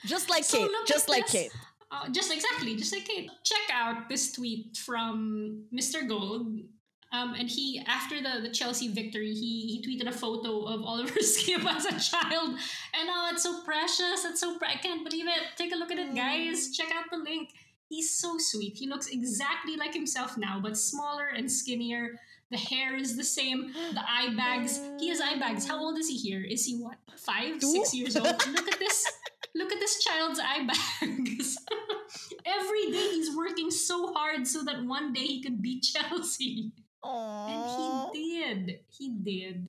Just 0.06 0.30
like 0.30 0.44
So 0.44 0.60
Kate, 0.60 0.72
just 0.88 1.10
like 1.10 1.26
this. 1.28 1.32
Kate. 1.32 1.52
Uh, 1.92 2.10
just 2.10 2.34
exactly, 2.34 2.76
just 2.76 2.94
like 2.94 3.06
Kate. 3.06 3.30
Check 3.44 3.70
out 3.74 4.10
this 4.10 4.32
tweet 4.32 4.78
from 4.78 5.66
Mr. 5.74 6.08
Gold. 6.08 6.48
Um, 7.12 7.34
and 7.34 7.50
he, 7.50 7.84
after 7.88 8.22
the, 8.22 8.42
the 8.42 8.50
Chelsea 8.50 8.88
victory, 8.88 9.34
he, 9.34 9.82
he 9.82 9.84
tweeted 9.84 10.08
a 10.08 10.12
photo 10.12 10.66
of 10.66 10.84
Oliver 10.84 11.20
Skipp 11.20 11.66
as 11.66 11.86
a 11.86 12.00
child. 12.00 12.50
And 12.52 13.10
oh, 13.10 13.30
it's 13.34 13.42
so 13.42 13.64
precious. 13.64 14.26
It's 14.26 14.40
so, 14.40 14.60
pre- 14.60 14.68
I 14.68 14.76
can't 14.76 15.04
believe 15.04 15.28
it. 15.28 15.42
Take 15.58 15.74
a 15.74 15.76
look 15.76 15.92
at 15.92 15.98
it, 15.98 16.16
guys. 16.16 16.70
Check 16.76 16.90
out 16.94 17.06
the 17.12 17.18
link. 17.18 17.50
He's 17.88 18.16
so 18.16 18.36
sweet. 18.38 18.78
He 18.78 18.88
looks 18.88 19.08
exactly 19.08 19.76
like 19.76 19.94
himself 19.96 20.38
now, 20.38 20.60
but 20.62 20.78
smaller 20.78 21.26
and 21.36 21.52
skinnier. 21.52 22.20
The 22.52 22.58
hair 22.58 22.96
is 22.96 23.16
the 23.16 23.24
same. 23.24 23.74
The 23.94 24.02
eye 24.08 24.34
bags. 24.36 24.80
He 25.00 25.10
has 25.10 25.22
eye 25.22 25.38
bags. 25.38 25.68
How 25.68 25.80
old 25.80 25.98
is 26.00 26.08
he 26.08 26.16
here? 26.18 26.44
Is 26.44 26.66
he 26.66 26.78
what? 26.78 26.98
Five, 27.18 27.62
six 27.62 27.94
years 27.94 28.16
old? 28.16 28.26
Look 28.48 28.68
at 28.72 28.80
this. 28.80 29.06
Look 29.56 29.72
at 29.72 29.80
this 29.80 30.04
child's 30.04 30.40
eye 30.40 30.66
bags. 30.66 31.58
Every 32.46 32.92
day 32.92 33.10
he's 33.14 33.36
working 33.36 33.70
so 33.72 34.14
hard 34.14 34.48
so 34.48 34.64
that 34.64 34.84
one 34.86 35.14
day 35.14 35.26
he 35.26 35.44
could 35.44 35.62
beat 35.62 35.84
Chelsea. 35.84 36.72
Aww. 37.04 38.10
And 38.10 38.16
he 38.16 38.42
did. 38.44 38.80
He 38.90 39.10
did. 39.10 39.68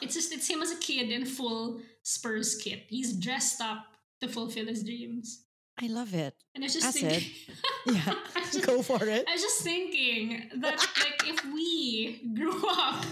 It's 0.00 0.14
just 0.14 0.32
it's 0.32 0.48
him 0.48 0.62
as 0.62 0.70
a 0.70 0.76
kid 0.76 1.10
in 1.10 1.24
full 1.26 1.80
Spurs 2.02 2.56
kit. 2.56 2.84
He's 2.88 3.14
dressed 3.14 3.60
up 3.60 3.84
to 4.20 4.28
fulfill 4.28 4.66
his 4.66 4.82
dreams. 4.84 5.44
I 5.80 5.86
love 5.86 6.12
it. 6.14 6.34
And 6.54 6.64
I 6.64 6.66
was 6.66 6.74
just 6.74 6.86
That's 6.86 7.00
thinking 7.00 7.30
Yeah, 7.86 8.14
just- 8.36 8.66
go 8.66 8.82
for 8.82 9.02
it. 9.04 9.24
I 9.28 9.32
was 9.32 9.42
just 9.42 9.62
thinking 9.62 10.50
that 10.56 10.84
if 11.38 11.52
we 11.52 12.30
grew 12.34 12.68
up 12.70 13.04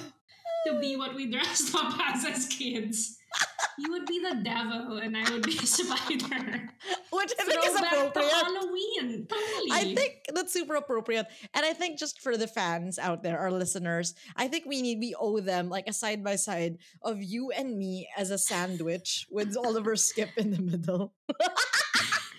to 0.67 0.81
be 0.81 0.97
what 0.97 1.15
we 1.15 1.31
dressed 1.31 1.75
up 1.75 1.99
as 2.15 2.25
as 2.25 2.47
kids, 2.47 3.19
you 3.79 3.91
would 3.93 4.07
be 4.07 4.21
the 4.21 4.41
devil 4.43 4.99
and 4.99 5.17
I 5.17 5.31
would 5.31 5.43
be 5.43 5.57
a 5.59 5.67
spider. 5.67 6.71
Which 7.13 7.33
I 7.39 7.45
think 7.45 7.67
is 7.67 7.79
Throwback 7.79 8.15
to. 8.15 8.21
Halloween. 8.21 9.27
Totally. 9.27 9.71
I 9.71 9.95
think 9.95 10.15
that's 10.35 10.53
super 10.53 10.77
appropriate. 10.77 11.27
And 11.55 11.65
I 11.65 11.73
think 11.73 11.99
just 11.99 12.21
for 12.21 12.37
the 12.37 12.47
fans 12.47 12.99
out 12.99 13.23
there, 13.23 13.39
our 13.39 13.51
listeners, 13.51 14.15
I 14.37 14.49
think 14.49 14.65
we 14.67 14.83
need 14.83 14.99
we 14.99 15.15
owe 15.19 15.41
them 15.41 15.69
like 15.69 15.89
a 15.89 15.93
side 15.93 16.25
by 16.25 16.37
side 16.37 16.79
of 17.03 17.23
you 17.23 17.51
and 17.51 17.79
me 17.79 18.09
as 18.17 18.31
a 18.31 18.39
sandwich 18.39 19.27
with 19.31 19.57
Oliver 19.57 19.95
Skipp 19.95 20.37
in 20.37 20.51
the 20.51 20.63
middle. 20.63 21.13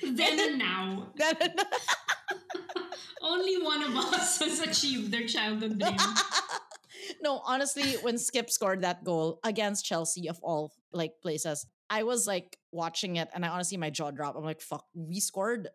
Then 0.04 0.40
and 0.40 0.58
now. 0.60 1.08
then 1.18 1.36
and 1.42 1.56
now. 1.56 2.84
Only 3.22 3.62
one 3.62 3.84
of 3.84 3.96
us 3.96 4.40
has 4.44 4.60
achieved 4.60 5.12
their 5.12 5.28
childhood 5.28 5.80
dream. 5.80 5.98
no, 7.22 7.42
honestly, 7.46 7.94
when 8.02 8.16
Skipp 8.16 8.50
scored 8.50 8.82
that 8.82 9.04
goal 9.04 9.40
against 9.44 9.86
Chelsea 9.86 10.30
of 10.30 10.40
all 10.42 10.74
like 10.92 11.14
places, 11.22 11.66
I 11.90 12.04
was 12.04 12.28
like 12.28 12.58
watching 12.72 13.16
it 13.16 13.30
and 13.34 13.46
I 13.46 13.50
honestly 13.50 13.78
my 13.78 13.90
jaw 13.90 14.12
dropped. 14.12 14.38
I'm 14.38 14.44
like, 14.44 14.62
fuck, 14.62 14.86
we 14.94 15.20
scored 15.20 15.70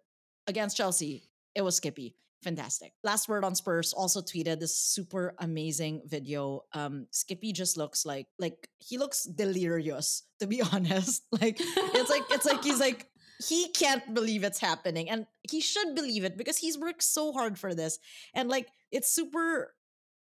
against 0.46 0.76
Chelsea. 0.76 1.28
It 1.54 1.62
was 1.62 1.76
Skippy. 1.76 2.16
Fantastic. 2.42 2.92
Last 3.04 3.28
word 3.28 3.44
on 3.44 3.54
Spurs 3.54 3.92
also 3.92 4.20
tweeted 4.20 4.58
this 4.58 4.76
super 4.76 5.34
amazing 5.38 6.02
video. 6.06 6.62
Um, 6.72 7.06
Skippy 7.12 7.52
just 7.52 7.76
looks 7.76 8.04
like 8.04 8.26
like 8.38 8.68
he 8.78 8.98
looks 8.98 9.22
delirious, 9.22 10.24
to 10.40 10.48
be 10.48 10.60
honest. 10.72 11.22
Like 11.30 11.58
it's 11.60 12.10
like 12.10 12.22
it's 12.30 12.46
like 12.46 12.64
he's 12.64 12.80
like 12.80 13.06
he 13.48 13.68
can't 13.68 14.14
believe 14.14 14.44
it's 14.44 14.58
happening 14.58 15.08
and 15.08 15.26
he 15.50 15.60
should 15.60 15.94
believe 15.94 16.24
it 16.24 16.36
because 16.36 16.58
he's 16.58 16.78
worked 16.78 17.02
so 17.02 17.32
hard 17.32 17.58
for 17.58 17.74
this 17.74 17.98
and 18.34 18.48
like 18.48 18.68
it's 18.90 19.10
super 19.10 19.74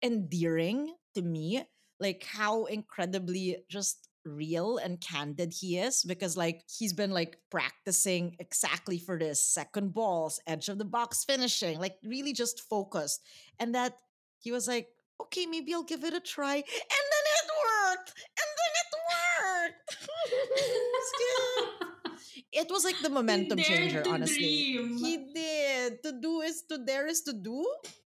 endearing 0.04 0.94
to 1.16 1.22
me 1.22 1.64
like 2.00 2.24
how 2.30 2.66
incredibly 2.66 3.58
just 3.70 4.10
real 4.26 4.78
and 4.78 5.00
candid 5.00 5.54
he 5.54 5.78
is 5.78 6.04
because 6.04 6.36
like 6.36 6.62
he's 6.70 6.94
been 6.94 7.12
like 7.12 7.38
practicing 7.50 8.36
exactly 8.40 9.00
for 9.00 9.18
this 9.18 9.42
second 9.42 9.94
balls 9.94 10.40
edge 10.46 10.68
of 10.68 10.78
the 10.78 10.86
box 10.86 11.24
finishing 11.24 11.80
like 11.80 11.96
really 12.04 12.34
just 12.34 12.62
focused 12.62 13.22
and 13.60 13.74
that 13.74 13.94
he 14.40 14.52
was 14.52 14.68
like 14.68 14.90
okay 15.22 15.46
maybe 15.46 15.74
i'll 15.74 15.84
give 15.84 16.04
it 16.04 16.14
a 16.14 16.20
try 16.20 16.56
and 16.56 16.64
then 16.66 17.26
it 17.36 17.50
worked 17.64 18.14
and 18.38 18.50
then 18.58 18.72
it 18.82 18.92
worked. 19.10 20.10
it 22.58 22.68
was 22.74 22.84
like 22.84 22.98
the 23.02 23.10
momentum 23.10 23.60
changer 23.60 24.04
honestly. 24.10 24.74
dream. 24.74 24.98
he 24.98 25.14
did. 25.34 26.02
To 26.04 26.12
do 26.20 26.42
is 26.42 26.64
to 26.70 26.78
dare 26.84 27.08
is 27.08 27.22
to 27.30 27.34
do? 27.34 27.62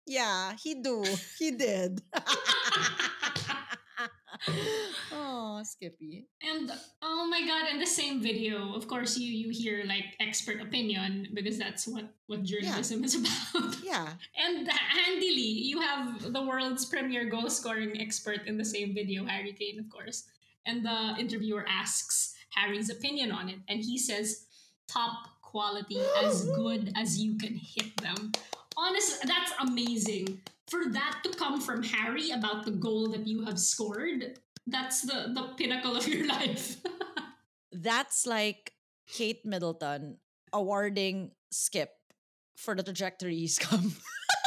Yeah 0.06 0.54
he 0.62 0.80
do. 0.80 1.04
He 1.38 1.52
did. 1.52 2.00
Oh 5.12 5.60
skippy. 5.64 6.26
And 6.42 6.70
oh 7.02 7.26
my 7.26 7.42
god, 7.46 7.68
in 7.72 7.80
the 7.80 7.86
same 7.86 8.22
video, 8.22 8.74
of 8.74 8.86
course 8.86 9.18
you 9.18 9.26
you 9.26 9.50
hear 9.50 9.82
like 9.84 10.14
expert 10.20 10.60
opinion 10.60 11.28
because 11.34 11.58
that's 11.58 11.88
what 11.88 12.14
what 12.26 12.44
journalism 12.44 13.02
is 13.04 13.14
about. 13.18 13.74
yeah. 13.82 14.14
And 14.38 14.68
handily, 14.70 15.66
you 15.66 15.80
have 15.80 16.32
the 16.32 16.42
world's 16.42 16.86
premier 16.86 17.28
goal 17.28 17.50
scoring 17.50 18.00
expert 18.00 18.46
in 18.46 18.56
the 18.58 18.64
same 18.64 18.94
video, 18.94 19.24
Harry 19.26 19.52
Kane, 19.52 19.80
of 19.80 19.90
course. 19.90 20.24
And 20.66 20.84
the 20.84 21.16
interviewer 21.18 21.64
asks 21.66 22.34
Harry's 22.50 22.90
opinion 22.90 23.30
on 23.30 23.48
it, 23.48 23.58
and 23.68 23.80
he 23.80 23.98
says, 23.98 24.46
"Top 24.88 25.40
quality, 25.42 26.00
as 26.22 26.44
good 26.56 26.92
as 26.96 27.18
you 27.18 27.36
can 27.38 27.54
hit 27.54 27.96
them." 27.98 28.32
Honestly, 28.76 29.18
that's 29.26 29.52
amazing. 29.60 30.40
For 30.68 30.90
that 30.90 31.20
to 31.24 31.30
come 31.30 31.60
from 31.60 31.82
Harry 31.82 32.30
about 32.30 32.64
the 32.64 32.70
goal 32.72 33.08
that 33.10 33.26
you 33.26 33.44
have 33.46 33.58
scored, 33.58 34.38
that's 34.66 35.02
the 35.02 35.32
the 35.34 35.54
pinnacle 35.56 35.96
of 35.96 36.06
your 36.06 36.26
life. 36.38 36.76
that's 37.72 38.26
like 38.26 38.72
kate 39.06 39.44
middleton 39.44 40.16
awarding 40.52 41.30
skipp 41.52 41.88
for 42.56 42.74
the 42.74 42.82
trajectory 42.82 43.36
he's 43.36 43.58
come 43.58 43.92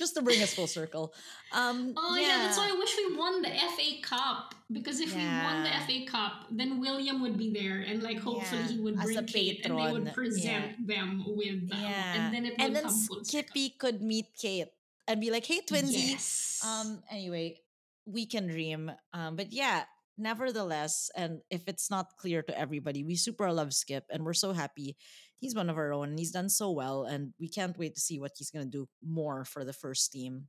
just 0.00 0.16
to 0.16 0.22
bring 0.24 0.40
us 0.42 0.52
full 0.58 0.66
circle. 0.80 1.12
Um 1.52 1.92
Oh 1.96 2.16
yeah. 2.16 2.38
that's 2.42 2.56
why 2.60 2.68
I 2.72 2.76
wish 2.82 2.92
we 2.96 3.06
won 3.22 3.34
the 3.44 3.52
FA 3.76 3.90
Cup 4.02 4.54
because 4.72 4.98
if 5.04 5.10
we 5.14 5.20
won 5.46 5.56
the 5.68 5.72
FA 5.86 5.98
Cup, 6.14 6.34
then 6.50 6.80
William 6.80 7.20
would 7.24 7.36
be 7.36 7.48
there 7.60 7.78
and 7.88 8.02
like 8.08 8.18
hopefully 8.18 8.62
Yeah, 8.64 8.72
he 8.72 8.78
would 8.84 8.96
bring 8.96 9.26
Kate 9.26 9.60
and 9.64 9.76
they 9.78 9.88
would 9.92 10.08
present 10.20 10.72
them 10.92 11.10
with 11.40 11.68
yeah. 11.68 12.14
and 12.16 12.24
then 12.34 12.42
it 12.48 12.52
would 12.56 12.62
and 12.64 12.70
then 12.76 12.84
come 12.88 12.96
full 13.06 13.20
circle. 13.22 13.24
skippy 13.30 13.66
could 13.82 13.98
meet 14.00 14.26
kate 14.40 14.72
and 15.06 15.20
be 15.20 15.28
like 15.30 15.44
hey 15.44 15.60
twinsy 15.70 16.16
Yes. 16.16 16.62
um 16.64 16.88
anyway 17.12 17.60
we 18.06 18.24
can 18.32 18.46
dream. 18.48 18.90
Um 19.12 19.36
but 19.36 19.52
yeah 19.52 19.84
nevertheless 20.16 21.10
and 21.16 21.40
if 21.50 21.62
it's 21.66 21.90
not 21.90 22.06
clear 22.16 22.40
to 22.42 22.52
everybody 22.64 23.04
we 23.04 23.16
super 23.16 23.50
love 23.52 23.70
skipp 23.74 24.04
and 24.12 24.24
we're 24.24 24.36
so 24.46 24.52
happy 24.52 24.96
he's 25.40 25.54
one 25.54 25.70
of 25.70 25.78
our 25.78 25.92
own 25.92 26.10
and 26.10 26.18
he's 26.18 26.32
done 26.32 26.48
so 26.48 26.70
well 26.70 27.04
and 27.04 27.32
we 27.40 27.48
can't 27.48 27.78
wait 27.78 27.94
to 27.94 28.00
see 28.00 28.18
what 28.18 28.32
he's 28.36 28.50
going 28.50 28.64
to 28.64 28.70
do 28.70 28.88
more 29.02 29.44
for 29.44 29.64
the 29.64 29.72
first 29.72 30.12
team. 30.12 30.46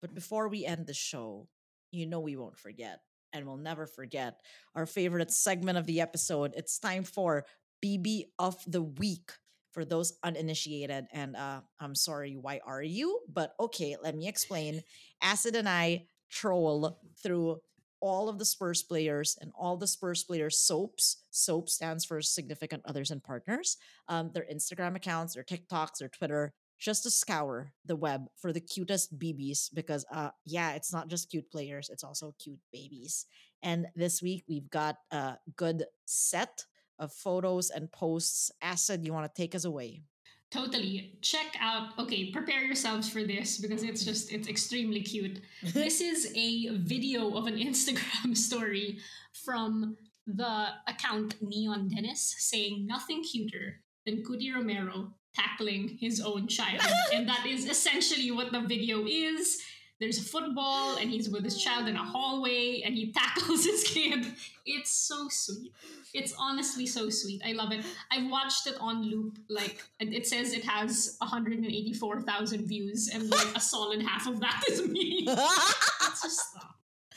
But 0.00 0.14
before 0.14 0.48
we 0.48 0.64
end 0.66 0.86
the 0.86 0.94
show 0.94 1.48
you 1.90 2.06
know 2.06 2.20
we 2.20 2.36
won't 2.36 2.58
forget 2.58 3.00
and 3.32 3.46
we'll 3.46 3.56
never 3.56 3.86
forget 3.86 4.40
our 4.74 4.86
favorite 4.86 5.30
segment 5.30 5.78
of 5.78 5.86
the 5.86 6.00
episode. 6.00 6.52
It's 6.56 6.78
time 6.78 7.04
for 7.04 7.46
bb 7.84 8.24
of 8.38 8.56
the 8.66 8.82
week 8.82 9.32
for 9.72 9.84
those 9.84 10.14
uninitiated 10.22 11.04
and 11.12 11.36
uh 11.36 11.60
i'm 11.80 11.94
sorry 11.94 12.36
why 12.40 12.60
are 12.64 12.82
you? 12.82 13.20
But 13.32 13.54
okay 13.60 13.96
let 14.02 14.16
me 14.16 14.28
explain. 14.28 14.82
Acid 15.22 15.56
and 15.56 15.68
i 15.68 16.06
troll 16.30 16.98
through 17.22 17.58
all 18.04 18.28
of 18.28 18.38
the 18.38 18.44
Spurs 18.44 18.82
players 18.82 19.38
and 19.40 19.50
all 19.58 19.78
the 19.78 19.86
Spurs 19.86 20.22
players' 20.22 20.58
soaps. 20.58 21.24
Soap 21.30 21.70
stands 21.70 22.04
for 22.04 22.20
significant 22.20 22.82
others 22.84 23.10
and 23.10 23.24
partners. 23.24 23.78
Um, 24.08 24.30
their 24.34 24.44
Instagram 24.52 24.94
accounts, 24.94 25.32
their 25.32 25.42
TikToks, 25.42 25.98
their 26.00 26.10
Twitter, 26.10 26.52
just 26.78 27.04
to 27.04 27.10
scour 27.10 27.72
the 27.86 27.96
web 27.96 28.26
for 28.36 28.52
the 28.52 28.60
cutest 28.60 29.18
BBs 29.18 29.72
because, 29.72 30.04
uh, 30.12 30.28
yeah, 30.44 30.74
it's 30.74 30.92
not 30.92 31.08
just 31.08 31.30
cute 31.30 31.50
players; 31.50 31.88
it's 31.88 32.04
also 32.04 32.34
cute 32.38 32.60
babies. 32.70 33.24
And 33.62 33.86
this 33.96 34.20
week 34.20 34.44
we've 34.46 34.68
got 34.68 34.96
a 35.10 35.36
good 35.56 35.84
set 36.04 36.66
of 36.98 37.10
photos 37.10 37.70
and 37.70 37.90
posts. 37.90 38.50
Acid, 38.60 39.02
you 39.02 39.14
want 39.14 39.34
to 39.34 39.42
take 39.42 39.54
us 39.54 39.64
away? 39.64 40.02
Totally. 40.50 41.18
Check 41.20 41.56
out. 41.60 41.98
Okay, 41.98 42.30
prepare 42.30 42.62
yourselves 42.62 43.08
for 43.08 43.24
this 43.24 43.58
because 43.58 43.82
it's 43.82 44.02
mm-hmm. 44.02 44.10
just 44.10 44.32
it's 44.32 44.48
extremely 44.48 45.02
cute. 45.02 45.40
this 45.62 46.00
is 46.00 46.32
a 46.36 46.76
video 46.76 47.36
of 47.36 47.46
an 47.46 47.56
Instagram 47.68 48.36
story 48.36 48.98
from 49.44 49.96
the 50.26 50.68
account 50.86 51.34
Neon 51.42 51.88
Dennis 51.88 52.34
saying 52.38 52.86
nothing 52.86 53.22
cuter 53.22 53.80
than 54.06 54.22
Cuti 54.22 54.52
Romero 54.54 55.14
tackling 55.34 55.98
his 56.00 56.20
own 56.20 56.46
child. 56.46 56.82
and 57.12 57.28
that 57.28 57.46
is 57.46 57.68
essentially 57.68 58.30
what 58.30 58.52
the 58.52 58.60
video 58.60 59.04
is. 59.06 59.60
There's 60.00 60.18
a 60.18 60.22
football, 60.22 60.96
and 60.96 61.08
he's 61.08 61.30
with 61.30 61.44
his 61.44 61.62
child 61.62 61.86
in 61.88 61.94
a 61.96 62.04
hallway, 62.04 62.82
and 62.84 62.94
he 62.94 63.12
tackles 63.16 63.64
his 63.64 63.84
kid. 63.84 64.26
It's 64.66 64.90
so 64.90 65.28
sweet. 65.30 65.72
It's 66.12 66.34
honestly 66.38 66.86
so 66.86 67.10
sweet. 67.10 67.42
I 67.44 67.52
love 67.52 67.72
it. 67.72 67.84
I've 68.10 68.28
watched 68.30 68.66
it 68.66 68.76
on 68.80 69.02
loop. 69.08 69.38
Like 69.48 69.82
it 70.00 70.26
says, 70.26 70.52
it 70.52 70.64
has 70.64 71.16
184,000 71.18 72.66
views, 72.66 73.08
and 73.12 73.30
like 73.30 73.56
a 73.56 73.60
solid 73.60 74.02
half 74.08 74.26
of 74.26 74.40
that 74.40 74.62
is 74.68 74.86
me. 74.86 75.26
it's 75.28 76.22
just 76.22 76.42
oh, 76.60 76.66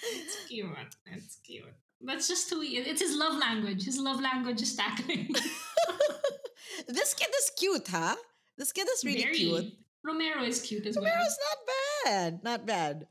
it's 0.03 0.47
cute. 0.47 0.67
It's 1.07 1.35
cute. 1.37 1.65
That's 2.01 2.27
just 2.27 2.47
who 2.51 2.61
he 2.61 2.77
is. 2.77 2.87
It's 2.87 3.01
his 3.01 3.15
love 3.15 3.37
language. 3.39 3.83
His 3.85 3.97
love 3.97 4.21
language 4.21 4.61
is 4.61 4.75
tackling. 4.75 5.29
this 6.87 7.13
kid 7.15 7.29
is 7.39 7.51
cute, 7.57 7.87
huh? 7.87 8.15
This 8.55 8.71
kid 8.71 8.87
is 8.93 9.03
really 9.03 9.23
Very. 9.23 9.35
cute. 9.35 9.73
Romero 10.03 10.43
is 10.43 10.61
cute 10.61 10.85
as 10.85 10.95
Romero's 10.95 11.15
well. 11.15 11.25
not 11.25 11.65
bad. 11.65 11.86
Not 12.43 12.65
bad. 12.65 13.07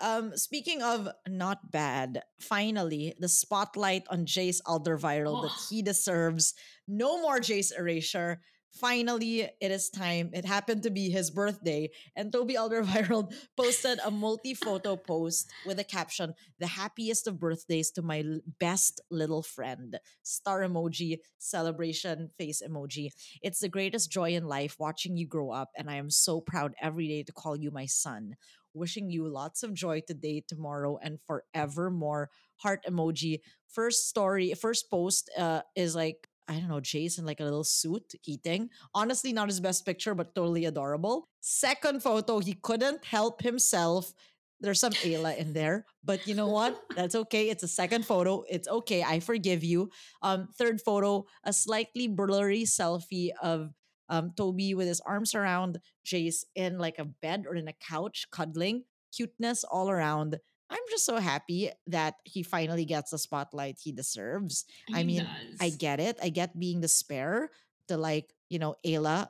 Um, 0.00 0.36
speaking 0.36 0.80
of 0.82 1.08
not 1.26 1.70
bad, 1.72 2.22
finally, 2.40 3.14
the 3.18 3.28
spotlight 3.28 4.04
on 4.10 4.26
Jace 4.26 4.60
Alderweireld 4.62 5.42
that 5.42 5.52
Oh. 5.52 5.66
he 5.70 5.82
deserves. 5.82 6.54
No 6.86 7.20
more 7.20 7.40
Jace 7.40 7.72
erasure. 7.76 8.40
Finally, 8.70 9.40
it 9.60 9.70
is 9.72 9.88
time. 9.90 10.30
It 10.32 10.44
happened 10.44 10.82
to 10.84 10.90
be 10.90 11.08
his 11.10 11.30
birthday, 11.30 11.90
and 12.14 12.30
Toby 12.32 12.54
Alderweireld 12.54 13.34
posted 13.56 13.98
a 14.04 14.10
multi-photo 14.10 14.94
post 14.94 15.50
with 15.66 15.80
a 15.80 15.84
caption: 15.84 16.34
"The 16.60 16.68
happiest 16.68 17.26
of 17.26 17.40
birthdays 17.40 17.90
to 17.92 18.02
my 18.02 18.22
best 18.60 19.00
little 19.10 19.42
friend." 19.42 19.98
Star 20.22 20.60
emoji, 20.60 21.18
celebration 21.38 22.30
face 22.38 22.62
emoji. 22.62 23.08
It's 23.42 23.58
the 23.60 23.68
greatest 23.68 24.12
joy 24.12 24.34
in 24.34 24.46
life 24.46 24.76
watching 24.78 25.16
you 25.16 25.26
grow 25.26 25.50
up, 25.50 25.70
and 25.76 25.90
I 25.90 25.96
am 25.96 26.10
so 26.10 26.40
proud 26.40 26.74
every 26.80 27.08
day 27.08 27.22
to 27.24 27.32
call 27.32 27.56
you 27.56 27.70
my 27.72 27.86
son. 27.86 28.36
Wishing 28.74 29.10
you 29.10 29.26
lots 29.28 29.62
of 29.64 29.74
joy 29.74 30.02
today, 30.06 30.44
tomorrow, 30.46 30.98
and 31.02 31.18
forevermore. 31.26 32.30
Heart 32.56 32.84
emoji. 32.88 33.40
First 33.66 34.08
story, 34.08 34.52
first 34.54 34.90
post 34.90 35.30
uh, 35.36 35.62
is 35.74 35.96
like, 35.96 36.27
I 36.48 36.54
don't 36.54 36.68
know, 36.68 36.80
Jason, 36.80 37.26
like 37.26 37.40
a 37.40 37.44
little 37.44 37.64
suit 37.64 38.14
eating. 38.24 38.70
Honestly, 38.94 39.32
not 39.32 39.48
his 39.48 39.60
best 39.60 39.84
picture, 39.84 40.14
but 40.14 40.34
totally 40.34 40.64
adorable. 40.64 41.28
Second 41.40 42.02
photo, 42.02 42.38
he 42.38 42.54
couldn't 42.54 43.04
help 43.04 43.42
himself. 43.42 44.14
There's 44.60 44.80
some 44.80 44.92
Ayla 44.92 45.36
in 45.36 45.52
there, 45.52 45.84
but 46.02 46.26
you 46.26 46.34
know 46.34 46.48
what? 46.48 46.80
That's 46.96 47.14
okay. 47.14 47.50
It's 47.50 47.62
a 47.62 47.68
second 47.68 48.06
photo. 48.06 48.44
It's 48.48 48.66
okay. 48.66 49.04
I 49.04 49.20
forgive 49.20 49.62
you. 49.62 49.90
Um, 50.22 50.48
third 50.58 50.80
photo, 50.80 51.26
a 51.44 51.52
slightly 51.52 52.08
blurry 52.08 52.62
selfie 52.62 53.30
of 53.42 53.72
um, 54.08 54.32
Toby 54.36 54.74
with 54.74 54.88
his 54.88 55.00
arms 55.00 55.34
around 55.34 55.78
Jace 56.04 56.44
in 56.56 56.78
like 56.78 56.98
a 56.98 57.04
bed 57.04 57.44
or 57.46 57.54
in 57.54 57.68
a 57.68 57.74
couch, 57.74 58.26
cuddling. 58.32 58.84
Cuteness 59.14 59.64
all 59.64 59.90
around. 59.90 60.38
I'm 60.70 60.82
just 60.90 61.04
so 61.04 61.16
happy 61.16 61.70
that 61.86 62.14
he 62.24 62.42
finally 62.42 62.84
gets 62.84 63.10
the 63.10 63.18
spotlight 63.18 63.78
he 63.80 63.92
deserves. 63.92 64.64
I 64.92 64.98
He 64.98 65.04
mean, 65.04 65.28
I 65.60 65.70
get 65.70 66.00
it. 66.00 66.18
I 66.22 66.28
get 66.28 66.58
being 66.58 66.80
the 66.80 66.88
spare 66.88 67.50
to 67.88 67.96
like, 67.96 68.32
you 68.48 68.58
know, 68.58 68.76
Ayla, 68.84 69.28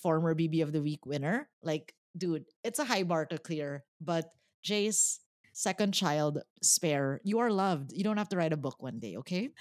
former 0.00 0.34
BB 0.34 0.62
of 0.62 0.72
the 0.72 0.82
Week 0.82 1.06
winner. 1.06 1.48
Like, 1.62 1.94
dude, 2.16 2.44
it's 2.64 2.78
a 2.78 2.84
high 2.84 3.04
bar 3.04 3.26
to 3.26 3.38
clear. 3.38 3.84
But 4.00 4.32
Jace, 4.64 5.18
second 5.52 5.94
child, 5.94 6.42
spare, 6.62 7.20
you 7.24 7.38
are 7.38 7.50
loved. 7.50 7.92
You 7.92 8.04
don't 8.04 8.18
have 8.18 8.28
to 8.30 8.36
write 8.36 8.52
a 8.52 8.56
book 8.56 8.82
one 8.82 8.98
day, 8.98 9.16
okay? 9.18 9.50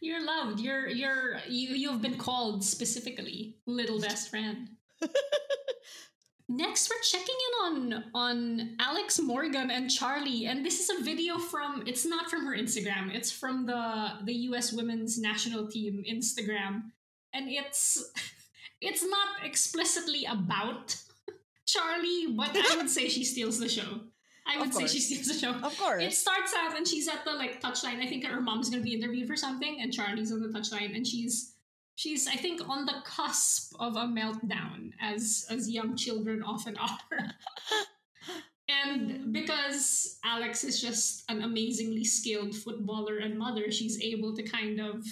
You're 0.00 0.24
loved. 0.24 0.60
You're 0.60 0.88
you're 0.88 1.40
you 1.48 1.74
you've 1.74 2.00
been 2.00 2.18
called 2.18 2.64
specifically 2.64 3.56
little 3.66 4.00
best 4.00 4.30
friend. 4.30 4.70
Next, 6.48 6.88
we're 6.88 7.00
checking 7.02 7.34
in 7.34 7.66
on 7.66 8.04
on 8.14 8.76
Alex 8.78 9.18
Morgan 9.18 9.68
and 9.68 9.90
Charlie, 9.90 10.46
and 10.46 10.64
this 10.64 10.78
is 10.78 10.88
a 10.90 11.02
video 11.02 11.38
from. 11.38 11.82
It's 11.86 12.06
not 12.06 12.30
from 12.30 12.46
her 12.46 12.56
Instagram. 12.56 13.12
It's 13.12 13.32
from 13.32 13.66
the 13.66 14.12
the 14.24 14.32
U.S. 14.50 14.72
Women's 14.72 15.18
National 15.18 15.66
Team 15.66 16.04
Instagram, 16.08 16.92
and 17.34 17.48
it's 17.48 18.12
it's 18.80 19.04
not 19.04 19.44
explicitly 19.44 20.24
about 20.24 20.94
Charlie, 21.66 22.28
but 22.36 22.56
I 22.56 22.76
would 22.76 22.90
say 22.90 23.08
she 23.08 23.24
steals 23.24 23.58
the 23.58 23.68
show. 23.68 24.02
I 24.46 24.60
would 24.60 24.72
say 24.72 24.86
she 24.86 25.00
steals 25.00 25.26
the 25.26 25.34
show. 25.34 25.50
Of 25.50 25.76
course. 25.76 26.00
It 26.00 26.12
starts 26.12 26.54
out 26.54 26.76
and 26.76 26.86
she's 26.86 27.08
at 27.08 27.24
the 27.24 27.32
like 27.32 27.60
touchline. 27.60 28.00
I 28.00 28.06
think 28.06 28.24
her 28.24 28.40
mom's 28.40 28.70
gonna 28.70 28.84
be 28.84 28.94
interviewed 28.94 29.26
for 29.26 29.34
something, 29.34 29.80
and 29.80 29.92
Charlie's 29.92 30.30
on 30.30 30.40
the 30.40 30.56
touchline, 30.56 30.94
and 30.94 31.04
she's 31.04 31.55
she's 31.96 32.28
I 32.28 32.36
think 32.36 32.66
on 32.68 32.86
the 32.86 33.02
cusp 33.04 33.74
of 33.80 33.96
a 33.96 34.04
meltdown, 34.04 34.92
as 35.00 35.46
as 35.50 35.68
young 35.68 35.96
children 35.96 36.42
often 36.42 36.76
are. 36.78 37.34
and 38.68 39.32
because 39.32 40.18
Alex 40.24 40.62
is 40.62 40.80
just 40.80 41.24
an 41.28 41.42
amazingly 41.42 42.04
skilled 42.04 42.54
footballer 42.54 43.18
and 43.18 43.36
mother, 43.36 43.72
she's 43.72 44.00
able 44.00 44.36
to 44.36 44.42
kind 44.42 44.80
of 44.80 45.04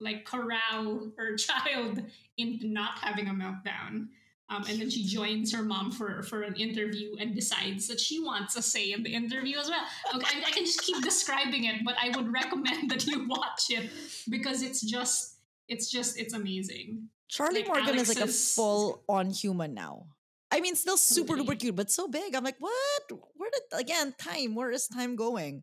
like 0.00 0.24
corral 0.24 1.12
her 1.16 1.36
child 1.46 2.02
into 2.36 2.66
not 2.66 2.98
having 2.98 3.28
a 3.28 3.32
meltdown. 3.32 4.08
Um, 4.48 4.64
and 4.68 4.78
then 4.78 4.90
she 4.90 5.06
joins 5.06 5.54
her 5.54 5.62
mom 5.62 5.90
for, 5.90 6.22
for 6.24 6.42
an 6.42 6.54
interview 6.56 7.16
and 7.18 7.34
decides 7.34 7.88
that 7.88 7.98
she 7.98 8.22
wants 8.22 8.54
a 8.54 8.60
say 8.60 8.92
in 8.92 9.02
the 9.02 9.14
interview 9.14 9.56
as 9.56 9.70
well. 9.70 9.80
Okay, 10.14 10.40
I, 10.40 10.48
I 10.48 10.50
can 10.50 10.66
just 10.66 10.82
keep 10.82 11.02
describing 11.02 11.64
it, 11.64 11.76
but 11.86 11.94
I 11.98 12.14
would 12.14 12.30
recommend 12.30 12.90
that 12.90 13.06
you 13.06 13.26
watch 13.28 13.70
it 13.70 13.88
because 14.28 14.60
it's 14.60 14.82
just 14.82 15.31
it's 15.68 15.90
just 15.90 16.18
it's 16.18 16.34
amazing. 16.34 17.08
Charlie 17.28 17.62
like, 17.62 17.68
Morgan 17.68 17.96
is 17.96 18.08
like 18.08 18.24
a 18.24 18.30
full 18.30 19.04
on 19.08 19.30
human 19.30 19.74
now. 19.74 20.06
I 20.50 20.60
mean, 20.60 20.76
still 20.76 20.98
super 20.98 21.34
duper 21.34 21.58
cute, 21.58 21.74
but 21.74 21.90
so 21.90 22.08
big. 22.08 22.34
I'm 22.34 22.44
like, 22.44 22.56
what? 22.58 23.02
Where 23.36 23.50
did 23.50 23.80
again 23.80 24.14
time? 24.18 24.54
Where 24.54 24.70
is 24.70 24.86
time 24.86 25.16
going? 25.16 25.62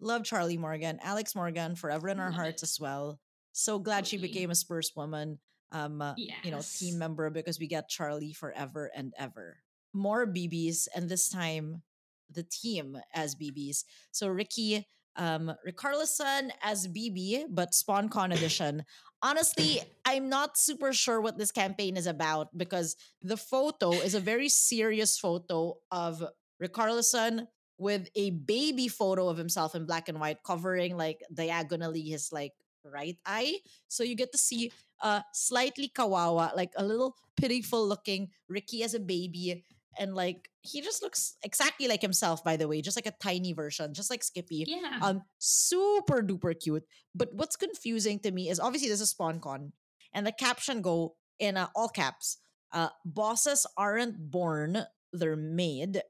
Love 0.00 0.24
Charlie 0.24 0.58
Morgan, 0.58 0.98
Alex 1.02 1.36
Morgan, 1.36 1.76
forever 1.76 2.08
in 2.08 2.18
our 2.18 2.26
Love 2.26 2.34
hearts 2.34 2.62
it. 2.62 2.66
as 2.68 2.80
well. 2.80 3.20
So 3.52 3.78
glad 3.78 4.06
she 4.06 4.16
became 4.16 4.50
a 4.50 4.56
Spurs 4.56 4.90
woman. 4.96 5.38
Um, 5.70 6.02
uh, 6.02 6.14
you 6.16 6.50
know, 6.50 6.60
team 6.60 6.98
member 6.98 7.30
because 7.30 7.58
we 7.60 7.68
get 7.68 7.88
Charlie 7.88 8.32
forever 8.32 8.90
and 8.94 9.12
ever. 9.16 9.58
More 9.92 10.26
BBs, 10.26 10.88
and 10.94 11.08
this 11.08 11.28
time 11.28 11.82
the 12.30 12.42
team 12.42 12.98
as 13.14 13.36
BBs. 13.36 13.84
So 14.10 14.28
Ricky, 14.28 14.88
um, 15.16 15.52
Richarlison 15.66 16.50
as 16.62 16.88
BB, 16.88 17.46
but 17.50 17.72
SponCon 17.72 18.34
edition. 18.36 18.84
Honestly, 19.22 19.80
I'm 20.04 20.28
not 20.28 20.58
super 20.58 20.92
sure 20.92 21.20
what 21.20 21.38
this 21.38 21.50
campaign 21.50 21.96
is 21.96 22.06
about 22.06 22.56
because 22.56 22.96
the 23.22 23.36
photo 23.36 23.92
is 23.92 24.14
a 24.14 24.20
very 24.20 24.48
serious 24.48 25.18
photo 25.18 25.76
of 25.90 26.22
Richarlison 26.62 27.46
with 27.78 28.08
a 28.14 28.30
baby 28.30 28.88
photo 28.88 29.28
of 29.28 29.36
himself 29.36 29.74
in 29.74 29.86
black 29.86 30.08
and 30.08 30.20
white 30.20 30.42
covering 30.44 30.96
like 30.96 31.22
diagonally 31.32 32.02
his 32.02 32.30
like 32.32 32.52
right 32.84 33.18
eye. 33.26 33.58
So 33.88 34.04
you 34.04 34.14
get 34.14 34.32
to 34.32 34.38
see 34.38 34.70
uh 35.02 35.20
slightly 35.32 35.90
kawawa, 35.94 36.54
like 36.54 36.72
a 36.76 36.84
little 36.84 37.16
pitiful 37.36 37.86
looking 37.86 38.28
Ricky 38.48 38.82
as 38.82 38.94
a 38.94 39.00
baby. 39.00 39.64
And 39.98 40.14
like 40.14 40.50
he 40.62 40.80
just 40.80 41.02
looks 41.02 41.36
exactly 41.42 41.88
like 41.88 42.02
himself, 42.02 42.42
by 42.44 42.56
the 42.56 42.68
way, 42.68 42.82
just 42.82 42.96
like 42.96 43.06
a 43.06 43.14
tiny 43.22 43.52
version, 43.52 43.94
just 43.94 44.10
like 44.10 44.24
Skippy. 44.24 44.64
Yeah. 44.66 44.98
Um, 45.02 45.22
super 45.38 46.22
duper 46.22 46.58
cute. 46.58 46.84
But 47.14 47.34
what's 47.34 47.56
confusing 47.56 48.18
to 48.20 48.30
me 48.30 48.48
is 48.48 48.60
obviously 48.60 48.88
this 48.88 49.00
is 49.00 49.14
SponCon, 49.14 49.72
and 50.12 50.26
the 50.26 50.32
caption 50.32 50.82
go 50.82 51.16
in 51.38 51.56
uh, 51.56 51.68
all 51.74 51.88
caps. 51.88 52.38
Uh, 52.72 52.88
bosses 53.04 53.66
aren't 53.76 54.30
born; 54.30 54.84
they're 55.12 55.36
made. 55.36 56.02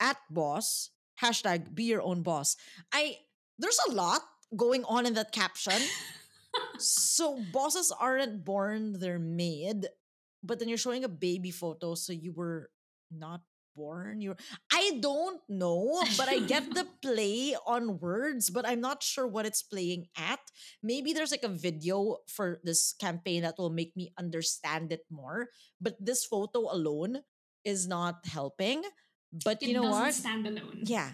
At 0.00 0.16
boss 0.30 0.90
hashtag 1.22 1.74
be 1.74 1.84
your 1.84 2.02
own 2.02 2.22
boss. 2.22 2.56
I 2.92 3.16
there's 3.58 3.78
a 3.88 3.92
lot 3.92 4.22
going 4.56 4.84
on 4.84 5.06
in 5.06 5.14
that 5.14 5.32
caption. 5.32 5.80
so 6.78 7.40
bosses 7.52 7.92
aren't 7.94 8.44
born; 8.44 8.98
they're 8.98 9.22
made. 9.22 9.86
But 10.42 10.58
then 10.58 10.68
you're 10.68 10.78
showing 10.78 11.04
a 11.04 11.08
baby 11.08 11.52
photo, 11.52 11.94
so 11.94 12.12
you 12.12 12.32
were 12.32 12.68
not 13.12 13.40
born. 13.74 14.20
You're 14.20 14.36
I 14.72 14.98
don't 15.00 15.40
know, 15.48 16.02
but 16.16 16.28
I 16.28 16.40
get 16.40 16.74
the 16.74 16.86
play 17.02 17.56
on 17.66 17.98
words, 17.98 18.50
but 18.50 18.66
I'm 18.66 18.80
not 18.80 19.02
sure 19.02 19.26
what 19.26 19.46
it's 19.46 19.62
playing 19.62 20.06
at. 20.16 20.40
Maybe 20.82 21.12
there's 21.12 21.30
like 21.30 21.44
a 21.44 21.48
video 21.48 22.18
for 22.28 22.60
this 22.64 22.94
campaign 23.00 23.42
that 23.42 23.56
will 23.58 23.70
make 23.72 23.96
me 23.96 24.12
understand 24.18 24.92
it 24.92 25.04
more. 25.10 25.48
But 25.80 25.96
this 26.00 26.24
photo 26.24 26.70
alone 26.70 27.22
is 27.64 27.88
not 27.88 28.26
helping. 28.26 28.82
But 29.32 29.62
it 29.62 29.68
you 29.68 29.74
know 29.74 29.88
doesn't 29.88 30.02
what? 30.02 30.14
stand 30.14 30.46
alone. 30.46 30.84
Yeah. 30.84 31.10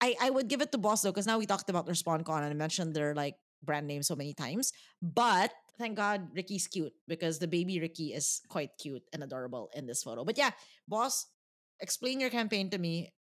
I, 0.00 0.16
I 0.20 0.30
would 0.30 0.48
give 0.48 0.60
it 0.60 0.70
to 0.72 0.78
Boss 0.78 1.00
though, 1.00 1.12
because 1.12 1.26
now 1.26 1.38
we 1.38 1.46
talked 1.46 1.70
about 1.70 1.86
their 1.86 1.94
SponCon 1.94 2.44
and 2.44 2.52
I 2.52 2.54
mentioned 2.54 2.94
their 2.94 3.14
like 3.14 3.36
brand 3.62 3.86
name 3.86 4.02
so 4.02 4.14
many 4.14 4.34
times. 4.34 4.72
But 5.00 5.50
thank 5.78 5.96
God 5.96 6.28
Ricky's 6.34 6.66
cute 6.66 6.92
because 7.08 7.38
the 7.38 7.48
baby 7.48 7.80
Ricky 7.80 8.12
is 8.12 8.42
quite 8.48 8.70
cute 8.78 9.02
and 9.12 9.22
adorable 9.22 9.70
in 9.74 9.86
this 9.86 10.02
photo. 10.02 10.24
But 10.24 10.36
yeah, 10.36 10.50
Boss, 10.86 11.26
explain 11.80 12.20
your 12.20 12.30
campaign 12.30 12.70
to 12.70 12.78
me. 12.78 13.12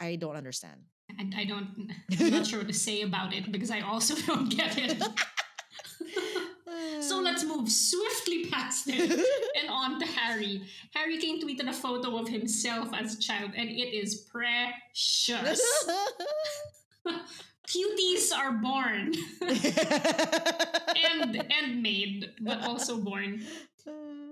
I 0.00 0.16
don't 0.16 0.36
understand. 0.36 0.80
I, 1.18 1.42
I 1.42 1.44
don't. 1.44 1.90
I'm 2.20 2.30
not 2.30 2.46
sure 2.46 2.60
what 2.60 2.68
to 2.68 2.74
say 2.74 3.02
about 3.02 3.34
it 3.34 3.50
because 3.52 3.70
I 3.70 3.80
also 3.80 4.14
don't 4.26 4.48
get 4.48 4.78
it. 4.78 5.02
so 7.02 7.20
let's 7.22 7.44
move 7.44 7.70
swiftly 7.70 8.46
past 8.46 8.88
it 8.88 9.10
and 9.10 9.70
on 9.70 9.98
to 10.00 10.06
Harry. 10.06 10.62
Harry 10.94 11.18
Kane 11.18 11.42
tweeted 11.42 11.68
a 11.68 11.72
photo 11.72 12.16
of 12.16 12.28
himself 12.28 12.88
as 12.94 13.14
a 13.14 13.20
child, 13.20 13.52
and 13.56 13.68
it 13.68 13.94
is 13.94 14.28
precious. 14.30 15.60
Cuties 17.68 18.32
are 18.36 18.52
born 18.52 19.14
and 21.12 21.46
and 21.52 21.82
made, 21.82 22.30
but 22.40 22.62
also 22.62 22.98
born. 22.98 23.44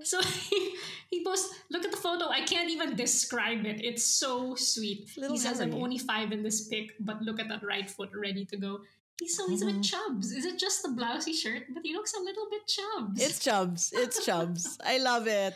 So 0.03 0.21
he, 0.23 0.75
he 1.11 1.25
posts, 1.25 1.55
look 1.71 1.85
at 1.85 1.91
the 1.91 1.97
photo. 1.97 2.29
I 2.29 2.43
can't 2.45 2.71
even 2.71 2.95
describe 2.97 3.65
it. 3.67 3.85
It's 3.85 4.05
so 4.05 4.55
sweet. 4.55 5.11
Little 5.17 5.37
he 5.37 5.39
says, 5.41 5.61
I'm 5.61 5.75
only 5.75 5.99
five 5.99 6.33
in 6.33 6.43
this 6.43 6.69
pic, 6.69 6.95
but 7.01 7.21
look 7.23 7.41
at 7.41 7.49
that 7.49 7.63
right 7.65 7.89
foot 7.91 8.11
ready 8.15 8.45
to 8.47 8.57
go. 8.57 8.81
He's 9.21 9.37
so 9.37 9.49
he's 9.49 9.63
a 9.63 9.67
bit 9.67 9.77
Mhm. 9.77 9.85
chubs. 9.91 10.31
Is 10.33 10.45
it 10.45 10.59
just 10.59 10.83
the 10.83 10.91
blousy 10.91 11.33
shirt? 11.35 11.65
But 11.75 11.83
he 11.85 11.93
looks 11.93 12.15
a 12.15 12.21
little 12.21 12.47
bit 12.51 12.67
chubs. 12.69 13.21
it's 13.21 13.39
chubs. 13.41 13.91
It's 13.93 14.25
chubs. 14.27 14.79
I 14.85 14.99
love 14.99 15.27
it. 15.27 15.55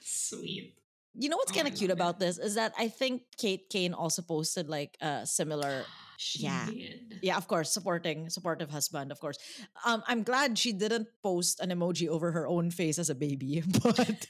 sweet. 0.00 0.74
You 1.18 1.28
know 1.28 1.36
what's 1.36 1.50
Oh, 1.50 1.54
kind 1.56 1.66
of 1.66 1.74
cute 1.74 1.90
it. 1.90 1.94
about 1.94 2.20
this 2.20 2.38
is 2.38 2.54
that 2.54 2.72
I 2.78 2.86
think 2.88 3.22
Kate 3.36 3.68
Kane 3.68 3.94
also 3.94 4.22
posted 4.22 4.68
like 4.68 4.96
a 5.00 5.26
similar 5.26 5.84
She 6.20 6.42
Yeah. 6.44 6.68
did. 6.68 7.18
yeah, 7.22 7.36
of 7.40 7.48
course, 7.48 7.72
supporting 7.72 8.28
supportive 8.28 8.68
husband, 8.68 9.10
of 9.10 9.18
course. 9.20 9.38
Um, 9.86 10.02
I'm 10.06 10.22
glad 10.22 10.58
she 10.58 10.72
didn't 10.76 11.08
post 11.22 11.60
an 11.60 11.70
emoji 11.70 12.08
over 12.08 12.30
her 12.32 12.46
own 12.46 12.70
face 12.70 12.98
as 12.98 13.08
a 13.08 13.14
baby, 13.14 13.62
but 13.82 14.28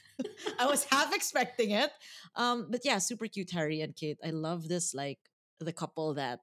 I 0.57 0.67
was 0.67 0.85
half 0.85 1.13
expecting 1.13 1.71
it. 1.71 1.91
Um, 2.35 2.67
but 2.71 2.81
yeah, 2.87 2.97
super 2.99 3.27
cute 3.27 3.51
Harry 3.51 3.81
and 3.81 3.93
Kate. 3.93 4.17
I 4.23 4.29
love 4.31 4.69
this 4.69 4.93
like 4.95 5.19
the 5.59 5.73
couple 5.73 6.13
that 6.15 6.39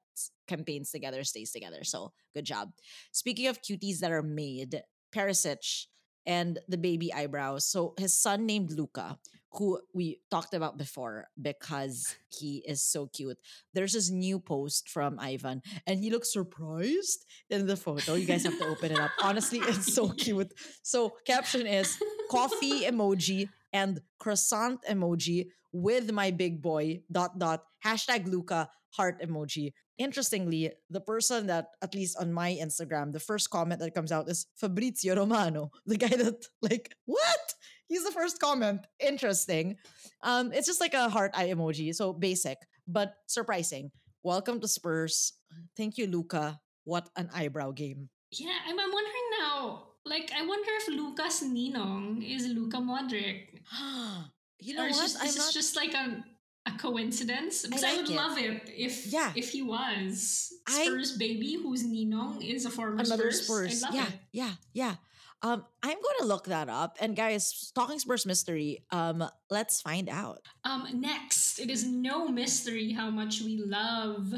campaigns 0.47 0.91
together, 0.91 1.25
stays 1.25 1.51
together. 1.51 1.83
So 1.83 2.13
good 2.35 2.45
job. 2.45 2.71
Speaking 3.13 3.47
of 3.49 3.63
cuties 3.63 4.01
that 4.01 4.13
are 4.13 4.23
made, 4.23 4.83
Perisic 5.17 5.87
and 6.29 6.61
the 6.69 6.77
baby 6.79 7.13
eyebrows. 7.13 7.65
So 7.65 7.95
his 7.99 8.13
son 8.13 8.47
named 8.47 8.71
Luca, 8.71 9.19
who 9.55 9.81
we 9.95 10.21
talked 10.31 10.53
about 10.53 10.77
before 10.77 11.27
because 11.41 12.15
he 12.29 12.63
is 12.69 12.83
so 12.83 13.07
cute. 13.07 13.39
There's 13.73 13.95
this 13.95 14.11
new 14.11 14.39
post 14.39 14.91
from 14.91 15.19
Ivan, 15.19 15.63
and 15.87 15.99
he 15.99 16.11
looks 16.11 16.31
surprised 16.33 17.25
in 17.49 17.67
the 17.67 17.77
photo. 17.77 18.15
You 18.15 18.27
guys 18.27 18.45
have 18.45 18.59
to 18.59 18.67
open 18.67 18.93
it 18.93 19.01
up. 19.01 19.11
Honestly, 19.23 19.59
it's 19.61 19.95
so 19.95 20.11
cute. 20.11 20.53
So 20.83 21.15
caption 21.25 21.67
is 21.67 21.99
coffee 22.31 22.83
emoji 22.85 23.49
and 23.73 24.01
croissant 24.19 24.85
emoji 24.89 25.49
with 25.73 26.13
my 26.13 26.31
big 26.31 26.61
boy 26.61 27.01
dot 27.11 27.39
dot 27.39 27.65
hashtag 27.85 28.29
Luca 28.29 28.69
heart 28.91 29.23
emoji. 29.23 29.73
Interestingly, 29.99 30.73
the 30.91 31.01
person 31.01 31.47
that 31.49 31.75
at 31.83 31.95
least 31.95 32.17
on 32.19 32.33
my 32.33 32.57
Instagram, 32.61 33.13
the 33.13 33.21
first 33.21 33.51
comment 33.51 33.81
that 33.81 33.95
comes 33.95 34.13
out 34.13 34.29
is 34.29 34.47
Fabrizio 34.55 35.17
Romano, 35.17 35.71
the 35.87 35.97
guy 35.97 36.09
that 36.09 36.47
like 36.63 36.95
what? 37.05 37.55
He's 37.89 38.05
the 38.05 38.13
first 38.13 38.39
comment. 38.41 38.87
Interesting. 39.01 39.77
Um, 40.23 40.53
it's 40.53 40.67
just 40.67 40.81
like 40.81 40.95
a 40.95 41.09
heart 41.09 41.33
eye 41.35 41.49
emoji, 41.49 41.95
so 41.95 42.13
basic 42.13 42.59
but 42.89 43.15
surprising. 43.27 43.93
Welcome 44.25 44.59
to 44.61 44.67
Spurs. 44.67 45.35
Thank 45.77 45.99
you, 45.99 46.07
Luca. 46.07 46.59
What 46.85 47.09
an 47.17 47.29
eyebrow 47.35 47.73
game. 47.73 48.09
Yeah, 48.33 48.57
I'm, 48.67 48.81
I'm 48.81 48.91
wondering 48.91 49.29
now. 49.39 49.85
Like, 50.05 50.33
I 50.35 50.45
wonder 50.45 50.71
if 50.81 50.89
Lucas 50.89 51.45
Ninong 51.45 52.25
is 52.25 52.49
Luka 52.49 52.79
Modric. 52.79 53.61
you 54.59 54.75
know 54.75 54.85
or 54.85 54.89
is 54.89 54.97
what? 54.97 55.03
Just, 55.03 55.21
I'm 55.21 55.29
is 55.29 55.35
this 55.35 55.45
not. 55.45 55.53
just 55.53 55.77
like 55.77 55.93
a, 55.93 56.25
a 56.67 56.73
coincidence? 56.79 57.63
Because 57.67 57.85
I, 57.85 57.89
like 57.93 57.97
would 58.03 58.11
it. 58.11 58.17
love 58.17 58.39
it 58.39 58.71
if 58.77 59.07
Yeah. 59.07 59.33
if 59.37 59.51
he 59.51 59.63
was 59.63 60.53
I- 60.67 60.89
baby 61.19 61.55
whose 61.63 61.85
Ninong 61.85 62.45
is 62.45 62.65
a 62.67 62.71
former 62.71 63.01
Another 63.03 63.31
Spurs. 63.31 63.81
Spurs. 63.81 63.83
I 63.83 63.87
love 63.87 63.95
Yeah, 63.95 64.07
it. 64.09 64.15
yeah, 64.33 64.53
yeah. 64.75 64.95
Um, 65.41 65.65
I'm 65.85 65.97
gonna 66.03 66.27
look 66.29 66.47
that 66.47 66.69
up. 66.69 66.97
And 67.01 67.15
guys, 67.15 67.71
talking 67.75 67.99
Spurs 68.01 68.27
mystery. 68.27 68.85
Um, 68.91 69.23
let's 69.51 69.81
find 69.81 70.09
out. 70.09 70.43
Um, 70.65 70.89
next, 70.95 71.61
it 71.61 71.71
is 71.71 71.87
no 71.87 72.27
mystery 72.27 72.91
how 72.93 73.09
much 73.11 73.41
we 73.41 73.59
love 73.59 74.31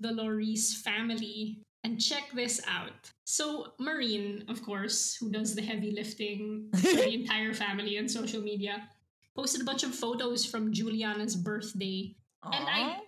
the 0.00 0.08
Lloris 0.08 0.74
family. 0.82 1.60
And 1.84 2.00
check 2.00 2.24
this 2.34 2.60
out. 2.66 3.12
So, 3.26 3.74
Marine, 3.78 4.44
of 4.48 4.60
course, 4.64 5.14
who 5.14 5.30
does 5.30 5.54
the 5.54 5.62
heavy 5.62 5.92
lifting 5.92 6.68
for 6.74 6.80
the 6.80 7.12
entire 7.20 7.54
family 7.54 7.96
on 7.98 8.08
social 8.08 8.42
media, 8.42 8.88
posted 9.36 9.60
a 9.60 9.64
bunch 9.64 9.84
of 9.84 9.94
photos 9.94 10.44
from 10.44 10.72
Giuliana's 10.72 11.36
birthday. 11.36 12.16
And 12.42 12.66
I, 12.68 12.98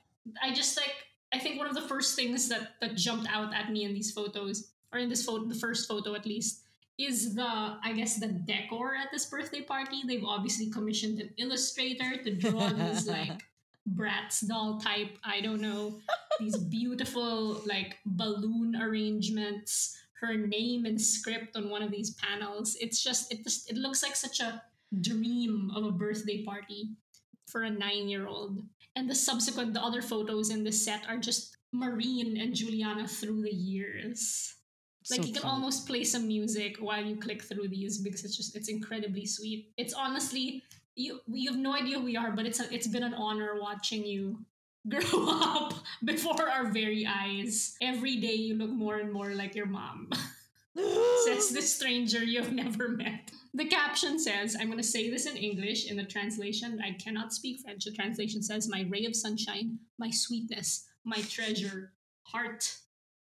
I 0.42 0.52
just 0.52 0.76
like, 0.76 0.94
I 1.32 1.38
think 1.38 1.58
one 1.58 1.66
of 1.66 1.74
the 1.74 1.82
first 1.82 2.14
things 2.16 2.48
that 2.48 2.80
that 2.80 2.96
jumped 2.96 3.28
out 3.30 3.54
at 3.54 3.72
me 3.72 3.84
in 3.84 3.94
these 3.94 4.12
photos, 4.12 4.72
or 4.92 4.98
in 4.98 5.08
this 5.08 5.24
photo, 5.24 5.46
the 5.46 5.54
first 5.54 5.88
photo 5.88 6.14
at 6.14 6.26
least, 6.26 6.62
is 6.98 7.34
the 7.34 7.42
I 7.42 7.92
guess 7.94 8.18
the 8.18 8.28
decor 8.28 8.94
at 8.94 9.08
this 9.12 9.26
birthday 9.26 9.62
party. 9.62 10.02
They've 10.06 10.24
obviously 10.24 10.70
commissioned 10.70 11.20
an 11.20 11.30
illustrator 11.38 12.22
to 12.22 12.34
draw 12.34 12.68
these 12.80 13.06
like 13.06 13.42
Bratz 13.94 14.46
doll 14.46 14.78
type. 14.78 15.16
I 15.24 15.40
don't 15.40 15.60
know 15.60 16.00
these 16.40 16.56
beautiful 16.56 17.62
like 17.66 17.96
balloon 18.04 18.76
arrangements. 18.76 19.96
Her 20.20 20.36
name 20.36 20.84
and 20.84 21.00
script 21.00 21.56
on 21.56 21.70
one 21.70 21.82
of 21.82 21.92
these 21.92 22.14
panels. 22.14 22.76
It's 22.80 23.02
just 23.02 23.32
it 23.32 23.44
just 23.44 23.70
it 23.70 23.76
looks 23.76 24.02
like 24.02 24.16
such 24.16 24.40
a 24.40 24.62
dream 25.00 25.70
of 25.74 25.84
a 25.84 25.92
birthday 25.92 26.44
party 26.44 26.96
for 27.46 27.62
a 27.62 27.70
nine 27.70 28.08
year 28.08 28.26
old. 28.26 28.60
And 28.96 29.08
the 29.08 29.14
subsequent 29.14 29.74
the 29.74 29.82
other 29.82 30.02
photos 30.02 30.50
in 30.50 30.64
the 30.64 30.72
set 30.72 31.02
are 31.08 31.18
just 31.18 31.56
Marine 31.72 32.36
and 32.40 32.54
Giuliana 32.54 33.08
through 33.08 33.42
the 33.42 33.54
years. 33.54 34.54
Like 35.10 35.22
So 35.22 35.26
you 35.26 35.32
can 35.32 35.42
cute. 35.42 35.44
almost 35.44 35.86
play 35.86 36.04
some 36.04 36.26
music 36.26 36.76
while 36.78 37.04
you 37.04 37.16
click 37.16 37.42
through 37.42 37.68
these 37.68 37.98
because 37.98 38.24
it's 38.24 38.36
just 38.36 38.56
it's 38.56 38.68
incredibly 38.68 39.26
sweet. 39.26 39.72
It's 39.76 39.94
honestly 39.94 40.64
you 40.96 41.20
you 41.26 41.50
have 41.50 41.60
no 41.60 41.74
idea 41.74 41.98
who 41.98 42.04
we 42.04 42.16
are, 42.16 42.32
but 42.32 42.46
it's 42.46 42.60
a, 42.60 42.72
it's 42.74 42.86
been 42.88 43.02
an 43.04 43.14
honor 43.14 43.60
watching 43.60 44.04
you 44.04 44.44
grow 44.88 45.28
up 45.28 45.74
before 46.04 46.48
our 46.48 46.70
very 46.70 47.06
eyes. 47.06 47.74
Every 47.82 48.16
day 48.16 48.34
you 48.34 48.54
look 48.54 48.70
more 48.70 48.98
and 48.98 49.12
more 49.12 49.34
like 49.34 49.54
your 49.54 49.66
mom. 49.66 50.08
says 51.24 51.50
the 51.50 51.62
stranger 51.62 52.22
you've 52.24 52.52
never 52.52 52.88
met. 52.88 53.30
The 53.54 53.66
caption 53.66 54.18
says, 54.18 54.56
I'm 54.58 54.66
going 54.66 54.78
to 54.78 54.84
say 54.84 55.10
this 55.10 55.26
in 55.26 55.36
English 55.36 55.90
in 55.90 55.96
the 55.96 56.04
translation. 56.04 56.80
I 56.84 56.92
cannot 56.92 57.32
speak 57.32 57.60
French. 57.60 57.84
The 57.84 57.92
translation 57.92 58.42
says, 58.42 58.68
My 58.68 58.86
ray 58.88 59.04
of 59.04 59.16
sunshine, 59.16 59.78
my 59.98 60.10
sweetness, 60.10 60.86
my 61.04 61.20
treasure, 61.22 61.92
heart, 62.22 62.70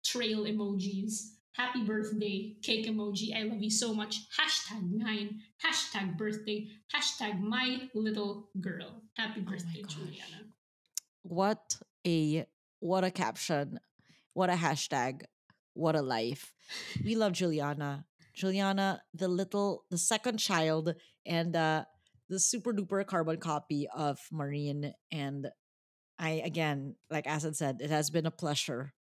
trail 0.04 0.44
emojis, 0.44 1.32
happy 1.54 1.84
birthday, 1.84 2.56
cake 2.62 2.88
emoji, 2.88 3.36
I 3.36 3.44
love 3.44 3.62
you 3.62 3.70
so 3.70 3.94
much, 3.94 4.28
hashtag 4.38 4.92
nine, 4.92 5.42
hashtag 5.64 6.18
birthday, 6.18 6.68
hashtag 6.94 7.40
my 7.40 7.90
little 7.94 8.50
girl. 8.60 9.02
Happy 9.16 9.44
oh 9.46 9.50
birthday, 9.50 9.82
gosh. 9.82 9.96
Giuliana. 9.96 10.46
what 11.24 11.78
a 12.06 12.46
what 12.80 13.04
a 13.04 13.12
caption 13.12 13.80
what 14.34 14.50
a 14.50 14.54
hashtag 14.54 15.24
what 15.74 15.96
a 15.96 16.02
life. 16.02 16.54
We 17.04 17.16
love 17.16 17.34
giuliana. 17.34 18.06
Giuliana 18.36 19.00
the 19.14 19.28
little 19.28 19.84
the 19.90 19.98
second 19.98 20.38
child 20.38 20.94
and 21.26 21.56
uh 21.56 21.84
the 22.30 22.40
super 22.40 22.74
duper 22.74 23.06
carbon 23.06 23.38
copy 23.38 23.88
of 23.94 24.18
marine 24.32 24.94
and 25.12 25.50
i 26.18 26.42
again 26.46 26.96
like 27.10 27.28
Acid 27.28 27.58
said 27.58 27.82
it 27.82 27.90
has 27.90 28.10
been 28.10 28.26
a 28.26 28.32
pleasure 28.32 28.94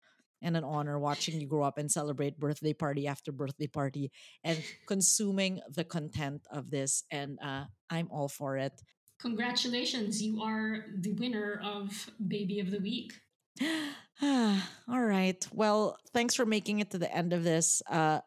and 0.43 0.57
an 0.57 0.65
honor 0.65 0.99
watching 0.99 1.41
you 1.41 1.47
grow 1.47 1.63
up 1.63 1.79
and 1.79 1.91
celebrate 1.91 2.41
birthday 2.41 2.73
party 2.73 3.07
after 3.07 3.31
birthday 3.31 3.69
party 3.69 4.11
and 4.43 4.59
consuming 4.89 5.61
the 5.75 5.85
content 5.85 6.43
of 6.51 6.71
this 6.71 7.05
and 7.13 7.39
uh 7.43 7.65
i'm 7.89 8.09
all 8.11 8.29
for 8.29 8.57
it. 8.57 8.73
Congratulations, 9.21 10.23
you 10.23 10.43
are 10.43 10.87
the 10.99 11.13
winner 11.13 11.61
of 11.63 12.11
Baby 12.27 12.59
of 12.59 12.71
the 12.71 12.81
Week. 12.81 13.13
All 14.23 15.01
right. 15.01 15.47
Well, 15.53 15.97
thanks 16.13 16.35
for 16.35 16.45
making 16.47 16.81
it 16.81 16.91
to 16.91 16.99
the 16.99 17.15
end 17.15 17.33
of 17.33 17.45
this. 17.45 17.83
Uh, 17.89 18.21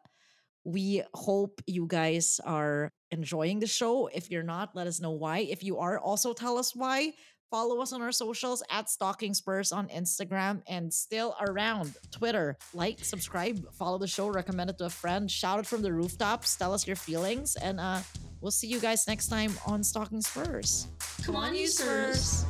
we 0.65 1.03
hope 1.13 1.61
you 1.67 1.86
guys 1.88 2.39
are 2.45 2.91
enjoying 3.11 3.59
the 3.59 3.67
show. 3.67 4.07
If 4.07 4.32
you're 4.32 4.43
not, 4.43 4.76
let 4.76 4.88
us 4.88 5.01
know 5.01 5.11
why. 5.11 5.39
If 5.39 5.63
you 5.63 5.80
are, 5.80 5.99
also 5.99 6.34
tell 6.34 6.57
us 6.57 6.76
why. 6.76 7.13
Follow 7.51 7.82
us 7.84 7.93
on 7.93 8.01
our 8.01 8.11
socials 8.11 8.63
at 8.71 8.89
Stalking 8.89 9.36
Spurs 9.36 9.71
on 9.71 9.88
Instagram 9.89 10.63
and 10.67 10.91
still 10.91 11.36
around 11.39 11.93
Twitter. 12.09 12.57
Like, 12.74 13.05
subscribe, 13.05 13.71
follow 13.74 13.99
the 13.99 14.07
show, 14.07 14.28
recommend 14.30 14.71
it 14.71 14.80
to 14.80 14.86
a 14.86 14.89
friend, 14.89 15.30
shout 15.30 15.59
it 15.59 15.67
from 15.67 15.84
the 15.84 15.93
rooftops, 15.93 16.55
tell 16.55 16.74
us 16.74 16.88
your 16.88 16.95
feelings, 16.95 17.55
and 17.57 17.80
uh, 17.80 17.99
we'll 18.41 18.49
see 18.49 18.65
you 18.65 18.80
guys 18.80 19.07
next 19.07 19.28
time 19.28 19.53
on 19.67 19.84
Stalking 19.84 20.21
Spurs. 20.21 20.88
Come 21.24 21.36
on, 21.36 21.53
you 21.53 21.67
Spurs. 21.67 22.43